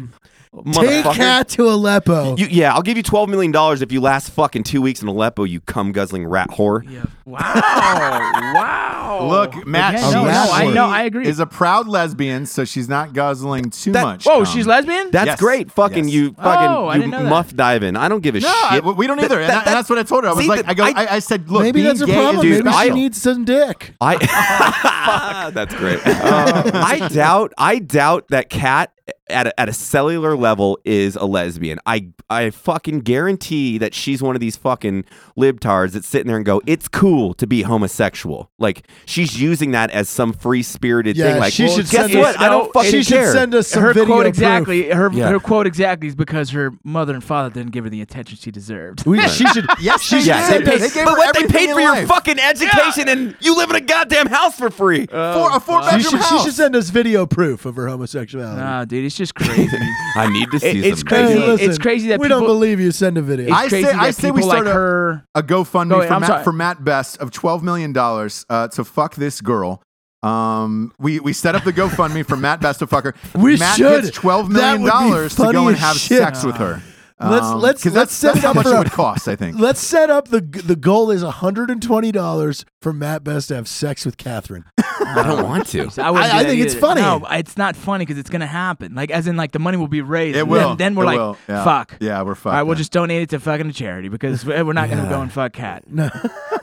Boom. 0.65 0.73
Take 0.73 1.05
cat 1.05 1.49
to 1.51 1.69
Aleppo. 1.69 2.37
You, 2.37 2.47
yeah, 2.51 2.73
I'll 2.75 2.83
give 2.83 2.97
you 2.97 3.03
twelve 3.03 3.29
million 3.29 3.53
dollars 3.53 3.83
if 3.83 3.93
you 3.93 4.01
last 4.01 4.31
fucking 4.31 4.63
two 4.63 4.81
weeks 4.81 5.03
in 5.03 5.09
Aleppo, 5.09 5.45
you 5.45 5.61
cum 5.61 5.93
guzzling 5.93 6.27
rat 6.27 6.49
whore. 6.51 6.83
Yeah. 6.91 7.05
Wow. 7.27 7.41
wow. 8.55 9.27
Look, 9.29 9.67
Mat, 9.67 9.95
Yeah, 9.95 10.11
no, 10.13 10.25
no, 10.25 10.31
I- 10.31 10.67
she 10.67 10.73
no, 10.73 10.87
I 10.87 11.03
agree. 11.03 11.27
Is 11.27 11.41
a 11.41 11.47
proud 11.47 11.89
lesbian, 11.89 12.47
so 12.47 12.65
she's 12.65 12.89
not 12.89 13.13
guzzling 13.13 13.71
too 13.71 13.93
That- 13.93 14.03
much. 14.03 14.25
Whoa, 14.25 14.37
cum. 14.37 14.45
she's 14.47 14.67
lesbian? 14.67 15.11
That's 15.11 15.27
Yes. 15.27 15.41
great. 15.41 15.71
Fucking 15.73 16.05
Yes. 16.05 16.15
you 16.15 16.33
fucking 16.35 16.69
Oh, 16.69 16.91
you 16.93 17.01
didn't 17.01 17.11
know 17.11 17.23
that. 17.25 17.29
muff 17.31 17.55
diving. 17.55 17.97
I 17.97 18.09
don't 18.09 18.23
give 18.23 18.35
a 18.37 18.41
No, 18.41 18.49
I- 18.49 18.75
shit. 18.77 18.85
we 18.97 19.07
don't 19.07 19.17
That- 19.19 19.25
either. 19.27 19.41
and, 19.41 19.49
that- 19.51 19.65
that- 19.65 19.67
and 19.69 19.77
that's 19.77 19.91
what 19.91 19.99
I 19.99 20.03
told 20.05 20.25
her. 20.25 20.31
I 20.31 20.33
was 20.33 20.43
see, 20.45 20.49
like, 20.49 20.63
that- 20.67 20.71
I 20.71 20.75
go, 20.75 20.85
I- 20.85 20.93
I, 21.05 21.15
I 21.17 21.19
said, 21.19 21.51
look, 21.51 21.63
Maybe 21.63 21.83
being 21.83 21.87
that's 21.87 22.01
a 22.01 22.07
problem. 22.07 22.41
dude, 22.43 22.65
Maybe 22.65 22.77
she 22.77 22.91
I- 22.91 22.95
needs 22.95 23.21
some 23.21 23.45
dick. 23.45 23.95
I 24.01 25.51
that's 25.55 25.75
great. 25.75 26.01
Uh, 26.07 26.71
I 26.75 27.09
doubt 27.13 27.53
I 27.59 27.79
doubt 27.79 28.29
that 28.29 28.49
cat 28.51 28.93
at 29.29 29.49
a, 29.49 29.61
at 29.61 29.69
a 29.69 29.73
cellular 29.73 30.37
level 30.37 30.79
is 30.85 31.17
a 31.17 31.25
lesbian. 31.25 31.79
I 31.87 32.09
I 32.31 32.51
fucking 32.51 33.01
guarantee 33.01 33.79
that 33.79 33.95
she's 33.95 34.23
one 34.23 34.37
of 34.37 34.41
these 34.41 34.57
fucking 34.57 35.05
libtards 35.37 35.93
that's 35.93 36.07
sitting 36.07 36.27
there 36.29 36.37
and 36.37 36.45
go, 36.47 36.61
"It's 36.67 36.89
cool 36.89 37.35
to 37.35 37.47
be 37.47 37.63
homosexual." 37.63 38.51
Like 38.59 38.87
she's 39.05 39.41
using 39.41 39.73
that 39.73 39.91
as 39.91 40.09
some 40.09 40.33
free 40.33 40.63
spirited 40.63 41.17
Yeah, 41.17 41.33
thing. 41.33 41.41
Like, 41.41 41.53
she 41.53 41.65
well, 41.65 41.77
should 41.77 41.89
guess 41.91 42.07
send 42.11 42.19
what? 42.21 42.37
us- 42.37 42.41
I 42.43 42.49
don't 42.49 42.67
no, 42.67 42.73
fucking 42.73 42.91
she 42.91 43.03
should 43.03 43.15
care. 43.15 43.33
send 43.33 43.55
us 43.55 43.69
some 43.69 43.83
her 43.83 43.89
video 43.93 44.07
quote 44.07 44.19
proof. 44.25 44.29
exactly. 44.29 44.91
Her 44.91 45.11
Yeah. 45.13 45.29
her 45.31 45.41
quote 45.41 45.67
exactly 45.67 46.09
is 46.09 46.15
because 46.15 46.51
her 46.51 46.73
mother 46.85 47.15
and 47.15 47.23
father 47.25 47.51
didn't 47.53 47.73
give 47.73 47.85
her 47.85 47.91
the 47.91 48.03
attention 48.03 48.39
she 48.41 48.51
deserved. 48.51 49.05
We, 49.07 49.21
she 49.29 49.47
should. 49.49 49.67
Yes, 49.81 50.03
she 50.03 50.17
they 50.17 50.21
should 50.23 50.27
yeah, 50.29 50.49
send 50.49 50.67
they 50.67 50.75
us- 50.75 50.81
paid, 50.81 50.91
They 50.91 50.95
gave 50.95 51.05
but 51.05 51.19
what 51.19 51.35
they 51.35 51.47
paid 51.47 51.71
for 51.73 51.81
your 51.81 51.93
life. 51.93 52.09
fucking 52.09 52.39
education, 52.39 53.09
and 53.09 53.37
you 53.41 53.57
live 53.57 53.71
in 53.71 53.77
a 53.77 53.81
goddamn 53.81 54.27
house 54.27 54.57
for 54.57 54.71
free. 54.71 55.07
Uh, 55.13 55.35
four, 55.35 55.57
a 55.57 55.61
four 55.61 55.79
uh, 55.81 55.91
She 55.99 56.05
bedroom 56.05 56.23
should, 56.23 56.29
she 56.39 56.45
should 56.45 56.55
send 56.55 56.77
us 56.77 56.91
video 56.91 57.27
proof 57.27 57.67
of 57.67 57.77
her 57.77 57.89
homosexuality. 57.89 58.61
Nah, 58.61 58.85
dude, 58.85 59.05
it's 59.21 59.33
just 59.33 59.35
crazy. 59.35 59.77
I 60.17 60.29
need 60.31 60.51
to 60.51 60.61
see 60.61 60.69
It- 60.69 60.85
it's 60.87 61.01
some 61.01 61.09
crazy. 61.09 61.33
Hey, 61.41 61.47
listen, 61.47 61.71
it's 61.71 61.79
crazy 61.79 62.09
that 62.09 62.21
we 62.21 62.29
people- 62.29 62.41
don't 62.41 62.49
believe 62.49 62.81
you. 62.81 62.91
Send 62.93 63.17
a 63.19 63.23
video. 63.23 63.47
It's 63.47 63.55
I 63.55 63.69
say- 63.69 63.83
crazy 63.83 63.99
I 63.99 64.11
say 64.11 64.31
we 64.31 64.37
people 64.41 64.49
like 64.49 64.57
start 64.63 64.67
a- 64.69 64.73
her. 64.73 65.25
a 65.35 65.43
GoFundMe 65.43 65.91
Go 65.91 66.01
ahead, 66.03 66.09
for, 66.09 66.21
Mat, 66.33 66.45
for 66.45 66.53
Mat 66.53 66.85
Best 66.85 67.19
of 67.19 67.31
twelve 67.31 67.63
million 67.63 67.93
dollars 67.93 68.45
uh, 68.51 68.69
to 68.69 68.85
fuck 68.85 69.15
this 69.15 69.41
girl. 69.41 69.83
Um, 70.23 70.93
we 70.99 71.21
we 71.21 71.33
set 71.33 71.55
up 71.55 71.65
the 71.65 71.73
GoFundMe 71.73 72.27
for 72.27 72.37
Mat 72.37 72.61
Best 72.61 72.79
to 72.81 72.87
fuck 72.87 73.05
her. 73.05 73.15
We 73.35 73.57
Mat 73.59 73.77
should. 73.77 74.05
gets 74.05 74.17
twelve 74.17 74.53
That 74.53 74.81
million 74.81 74.83
would 74.83 74.89
be 74.89 74.91
dollars 74.91 75.35
to 75.37 75.53
go 75.53 75.69
and 75.69 75.77
have 75.77 75.97
shit. 75.97 76.19
sex 76.19 76.45
with 76.45 76.57
her. 76.57 76.83
Let's- 77.19 77.47
Um, 77.47 77.61
let's- 77.63 77.83
'cause 77.83 77.95
let's 77.95 78.11
that's, 78.11 78.15
set 78.15 78.27
that's 78.35 78.39
it 78.39 78.43
how 78.43 78.51
up 78.51 78.57
much 78.57 78.65
for 78.67 78.73
it 78.73 78.75
a- 78.75 78.79
would 78.81 78.91
cost. 78.93 79.27
I 79.27 79.37
think. 79.37 79.59
Let's 79.59 79.81
set 79.81 80.11
up 80.11 80.29
the 80.29 80.41
the 80.43 80.77
goal 80.77 81.11
is 81.11 81.23
hundred 81.23 81.71
and 81.71 81.83
twenty 81.83 82.13
dollars 82.13 82.67
for 82.83 82.93
Mat 82.93 83.25
Best 83.25 83.49
to 83.49 83.55
have 83.55 83.67
sex 83.69 84.05
with 84.05 84.19
Catherine. 84.19 84.65
I 84.79 85.23
don't 85.27 85.43
want 85.45 85.67
to. 85.69 85.89
I, 86.03 86.11
I- 86.11 86.39
I 86.41 86.45
think 86.45 86.61
it's 86.61 86.75
funny. 86.75 87.01
No, 87.01 87.27
it's 87.31 87.57
not 87.57 87.75
funny 87.75 88.05
because 88.05 88.19
it's 88.19 88.29
gonna 88.29 88.47
happen. 88.47 88.95
Like, 88.95 89.11
as 89.11 89.27
in, 89.27 89.37
like 89.37 89.53
the 89.53 89.59
money 89.59 89.79
will 89.79 89.89
be 89.89 90.03
raised. 90.03 90.37
It 90.37 90.41
and 90.41 90.51
will. 90.51 90.69
Then, 90.71 90.77
then 90.77 90.95
we're 90.95 91.05
It 91.05 91.07
like, 91.07 91.19
will. 91.19 91.39
Yeah. 91.49 91.65
fuck. 91.65 91.97
Yeah, 92.01 92.21
we're 92.21 92.35
fucked. 92.35 92.47
All 92.47 92.53
right, 92.53 92.63
we'll 92.65 92.75
then. 92.75 92.79
just 92.81 92.93
donate 92.93 93.23
it 93.23 93.31
to 93.31 93.41
fucking 93.41 93.67
a 93.69 93.73
charity 93.73 94.09
because 94.09 94.45
we're 94.45 94.63
we're 94.65 94.73
not 94.75 94.91
gonna 94.91 95.09
go 95.09 95.23
and 95.23 95.33
fuck 95.33 95.55
cat. 95.55 95.85
No, 95.91 96.11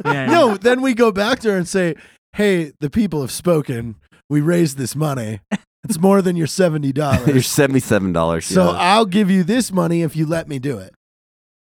Yeah, 0.06 0.28
no. 0.28 0.56
Then 0.58 0.82
we 0.84 0.93
go 0.93 1.12
back 1.12 1.39
to 1.39 1.49
her 1.51 1.58
and 1.58 1.68
say, 1.68 1.95
"Hey, 2.34 2.74
the 2.80 2.91
people 2.91 3.22
have 3.22 3.32
spoken. 3.32 3.95
We 4.30 4.39
raised 4.41 4.78
this 4.78 4.95
money. 4.95 5.39
It's 5.84 6.00
more 6.00 6.22
than 6.22 6.36
your 6.36 6.48
seventy 6.48 6.94
dollars. 6.94 7.28
your 7.28 7.42
seventy-seven 7.42 8.14
dollars. 8.14 8.46
so 8.46 8.70
I'll 8.70 9.06
give 9.06 9.30
you 9.30 9.44
this 9.44 9.72
money 9.72 10.02
if 10.02 10.16
you 10.16 10.26
let 10.26 10.48
me 10.48 10.60
do 10.60 10.78
it." 10.78 10.94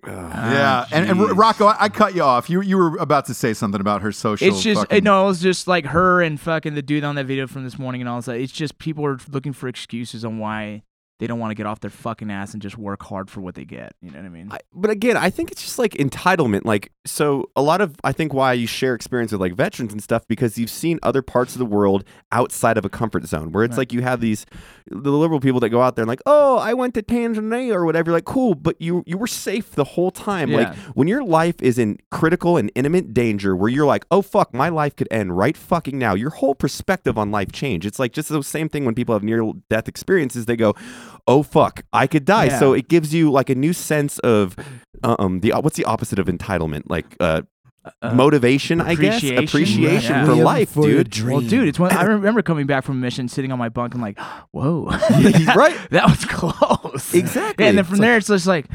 Yeah, 0.07 0.12
Ah, 0.33 0.89
and, 0.93 1.11
and 1.11 1.21
jeez. 1.21 1.37
Rocco, 1.37 1.66
I, 1.66 1.77
I 1.85 1.89
cut 1.91 2.14
you 2.14 2.23
off. 2.23 2.49
You 2.49 2.62
you 2.62 2.79
were 2.79 2.97
about 2.99 3.27
to 3.27 3.35
say 3.35 3.53
something 3.53 3.81
about 3.81 4.01
her 4.03 4.12
social. 4.12 4.49
It's 4.49 4.62
just 4.62 4.81
fucking- 4.83 5.05
no, 5.05 5.25
it 5.25 5.27
was 5.29 5.41
just 5.43 5.68
like 5.68 5.87
her 5.87 6.23
and 6.23 6.41
fucking 6.41 6.75
the 6.75 6.81
dude 6.83 7.05
on 7.05 7.16
that 7.16 7.27
video 7.27 7.47
from 7.47 7.64
this 7.64 7.79
morning 7.79 8.01
and 8.01 8.09
all 8.09 8.21
that. 8.23 8.41
It's 8.41 8.53
just 8.53 8.79
people 8.79 9.05
are 9.05 9.18
looking 9.31 9.53
for 9.53 9.68
excuses 9.68 10.25
on 10.25 10.39
why 10.39 10.83
they 11.21 11.27
don't 11.29 11.39
want 11.39 11.53
to 11.53 11.55
get 11.55 11.66
off 11.66 11.79
their 11.81 11.91
fucking 11.91 12.31
ass 12.31 12.53
and 12.55 12.61
just 12.61 12.77
work 12.77 13.03
hard 13.05 13.31
for 13.31 13.41
what 13.41 13.55
they 13.55 13.64
get. 13.64 13.93
You 14.03 14.11
know 14.11 14.18
what 14.18 14.27
I 14.27 14.31
mean? 14.31 14.49
I, 14.51 14.59
but 14.73 14.91
again, 14.91 15.16
I 15.16 15.31
think 15.31 15.53
it's 15.53 15.62
just 15.62 15.79
like 15.79 15.93
entitlement. 15.93 16.64
Like, 16.64 16.91
so 17.07 17.49
a 17.55 17.62
lot 17.62 17.81
of 17.81 17.95
I 18.03 18.11
think 18.12 18.35
why 18.35 18.55
you 18.55 18.66
share 18.66 18.95
experience 18.95 19.31
with 19.31 19.41
like 19.41 19.53
veterans 19.55 19.93
and 19.93 20.03
stuff 20.03 20.27
because 20.27 20.59
you've 20.59 20.71
seen 20.71 20.99
other 21.03 21.23
parts 21.23 21.55
of 21.55 21.59
the 21.61 21.66
world 21.66 22.05
outside 22.33 22.77
of 22.79 22.85
a 22.85 22.89
comfort 22.89 23.27
zone 23.27 23.53
where 23.53 23.62
it's 23.64 23.73
Right. 23.73 23.79
like 23.79 23.93
you 23.93 24.03
have 24.03 24.21
these 24.21 24.47
the 24.91 25.12
liberal 25.12 25.39
people 25.41 25.61
that 25.61 25.68
go 25.68 25.83
out 25.83 25.95
there 25.95 26.03
and 26.03 26.09
like, 26.09 26.23
oh, 26.27 26.59
I 26.59 26.75
went 26.75 26.95
to 26.95 27.03
Tanzania 27.03 27.75
or 27.75 27.85
whatever. 27.85 28.11
You're 28.11 28.16
like, 28.16 28.25
cool, 28.25 28.55
but 28.55 28.81
you 28.81 29.05
you 29.07 29.16
were 29.16 29.27
safe 29.29 29.73
the 29.73 29.85
whole 29.85 30.11
time. 30.11 30.51
Like 30.51 30.75
when 30.95 31.07
your 31.07 31.23
life 31.23 31.61
is 31.62 31.79
in 31.79 31.99
critical 32.11 32.57
and 32.57 32.73
imminent 32.75 33.14
danger, 33.14 33.55
where 33.55 33.68
you're 33.68 33.87
like, 33.87 34.05
oh 34.11 34.23
fuck, 34.23 34.53
my 34.55 34.68
life 34.71 34.97
could 34.97 35.09
end 35.11 35.37
right 35.37 35.57
fucking 35.57 35.99
now. 35.99 36.14
Your 36.14 36.31
whole 36.31 36.55
perspective 36.55 37.18
on 37.18 37.31
life 37.31 37.53
change. 37.53 37.85
It's 37.87 37.99
like 37.99 38.12
just 38.12 38.31
the 38.31 38.43
same 38.43 38.68
thing 38.68 38.85
when 38.85 38.95
people 38.95 39.14
have 39.14 39.23
near 39.23 39.53
death 39.68 39.87
experiences. 39.87 40.47
They 40.47 40.57
go, 40.57 40.75
oh 41.26 41.42
fuck, 41.42 41.82
I 41.92 42.06
could 42.06 42.24
die. 42.24 42.46
Yeah. 42.46 42.58
So 42.58 42.72
it 42.72 42.88
gives 42.88 43.12
you 43.14 43.30
like 43.30 43.50
a 43.50 43.54
new 43.54 43.72
sense 43.72 44.18
of 44.20 44.56
um 45.02 45.40
the 45.40 45.52
what's 45.61 45.76
the 45.76 45.84
opposite 45.84 46.18
of 46.18 46.26
entitlement? 46.26 46.84
Like 46.88 47.16
uh, 47.20 47.42
Uh, 48.02 48.12
motivation, 48.14 48.78
I 48.78 48.94
guess, 48.94 49.22
appreciation. 49.24 49.44
appreciation 49.44 50.14
Yeah. 50.16 50.24
for 50.26 50.34
Live 50.34 50.44
life, 50.44 50.70
for 50.70 50.86
your 50.88 51.02
dude. 51.02 51.26
well, 51.32 51.40
dude, 51.40 51.66
it's 51.66 51.78
when 51.78 51.90
I 51.96 52.02
remember 52.16 52.42
coming 52.42 52.66
back 52.66 52.84
from 52.84 52.96
a 52.96 53.00
mission, 53.00 53.26
sitting 53.26 53.52
on 53.52 53.58
my 53.58 53.70
bunk, 53.70 53.94
and 53.94 54.02
like, 54.02 54.18
whoa, 54.52 54.84
right. 55.56 55.74
that 55.90 56.04
was 56.06 56.24
close. 56.26 57.14
Exactly. 57.14 57.64
and 57.66 57.78
then 57.78 57.84
from 57.86 57.94
It's 57.94 58.00
there, 58.02 58.16
it's 58.18 58.26
just 58.28 58.46
like 58.46 58.66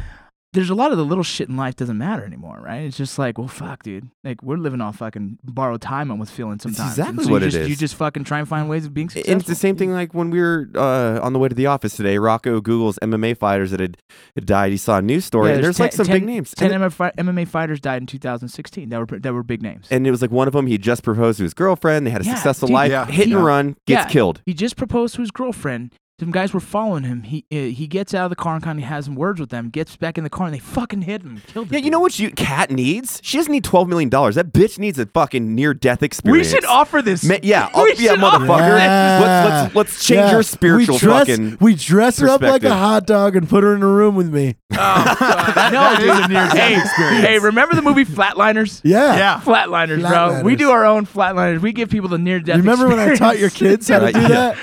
there's 0.56 0.70
a 0.72 0.76
lot 0.76 0.92
of 0.92 0.98
the 0.98 1.06
little 1.06 1.24
shit 1.24 1.48
in 1.50 1.58
life 1.58 1.76
doesn't 1.76 1.98
matter 1.98 2.26
anymore, 2.26 2.60
right? 2.60 2.80
It's 2.84 2.98
just 2.98 3.20
like, 3.20 3.38
well, 3.38 3.48
fuck, 3.48 3.84
dude. 3.84 4.10
Like 4.24 4.42
we're 4.42 4.58
living 4.58 4.82
off 4.82 4.98
fucking 4.98 5.38
borrowed 5.44 5.82
time. 5.82 6.10
I'm 6.10 6.18
with 6.18 6.30
feeling 6.30 6.58
sometimes. 6.60 6.98
And 6.98 7.10
exactly 7.10 7.26
so 7.26 7.32
what 7.32 7.42
you 7.44 7.48
just, 7.50 7.58
is. 7.58 7.70
You 7.70 7.76
just 7.76 7.96
fucking 7.96 8.24
try 8.24 8.40
and 8.40 8.48
find 8.48 8.68
ways 8.68 8.86
of 8.86 8.94
being 8.94 9.10
successful. 9.10 9.32
And 9.34 9.42
it's 9.42 9.48
the 9.50 9.54
same 9.56 9.76
thing 9.76 9.92
like 9.92 10.14
when 10.14 10.32
we 10.32 10.40
were 10.42 10.68
uh, 10.74 11.20
on 11.22 11.34
the 11.34 11.40
way 11.40 11.50
to 11.50 11.56
the 11.56 11.68
office 11.68 11.96
today. 11.96 12.18
Rocco 12.18 12.62
Google's 12.62 12.98
MMA 13.04 13.38
fighters 13.38 13.72
that 13.72 13.80
had, 13.80 13.98
had 14.36 14.46
died. 14.46 14.72
He 14.72 14.78
saw 14.78 14.98
a 14.98 15.02
news 15.02 15.26
story, 15.26 15.50
Yeah, 15.50 15.56
and 15.56 15.64
there's, 15.64 15.80
like 15.80 15.94
some 15.94 16.06
10 16.08 16.16
big 16.16 16.24
names. 16.26 16.52
Ten 16.56 16.72
And, 16.72 16.84
MMA, 16.92 17.48
fighters 17.48 17.80
died 17.80 18.02
in 18.02 18.08
2016. 18.08 18.90
That 18.90 19.00
were 19.12 19.20
that 19.20 19.34
were 19.34 19.44
big 19.44 19.62
names. 19.62 19.88
and 19.92 20.08
it 20.08 20.12
was 20.12 20.22
like 20.22 20.32
one 20.32 20.48
of 20.48 20.54
them. 20.54 20.68
He 20.68 20.78
just 20.78 21.04
proposed 21.04 21.38
to 21.38 21.44
his 21.44 21.54
girlfriend. 21.54 22.08
They 22.08 22.12
had 22.12 22.22
a 22.22 22.26
Yeah, 22.26 22.36
successful 22.36 22.68
dude, 22.70 22.74
life. 22.76 22.92
yeah, 22.92 23.06
hit 23.06 23.28
and 23.28 23.44
run, 23.46 23.76
gets 23.86 24.06
Yeah. 24.06 24.10
killed. 24.10 24.42
He 24.46 24.54
just 24.54 24.78
proposed 24.78 25.16
to 25.16 25.22
his 25.22 25.32
girlfriend. 25.32 25.92
Some 26.18 26.32
guys 26.32 26.54
were 26.54 26.62
following 26.62 27.04
him. 27.04 27.24
He 27.24 27.44
uh, 27.52 27.56
he 27.76 27.88
gets 27.88 28.14
out 28.14 28.24
of 28.24 28.30
the 28.30 28.38
car 28.38 28.56
and 28.56 28.64
kind 28.64 28.80
of 28.80 28.86
has 28.86 29.04
some 29.04 29.16
words 29.16 29.38
with 29.38 29.50
them. 29.50 29.70
Gets 29.70 29.98
back 29.98 30.18
in 30.18 30.24
the 30.24 30.30
car 30.30 30.48
and 30.48 30.56
they 30.56 30.60
fucking 30.60 31.02
hit 31.02 31.24
him, 31.24 31.42
killed 31.48 31.68
him. 31.68 31.74
Yeah, 31.74 31.80
you 31.82 31.92
know 31.92 32.00
what 32.00 32.18
you 32.18 32.32
cat 32.32 32.72
needs? 32.72 33.20
She 33.22 33.36
doesn't 33.38 33.52
need 33.52 33.66
twelve 33.66 33.90
million 33.90 34.08
dollars. 34.08 34.36
That 34.36 34.54
bitch 34.54 34.80
needs 34.80 34.98
a 34.98 35.08
fucking 35.08 35.54
near 35.54 35.74
death 35.74 36.02
experience. 36.02 36.48
We 36.48 36.54
should 36.56 36.64
offer 36.64 37.02
this. 37.02 37.26
Ma- 37.26 37.36
yeah, 37.44 37.66
we 37.76 37.82
oh, 37.82 37.86
yeah, 37.98 38.16
motherfucker. 38.16 38.78
Yeah. 38.80 39.20
Let's 39.22 39.76
let's 39.76 39.76
let's 39.76 40.06
change 40.06 40.20
Yeah. 40.20 40.32
your 40.32 40.44
spiritual 40.44 40.96
we 40.96 41.00
dress, 41.00 41.28
fucking. 41.28 41.58
We 41.60 41.76
dress 41.76 42.18
her 42.20 42.30
up 42.30 42.40
like 42.42 42.64
a 42.64 42.74
hot 42.74 43.06
dog 43.06 43.36
and 43.36 43.50
put 43.50 43.66
her 43.66 43.76
in 43.76 43.84
a 43.84 43.88
room 43.88 44.16
with 44.16 44.34
me. 44.34 44.56
no, 44.72 44.78
that 44.78 45.98
is 46.02 46.08
a 46.08 46.22
dude. 46.22 46.30
near-death 46.32 46.54
hey, 46.54 46.80
experience. 46.80 47.26
hey, 47.28 47.40
remember 47.40 47.76
the 47.76 47.82
movie 47.82 48.06
Flatliners? 48.06 48.80
Yeah. 48.86 49.18
Yeah. 49.18 49.42
Flatliners, 49.44 50.00
bro. 50.00 50.44
We 50.44 50.56
do 50.56 50.70
our 50.72 50.86
own 50.86 51.06
flatliners. 51.06 51.60
We 51.60 51.74
give 51.74 51.90
people 51.90 52.08
the 52.08 52.18
near 52.18 52.40
death. 52.40 52.58
Remember 52.58 52.88
when 52.88 53.00
I 53.00 53.16
taught 53.16 53.38
your 53.38 53.50
kids 53.50 53.90
how 53.90 54.00
to 54.00 54.06
Right, 54.06 54.14
do 54.14 54.22
yeah. 54.22 54.28
that? 54.28 54.58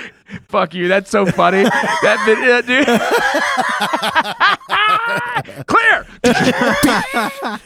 Fuck 0.47 0.73
you. 0.73 0.87
That's 0.87 1.09
so 1.09 1.25
funny. 1.25 1.63
that 1.63 2.23
video, 2.25 2.61
dude. 2.61 2.87
Clear. 5.67 6.07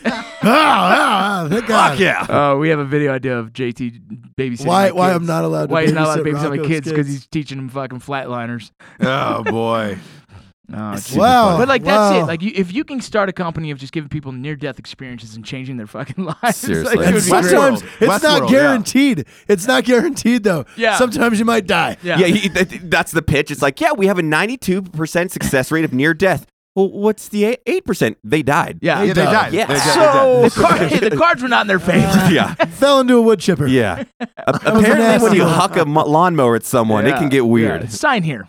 Ah, 0.49 1.43
ah, 1.43 1.47
thank 1.49 1.67
God. 1.67 1.99
yeah. 1.99 2.25
Oh, 2.29 2.57
we 2.57 2.69
have 2.69 2.79
a 2.79 2.85
video 2.85 3.11
idea 3.11 3.37
of 3.37 3.51
JT 3.51 3.99
babysitting. 4.37 4.65
Why? 4.65 4.85
my 4.89 4.91
Why. 4.91 5.13
I'm 5.13 5.25
not 5.25 5.43
allowed 5.43 5.67
to 5.67 5.73
Why 5.73 5.81
he's 5.83 5.91
not 5.91 6.05
allowed 6.05 6.15
to 6.17 6.23
babysit 6.23 6.23
babysit 6.23 6.57
my 6.61 6.67
kids 6.67 6.87
because 6.87 7.07
he's 7.07 7.27
teaching 7.27 7.57
them 7.57 7.67
fucking 7.69 7.99
flatliners. 7.99 8.71
Oh 9.01 9.43
boy. 9.43 9.97
Oh, 10.73 10.95
geez. 10.95 11.15
Wow. 11.15 11.57
But 11.57 11.67
like 11.69 11.83
that's 11.83 12.11
wow. 12.13 12.23
it. 12.23 12.27
Like 12.27 12.41
you, 12.41 12.51
if 12.53 12.73
you 12.73 12.83
can 12.83 12.99
start 12.99 13.29
a 13.29 13.33
company 13.33 13.71
of 13.71 13.77
just 13.77 13.93
giving 13.93 14.09
people 14.09 14.31
near-death 14.33 14.79
experiences 14.79 15.35
and 15.35 15.45
changing 15.45 15.77
their 15.77 15.87
fucking 15.87 16.25
lives, 16.43 16.57
Seriously. 16.57 16.95
like, 16.95 16.99
it 16.99 17.05
And 17.05 17.15
would 17.15 17.23
be 17.23 17.29
Westworld. 17.29 17.41
great. 17.41 17.49
sometimes 17.51 17.81
it's 17.83 17.91
Westworld, 18.01 18.23
not 18.23 18.41
yeah. 18.43 18.49
guaranteed. 18.49 19.25
It's 19.47 19.67
not 19.67 19.83
guaranteed 19.85 20.43
though. 20.43 20.65
Yeah. 20.75 20.97
Sometimes 20.97 21.39
you 21.39 21.45
might 21.45 21.67
die. 21.67 21.95
Yeah. 22.03 22.19
Yeah, 22.19 22.27
he, 22.27 22.49
that's 22.49 23.11
the 23.13 23.21
pitch. 23.21 23.49
It's 23.49 23.61
like, 23.61 23.79
yeah, 23.79 23.93
we 23.93 24.07
have 24.07 24.19
a 24.19 24.23
92% 24.23 25.31
success 25.31 25.71
rate 25.71 25.85
of 25.85 25.93
near 25.93 26.13
death. 26.13 26.45
Well, 26.77 26.91
what's 26.91 27.29
the 27.29 27.43
eight- 27.45 27.65
8%? 27.65 28.17
They 28.23 28.43
died. 28.43 28.77
Yeah. 28.83 29.01
Yeah, 29.01 29.13
they 29.13 29.23
died. 29.25 29.31
died. 29.33 29.53
Yeah. 29.53 29.65
They 29.65 29.73
died. 29.73 29.81
So- 29.95 30.41
the, 30.43 30.49
card, 30.67 30.77
hey, 30.91 31.09
the 31.09 31.17
cards 31.23 31.41
were 31.41 31.47
not 31.49 31.61
in 31.61 31.67
their 31.67 31.79
favor. 31.79 32.05
yeah. 32.31 32.53
Fell 32.77 32.99
into 32.99 33.15
a 33.17 33.21
wood 33.23 33.39
chipper. 33.39 33.65
Yeah. 33.65 34.03
A- 34.19 34.27
apparently, 34.47 34.83
when 35.27 35.35
you 35.35 35.41
accident. 35.43 35.49
huck 35.49 35.75
a 35.77 35.85
mo- 35.85 36.05
lawnmower 36.05 36.55
at 36.55 36.63
someone, 36.65 37.07
it 37.07 37.15
can 37.15 37.29
get 37.29 37.37
Yeah. 37.37 37.41
weird. 37.41 37.91
Sign 37.91 38.21
here. 38.21 38.47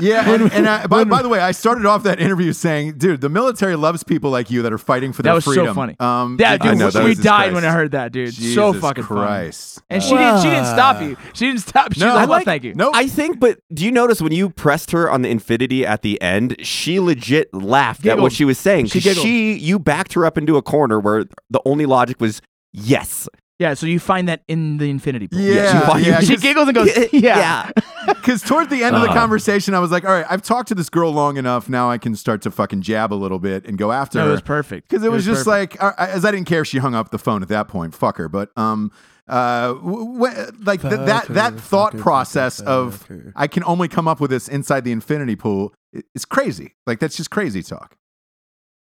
Yeah, 0.00 0.30
and, 0.32 0.52
and 0.52 0.68
I, 0.68 0.86
by, 0.86 1.02
by 1.04 1.22
the 1.22 1.28
way, 1.28 1.40
I 1.40 1.50
started 1.50 1.86
off 1.86 2.04
that 2.04 2.20
interview 2.20 2.52
saying, 2.52 2.98
"Dude, 2.98 3.20
the 3.20 3.28
military 3.28 3.74
loves 3.74 4.04
people 4.04 4.30
like 4.30 4.48
you 4.50 4.62
that 4.62 4.72
are 4.72 4.78
fighting 4.78 5.12
for 5.12 5.22
That 5.22 5.30
their 5.30 5.34
was 5.34 5.44
freedom." 5.44 5.66
so 5.66 5.74
funny. 5.74 5.96
Um, 5.98 6.36
Yeah, 6.38 6.52
I 6.52 6.58
dude, 6.58 6.78
know, 6.78 6.90
that 6.90 7.04
we 7.04 7.14
died 7.16 7.46
Jesus 7.46 7.54
when 7.54 7.64
I 7.64 7.72
heard 7.72 7.90
that, 7.92 8.12
dude. 8.12 8.32
Jesus 8.32 8.54
so 8.54 8.72
fucking 8.72 9.02
funny. 9.04 9.20
Christ. 9.20 9.82
And 9.90 10.02
she 10.02 10.10
didn't. 10.16 10.38
She 10.42 10.48
didn't 10.50 10.66
stop 10.66 11.02
you. 11.02 11.16
She 11.32 11.46
didn't 11.46 11.60
stop. 11.62 11.94
She 11.94 12.00
No, 12.00 12.06
was 12.08 12.14
like, 12.14 12.28
"Well, 12.28 12.40
thank 12.44 12.62
you." 12.64 12.74
Nope. 12.74 12.92
I 12.94 13.08
think, 13.08 13.40
but 13.40 13.58
do 13.74 13.84
you 13.84 13.90
notice 13.90 14.22
when 14.22 14.32
you 14.32 14.50
pressed 14.50 14.92
her 14.92 15.10
on 15.10 15.22
the 15.22 15.28
infinity 15.28 15.84
at 15.84 16.02
the 16.02 16.20
end, 16.22 16.27
she 16.60 17.00
legit 17.00 17.52
laughed 17.54 18.06
at 18.06 18.18
what 18.18 18.32
she 18.32 18.44
was 18.44 18.58
saying. 18.58 18.86
She 18.86 18.98
'cause 19.00 19.04
giggled. 19.04 19.24
she, 19.26 19.54
you 19.54 19.78
backed 19.78 20.12
her 20.14 20.24
up 20.26 20.36
into 20.38 20.56
a 20.56 20.62
corner 20.62 20.98
where 21.00 21.24
the 21.50 21.60
only 21.64 21.86
logic 21.86 22.20
was 22.20 22.40
yes. 22.72 23.28
Yeah. 23.58 23.74
So 23.74 23.86
you 23.86 23.98
find 23.98 24.28
that 24.28 24.42
in 24.46 24.78
the 24.78 24.88
infinity 24.88 25.26
pool. 25.26 25.40
Yeah, 25.40 25.96
she- 25.98 26.04
yeah, 26.06 26.20
She 26.20 26.36
giggles 26.36 26.68
and 26.68 26.74
goes, 26.76 26.90
"Yeah." 27.12 27.70
Because 28.06 28.40
toward 28.50 28.70
the 28.70 28.84
end 28.84 28.94
of 28.94 29.02
the 29.02 29.08
Uh. 29.10 29.14
conversation, 29.14 29.74
I 29.74 29.80
was 29.80 29.90
like, 29.90 30.04
"All 30.04 30.12
right, 30.12 30.24
I've 30.30 30.42
talked 30.42 30.68
to 30.68 30.76
this 30.76 30.88
girl 30.88 31.10
long 31.12 31.36
enough. 31.36 31.68
Now 31.68 31.90
I 31.90 31.98
can 31.98 32.14
start 32.14 32.40
to 32.42 32.52
fucking 32.52 32.82
jab 32.82 33.12
a 33.12 33.16
little 33.16 33.40
bit 33.40 33.64
and 33.66 33.76
go 33.76 33.90
after 33.90 34.18
No, 34.18 34.28
it 34.28 34.30
was 34.30 34.42
perfect. 34.42 34.88
because 34.88 35.02
it 35.04 35.10
was 35.10 35.24
just 35.24 35.44
perfect. 35.44 35.80
like, 35.82 35.98
as 35.98 36.24
I 36.24 36.30
didn't 36.30 36.46
care 36.46 36.60
if 36.60 36.68
she 36.68 36.78
hung 36.78 36.94
up 36.94 37.10
the 37.10 37.18
phone 37.18 37.42
at 37.42 37.48
that 37.48 37.66
point. 37.66 37.94
Fuck 37.96 38.18
her. 38.18 38.28
But 38.28 38.56
um, 38.56 38.92
uh, 39.28 39.74
w- 39.74 40.18
w- 40.18 40.52
like 40.64 40.80
th- 40.82 40.92
that 40.94 41.26
that 41.28 41.54
thought 41.54 41.96
process 41.96 42.60
of. 42.60 43.06
I 43.36 43.46
can 43.46 43.62
only 43.64 43.88
come 43.88 44.08
up 44.08 44.20
with 44.20 44.30
this 44.30 44.48
inside 44.48 44.84
the 44.84 44.92
infinity 44.92 45.36
pool 45.36 45.74
i- 45.94 46.02
is 46.14 46.24
crazy. 46.24 46.74
Like 46.86 46.98
that's 47.00 47.16
just 47.16 47.30
crazy 47.30 47.62
talk. 47.62 47.96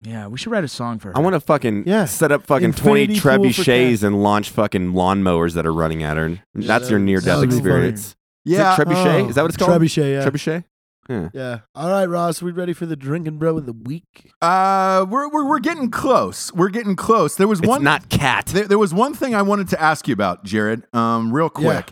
Yeah, 0.02 0.28
we 0.28 0.38
should 0.38 0.50
write 0.50 0.64
a 0.64 0.68
song 0.68 0.98
for 0.98 1.08
her. 1.08 1.16
I 1.16 1.20
want 1.20 1.34
to 1.34 1.40
fucking 1.40 1.84
Yeah. 1.86 2.06
set 2.06 2.32
up 2.32 2.46
fucking 2.46 2.64
Infinity 2.64 3.18
20 3.20 3.52
for 3.52 3.62
trebuchets 3.62 4.02
and 4.02 4.22
launch 4.22 4.48
fucking 4.50 4.92
lawnmowers 4.92 5.52
that 5.54 5.66
are 5.66 5.74
running 5.74 6.02
at 6.02 6.16
her. 6.16 6.38
That's 6.54 6.88
your 6.88 6.98
near 6.98 7.20
that 7.20 7.26
death 7.26 7.38
would 7.40 7.50
be 7.50 7.56
experience. 7.56 8.16
Yeah, 8.46 8.72
Is 8.72 8.78
it 8.78 8.82
trebuchet? 8.88 9.24
Oh, 9.24 9.28
Is 9.28 9.34
that 9.34 9.42
what 9.42 9.50
it's 9.50 9.56
called? 9.62 9.78
Trebuchet, 9.82 10.10
yeah. 10.12 10.24
Trebuchet? 10.26 10.64
Yeah. 11.10 11.28
Yeah. 11.34 11.58
All 11.74 11.90
right, 11.90 12.06
Ross, 12.06 12.40
we 12.40 12.52
ready 12.52 12.72
for 12.72 12.86
the 12.86 12.94
drinking 12.96 13.38
bro 13.38 13.58
of 13.58 13.66
the 13.66 13.72
week? 13.72 14.30
uh, 14.40 15.04
we're, 15.08 15.28
we're 15.28 15.46
we're 15.48 15.58
getting 15.58 15.90
close. 15.90 16.52
We're 16.54 16.68
getting 16.70 16.94
close. 16.96 17.34
There 17.34 17.48
was 17.48 17.58
It's 17.58 17.68
one. 17.68 17.82
not 17.82 18.08
cat. 18.08 18.46
There, 18.46 18.66
there 18.68 18.78
was 18.78 18.94
one 18.94 19.12
thing 19.14 19.34
I 19.34 19.42
wanted 19.42 19.68
to 19.70 19.80
ask 19.82 20.06
you 20.08 20.14
about, 20.14 20.44
Jarred. 20.44 20.84
Um, 20.94 21.32
real 21.32 21.50
Yeah. 21.58 21.82
quick. 21.82 21.90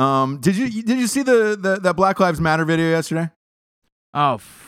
Um, 0.00 0.38
did 0.40 0.56
you 0.56 0.70
did 0.82 0.98
you 0.98 1.08
see 1.08 1.22
the, 1.22 1.58
the 1.60 1.80
that 1.82 1.96
Black 1.96 2.20
Lives 2.20 2.40
Matter 2.40 2.64
video 2.64 2.88
yesterday? 2.90 3.30
Oh. 4.14 4.34
F- 4.34 4.66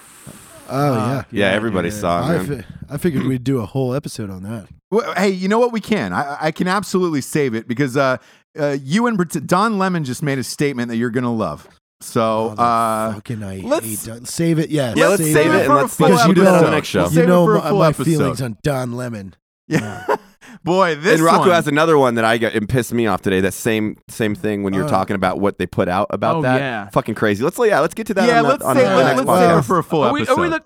Oh, 0.74 0.94
yeah. 0.94 1.16
fuck, 1.16 1.26
yeah, 1.32 1.46
everybody 1.50 1.90
dude. 1.90 1.98
saw 2.00 2.30
it, 2.32 2.40
I, 2.40 2.44
fi- 2.46 2.64
I 2.90 2.96
figured 2.96 3.24
we'd 3.24 3.44
do 3.44 3.60
a 3.60 3.66
whole 3.66 3.94
episode 3.94 4.30
on 4.30 4.42
that. 4.44 4.68
Well, 4.90 5.12
hey, 5.16 5.28
you 5.28 5.46
know 5.48 5.58
what? 5.58 5.70
We 5.72 5.80
can. 5.80 6.12
I, 6.14 6.38
I 6.40 6.50
can 6.50 6.66
absolutely 6.66 7.20
save 7.20 7.54
it 7.54 7.68
because 7.68 7.96
uh, 7.96 8.16
uh, 8.58 8.76
you 8.80 9.06
and 9.06 9.18
Don 9.46 9.76
Lemon 9.78 10.04
just 10.04 10.22
made 10.22 10.38
a 10.38 10.44
statement 10.44 10.88
that 10.88 10.96
you're 10.96 11.10
gonna 11.10 11.32
love. 11.34 11.68
So, 12.02 12.54
Oh, 12.58 12.62
uh, 12.62 13.14
fucking 13.14 13.42
I 13.42 13.58
let's- 13.64 13.86
hate 13.86 14.02
Don- 14.04 14.24
Save 14.26 14.58
it, 14.58 14.70
yeah. 14.70 14.92
Yeah, 14.96 15.08
let's 15.08 15.22
save 15.22 15.36
it 15.36 15.50
for 15.50 15.58
and 15.60 15.72
a 15.72 15.74
let's 15.76 15.96
full 15.96 16.08
let's 16.10 16.26
you 16.26 16.34
do 16.34 16.40
that 16.42 16.54
on 16.54 16.60
the 16.64 16.70
know- 16.70 16.74
next 16.76 16.88
show. 16.88 17.00
We'll 17.02 17.08
save 17.10 17.16
You 17.18 17.22
it 17.22 17.26
know 17.28 17.44
for 17.46 17.54
a 17.56 17.58
my, 17.60 17.68
full 17.70 17.78
my 17.78 17.88
episode. 17.88 18.04
feelings 18.04 18.42
on 18.42 18.56
Don 18.62 18.92
Lemon. 18.92 19.34
yeah, 19.68 20.04
boy, 20.64 20.96
this 20.96 21.14
and 21.14 21.22
Rocco 21.24 21.40
one, 21.40 21.50
has 21.50 21.66
another 21.68 21.96
one 21.96 22.16
that 22.16 22.24
I 22.24 22.38
got 22.38 22.54
and 22.54 22.68
pissed 22.68 22.92
me 22.92 23.06
off 23.06 23.22
today. 23.22 23.40
That 23.40 23.54
same 23.54 23.96
same 24.08 24.34
thing 24.34 24.62
when 24.64 24.74
you're 24.74 24.84
Oh. 24.84 24.88
talking 24.88 25.14
about 25.16 25.38
what 25.40 25.58
they 25.58 25.66
put 25.66 25.88
out 25.88 26.08
about 26.10 26.36
Oh, 26.36 26.42
that. 26.42 26.58
yeah. 26.58 26.88
Fucking 26.90 27.14
crazy. 27.14 27.44
Let's 27.44 27.58
yeah, 27.58 27.78
let's 27.80 27.94
get 27.94 28.06
to 28.08 28.14
that. 28.14 28.28
yeah, 28.28 28.40
on 28.40 28.48
let's 28.48 28.64
on 28.64 28.74
save, 28.76 28.88
the 28.88 28.96
let, 28.96 29.16
next 29.16 29.28
us 29.28 29.38
save 29.38 29.58
it 29.58 29.62
for 29.62 29.78
a 29.78 29.84
full 29.84 30.02
Are 30.02 30.12
we, 30.12 30.22
episode. 30.22 30.38
are 30.38 30.42
we 30.42 30.48
look? 30.48 30.64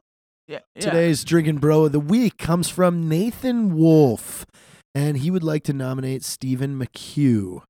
Yeah, 0.49 0.59
yeah. 0.77 0.81
Today's 0.81 1.25
drinking 1.25 1.59
bro 1.59 1.85
of 1.87 1.93
the 1.93 2.01
week 2.01 2.39
comes 2.39 2.69
from 2.71 3.09
Nathan 3.09 3.77
Wolf, 3.77 4.47
and 4.95 5.19
he 5.19 5.31
would 5.31 5.43
like 5.43 5.65
to 5.65 5.73
nominate 5.73 6.25
Stephen 6.25 6.79
McHugh. 6.81 7.63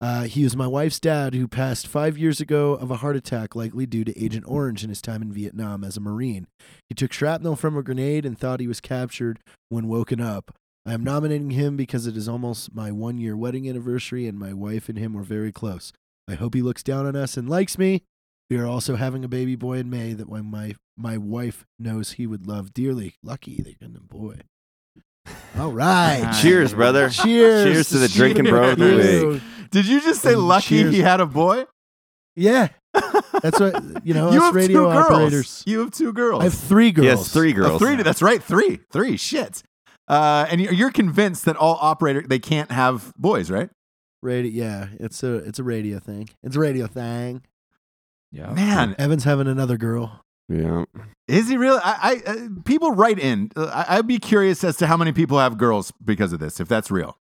Uh, 0.00 0.24
he 0.24 0.44
was 0.44 0.54
my 0.54 0.66
wife's 0.66 1.00
dad 1.00 1.34
who 1.34 1.48
passed 1.48 1.86
five 1.86 2.18
years 2.18 2.40
ago 2.40 2.74
of 2.74 2.90
a 2.90 2.96
heart 2.96 3.16
attack, 3.16 3.56
likely 3.56 3.86
due 3.86 4.04
to 4.04 4.22
Agent 4.22 4.44
Orange 4.46 4.84
in 4.84 4.90
his 4.90 5.00
time 5.00 5.22
in 5.22 5.32
Vietnam 5.32 5.82
as 5.82 5.96
a 5.96 6.00
Marine. 6.00 6.46
He 6.88 6.94
took 6.94 7.12
shrapnel 7.12 7.56
from 7.56 7.76
a 7.76 7.82
grenade 7.82 8.26
and 8.26 8.38
thought 8.38 8.60
he 8.60 8.66
was 8.66 8.80
captured 8.80 9.40
when 9.70 9.88
woken 9.88 10.20
up. 10.20 10.54
I 10.84 10.92
am 10.92 11.02
nominating 11.02 11.50
him 11.50 11.76
because 11.76 12.06
it 12.06 12.16
is 12.16 12.28
almost 12.28 12.74
my 12.74 12.92
one 12.92 13.18
year 13.18 13.36
wedding 13.36 13.68
anniversary, 13.68 14.26
and 14.26 14.38
my 14.38 14.52
wife 14.52 14.88
and 14.88 14.98
him 14.98 15.14
were 15.14 15.22
very 15.22 15.50
close. 15.50 15.92
I 16.28 16.34
hope 16.34 16.54
he 16.54 16.62
looks 16.62 16.82
down 16.82 17.06
on 17.06 17.16
us 17.16 17.36
and 17.36 17.48
likes 17.48 17.78
me. 17.78 18.02
We 18.50 18.58
are 18.58 18.66
also 18.66 18.96
having 18.96 19.24
a 19.24 19.28
baby 19.28 19.56
boy 19.56 19.78
in 19.78 19.90
May 19.90 20.12
that 20.12 20.28
my 20.28 20.74
my 20.96 21.16
wife 21.16 21.64
knows 21.78 22.12
he 22.12 22.26
would 22.26 22.46
love 22.46 22.72
dearly. 22.72 23.14
Lucky 23.22 23.60
they 23.62 23.74
got 23.74 23.96
a 23.96 24.00
boy. 24.00 24.40
All 25.58 25.72
right. 25.72 26.20
Nice. 26.22 26.42
Cheers, 26.42 26.74
brother. 26.74 27.08
Cheers. 27.10 27.64
Cheers 27.64 27.88
to 27.90 27.98
the 27.98 28.08
Stephen 28.08 28.34
drinking 28.34 28.44
bro 28.52 28.70
of 28.70 28.78
the 28.78 29.26
week. 29.32 29.42
Did 29.70 29.86
you 29.86 30.00
just 30.00 30.22
say 30.22 30.34
And 30.34 30.46
lucky 30.48 30.80
cheers. 30.82 30.94
he 30.94 31.00
had 31.00 31.20
a 31.20 31.26
boy? 31.26 31.64
Yeah. 32.34 32.68
That's 33.42 33.58
what 33.60 34.06
you 34.06 34.14
know. 34.14 34.30
you 34.32 34.38
us 34.38 34.44
have 34.44 34.54
radio 34.54 34.78
two 34.80 34.92
girls. 34.92 35.06
operators. 35.10 35.62
You 35.66 35.80
have 35.80 35.90
two 35.90 36.12
girls. 36.12 36.40
I 36.40 36.44
have 36.44 36.54
three 36.54 36.92
girls. 36.92 37.06
Yes, 37.06 37.32
three 37.32 37.50
Oh, 37.52 37.56
girls. 37.56 37.78
three. 37.80 37.96
That's 37.96 38.22
right. 38.22 38.42
Three. 38.42 38.80
Three. 38.92 39.16
Shit. 39.16 39.62
Uh, 40.08 40.46
and 40.50 40.60
you're 40.60 40.72
you're 40.72 40.90
convinced 40.92 41.44
that 41.46 41.56
all 41.56 41.78
operator 41.80 42.22
they 42.22 42.38
can't 42.38 42.70
have 42.70 43.12
boys, 43.16 43.50
right? 43.50 43.70
Radio. 44.22 44.64
Yeah, 44.64 44.86
it's 45.00 45.22
a 45.22 45.34
it's 45.36 45.58
a 45.58 45.64
radio 45.64 45.98
thing. 45.98 46.28
It's 46.42 46.56
a 46.56 46.60
radio 46.60 46.86
thing. 46.86 47.42
Yeah. 48.30 48.52
Man, 48.52 48.94
Evan's 48.98 49.24
having 49.24 49.46
another 49.48 49.76
girl. 49.76 50.22
Yeah. 50.48 50.84
is 51.26 51.48
he 51.48 51.56
really? 51.56 51.80
I, 51.82 52.22
I 52.26 52.30
uh, 52.30 52.36
people 52.64 52.92
write 52.92 53.18
in. 53.18 53.50
Uh, 53.56 53.66
I, 53.88 53.98
I'd 53.98 54.06
be 54.06 54.18
curious 54.18 54.62
as 54.62 54.76
to 54.76 54.86
how 54.86 54.96
many 54.96 55.12
people 55.12 55.38
have 55.38 55.58
girls 55.58 55.92
because 56.04 56.32
of 56.32 56.38
this, 56.40 56.60
if 56.60 56.68
that's 56.68 56.90
real. 56.90 57.18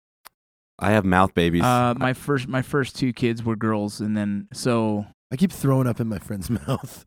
I 0.79 0.91
have 0.91 1.05
mouth 1.05 1.33
babies. 1.35 1.63
Uh, 1.63 1.95
my 1.97 2.13
first 2.13 2.49
my 2.49 2.61
first 2.63 2.97
two 2.97 3.13
kids 3.13 3.43
were 3.43 3.57
girls, 3.57 4.01
and 4.01 4.17
then 4.17 4.49
so 4.53 5.07
I 5.33 5.37
keep 5.37 5.53
throwing 5.53 5.87
up 5.87 6.01
in 6.01 6.09
my 6.09 6.19
friend's 6.19 6.51
mouth. 6.67 7.07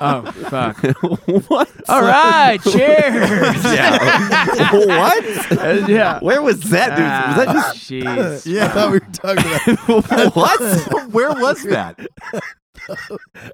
oh 0.00 0.32
fuck. 0.48 0.78
what? 1.48 1.70
All 1.88 2.00
right, 2.02 2.58
cheers. 2.62 3.64
Yeah. 3.64 4.72
what? 4.72 5.52
Uh, 5.52 5.86
yeah. 5.86 6.18
Where 6.20 6.40
was 6.40 6.60
that, 6.70 6.90
dude? 6.96 7.04
Was 7.04 7.36
that 7.36 7.48
Ah, 7.48 7.72
just 7.74 7.90
jeez. 7.90 8.58
I 8.60 8.68
thought 8.68 8.90
we 8.90 8.98
were 8.98 9.12
talking 9.12 9.72
about. 10.00 10.34
what? 10.36 11.12
Where 11.12 11.32
was 11.34 11.62
that? 11.64 11.98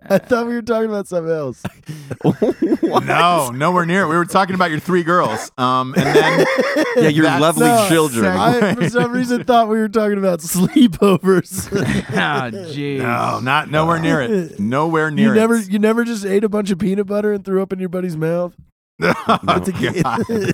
I 0.09 0.18
thought 0.18 0.47
we 0.47 0.55
were 0.55 0.62
talking 0.62 0.89
about 0.89 1.09
something 1.09 1.33
else. 1.33 1.62
no, 3.05 3.51
nowhere 3.51 3.87
near. 3.87 4.07
We 4.07 4.16
were 4.16 4.24
talking 4.24 4.55
about 4.55 4.70
your 4.70 4.80
three 4.80 5.03
girls. 5.03 5.51
Um, 5.59 5.95
and 5.97 6.14
then 6.16 6.47
Yeah, 6.97 7.09
your 7.09 7.24
That's- 7.24 7.41
lovely 7.41 7.66
No, 7.66 7.89
children. 7.89 8.26
I, 8.26 8.74
for 8.74 8.89
some 8.91 9.12
reason, 9.12 9.45
thought 9.45 9.68
we 9.68 9.78
were 9.78 9.89
talking 9.89 10.18
about 10.18 10.41
sleepovers. 10.41 11.70
Ah, 12.14 12.51
jeez. 12.53 12.99
no, 12.99 13.41
not 13.41 13.70
nowhere 13.70 13.99
near 13.99 14.20
it. 14.20 14.59
Nowhere 14.72 15.11
near 15.11 15.26
you 15.28 15.33
it. 15.33 15.37
never, 15.37 15.59
you 15.59 15.78
never 15.78 16.05
just 16.05 16.24
ate 16.24 16.45
a 16.45 16.49
bunch 16.49 16.70
of 16.70 16.78
peanut 16.78 17.07
butter 17.07 17.33
and 17.33 17.45
threw 17.45 17.62
up 17.62 17.72
in 17.72 17.78
your 17.78 17.89
buddy's 17.89 18.16
mouth. 18.16 18.55
Oh, 19.05 19.38
It's 19.57 19.68
a, 19.68 19.72
ga- 19.72 20.53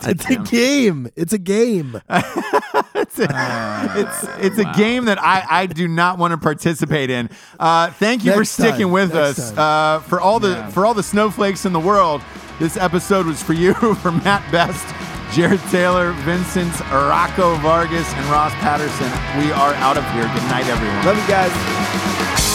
it's 0.10 0.30
a 0.30 0.36
game. 0.36 1.10
It's 1.16 1.32
a 1.32 1.38
game. 1.38 2.00
it's 2.10 3.18
a, 3.18 3.92
it's 3.96 4.24
it's 4.38 4.58
a 4.58 4.72
game 4.76 5.06
that 5.06 5.22
I, 5.22 5.44
I 5.48 5.66
do 5.66 5.88
not 5.88 6.18
want 6.18 6.32
to 6.32 6.38
participate 6.38 7.10
in. 7.10 7.30
Uh, 7.58 7.90
thank 7.92 8.24
you 8.24 8.32
for 8.32 8.44
sticking 8.44 8.86
time, 8.86 8.90
with 8.92 9.14
next 9.14 9.38
us. 9.38 9.56
Uh, 9.56 10.00
for 10.00 10.20
all 10.20 10.40
the 10.40 10.62
for 10.72 10.86
all 10.86 10.94
the 10.94 11.02
snowflakes 11.02 11.64
in 11.64 11.72
the 11.72 11.80
world, 11.80 12.22
this 12.58 12.76
episode 12.76 13.26
was 13.26 13.42
for 13.42 13.52
you. 13.52 13.74
for 13.96 14.12
Mat 14.12 14.44
Best, 14.52 14.86
Jarred 15.34 15.60
Taylor, 15.70 16.12
Vincent 16.12 16.78
Rocco 16.90 17.56
Vargas, 17.56 18.12
and 18.14 18.26
Ross 18.26 18.52
Patterson. 18.54 19.10
We 19.42 19.52
are 19.52 19.74
out 19.74 19.96
of 19.96 20.04
here. 20.12 20.22
Good 20.22 20.48
night, 20.50 20.66
everyone. 20.66 21.04
Love 21.04 21.18
you 21.18 21.28
guys. 21.28 22.47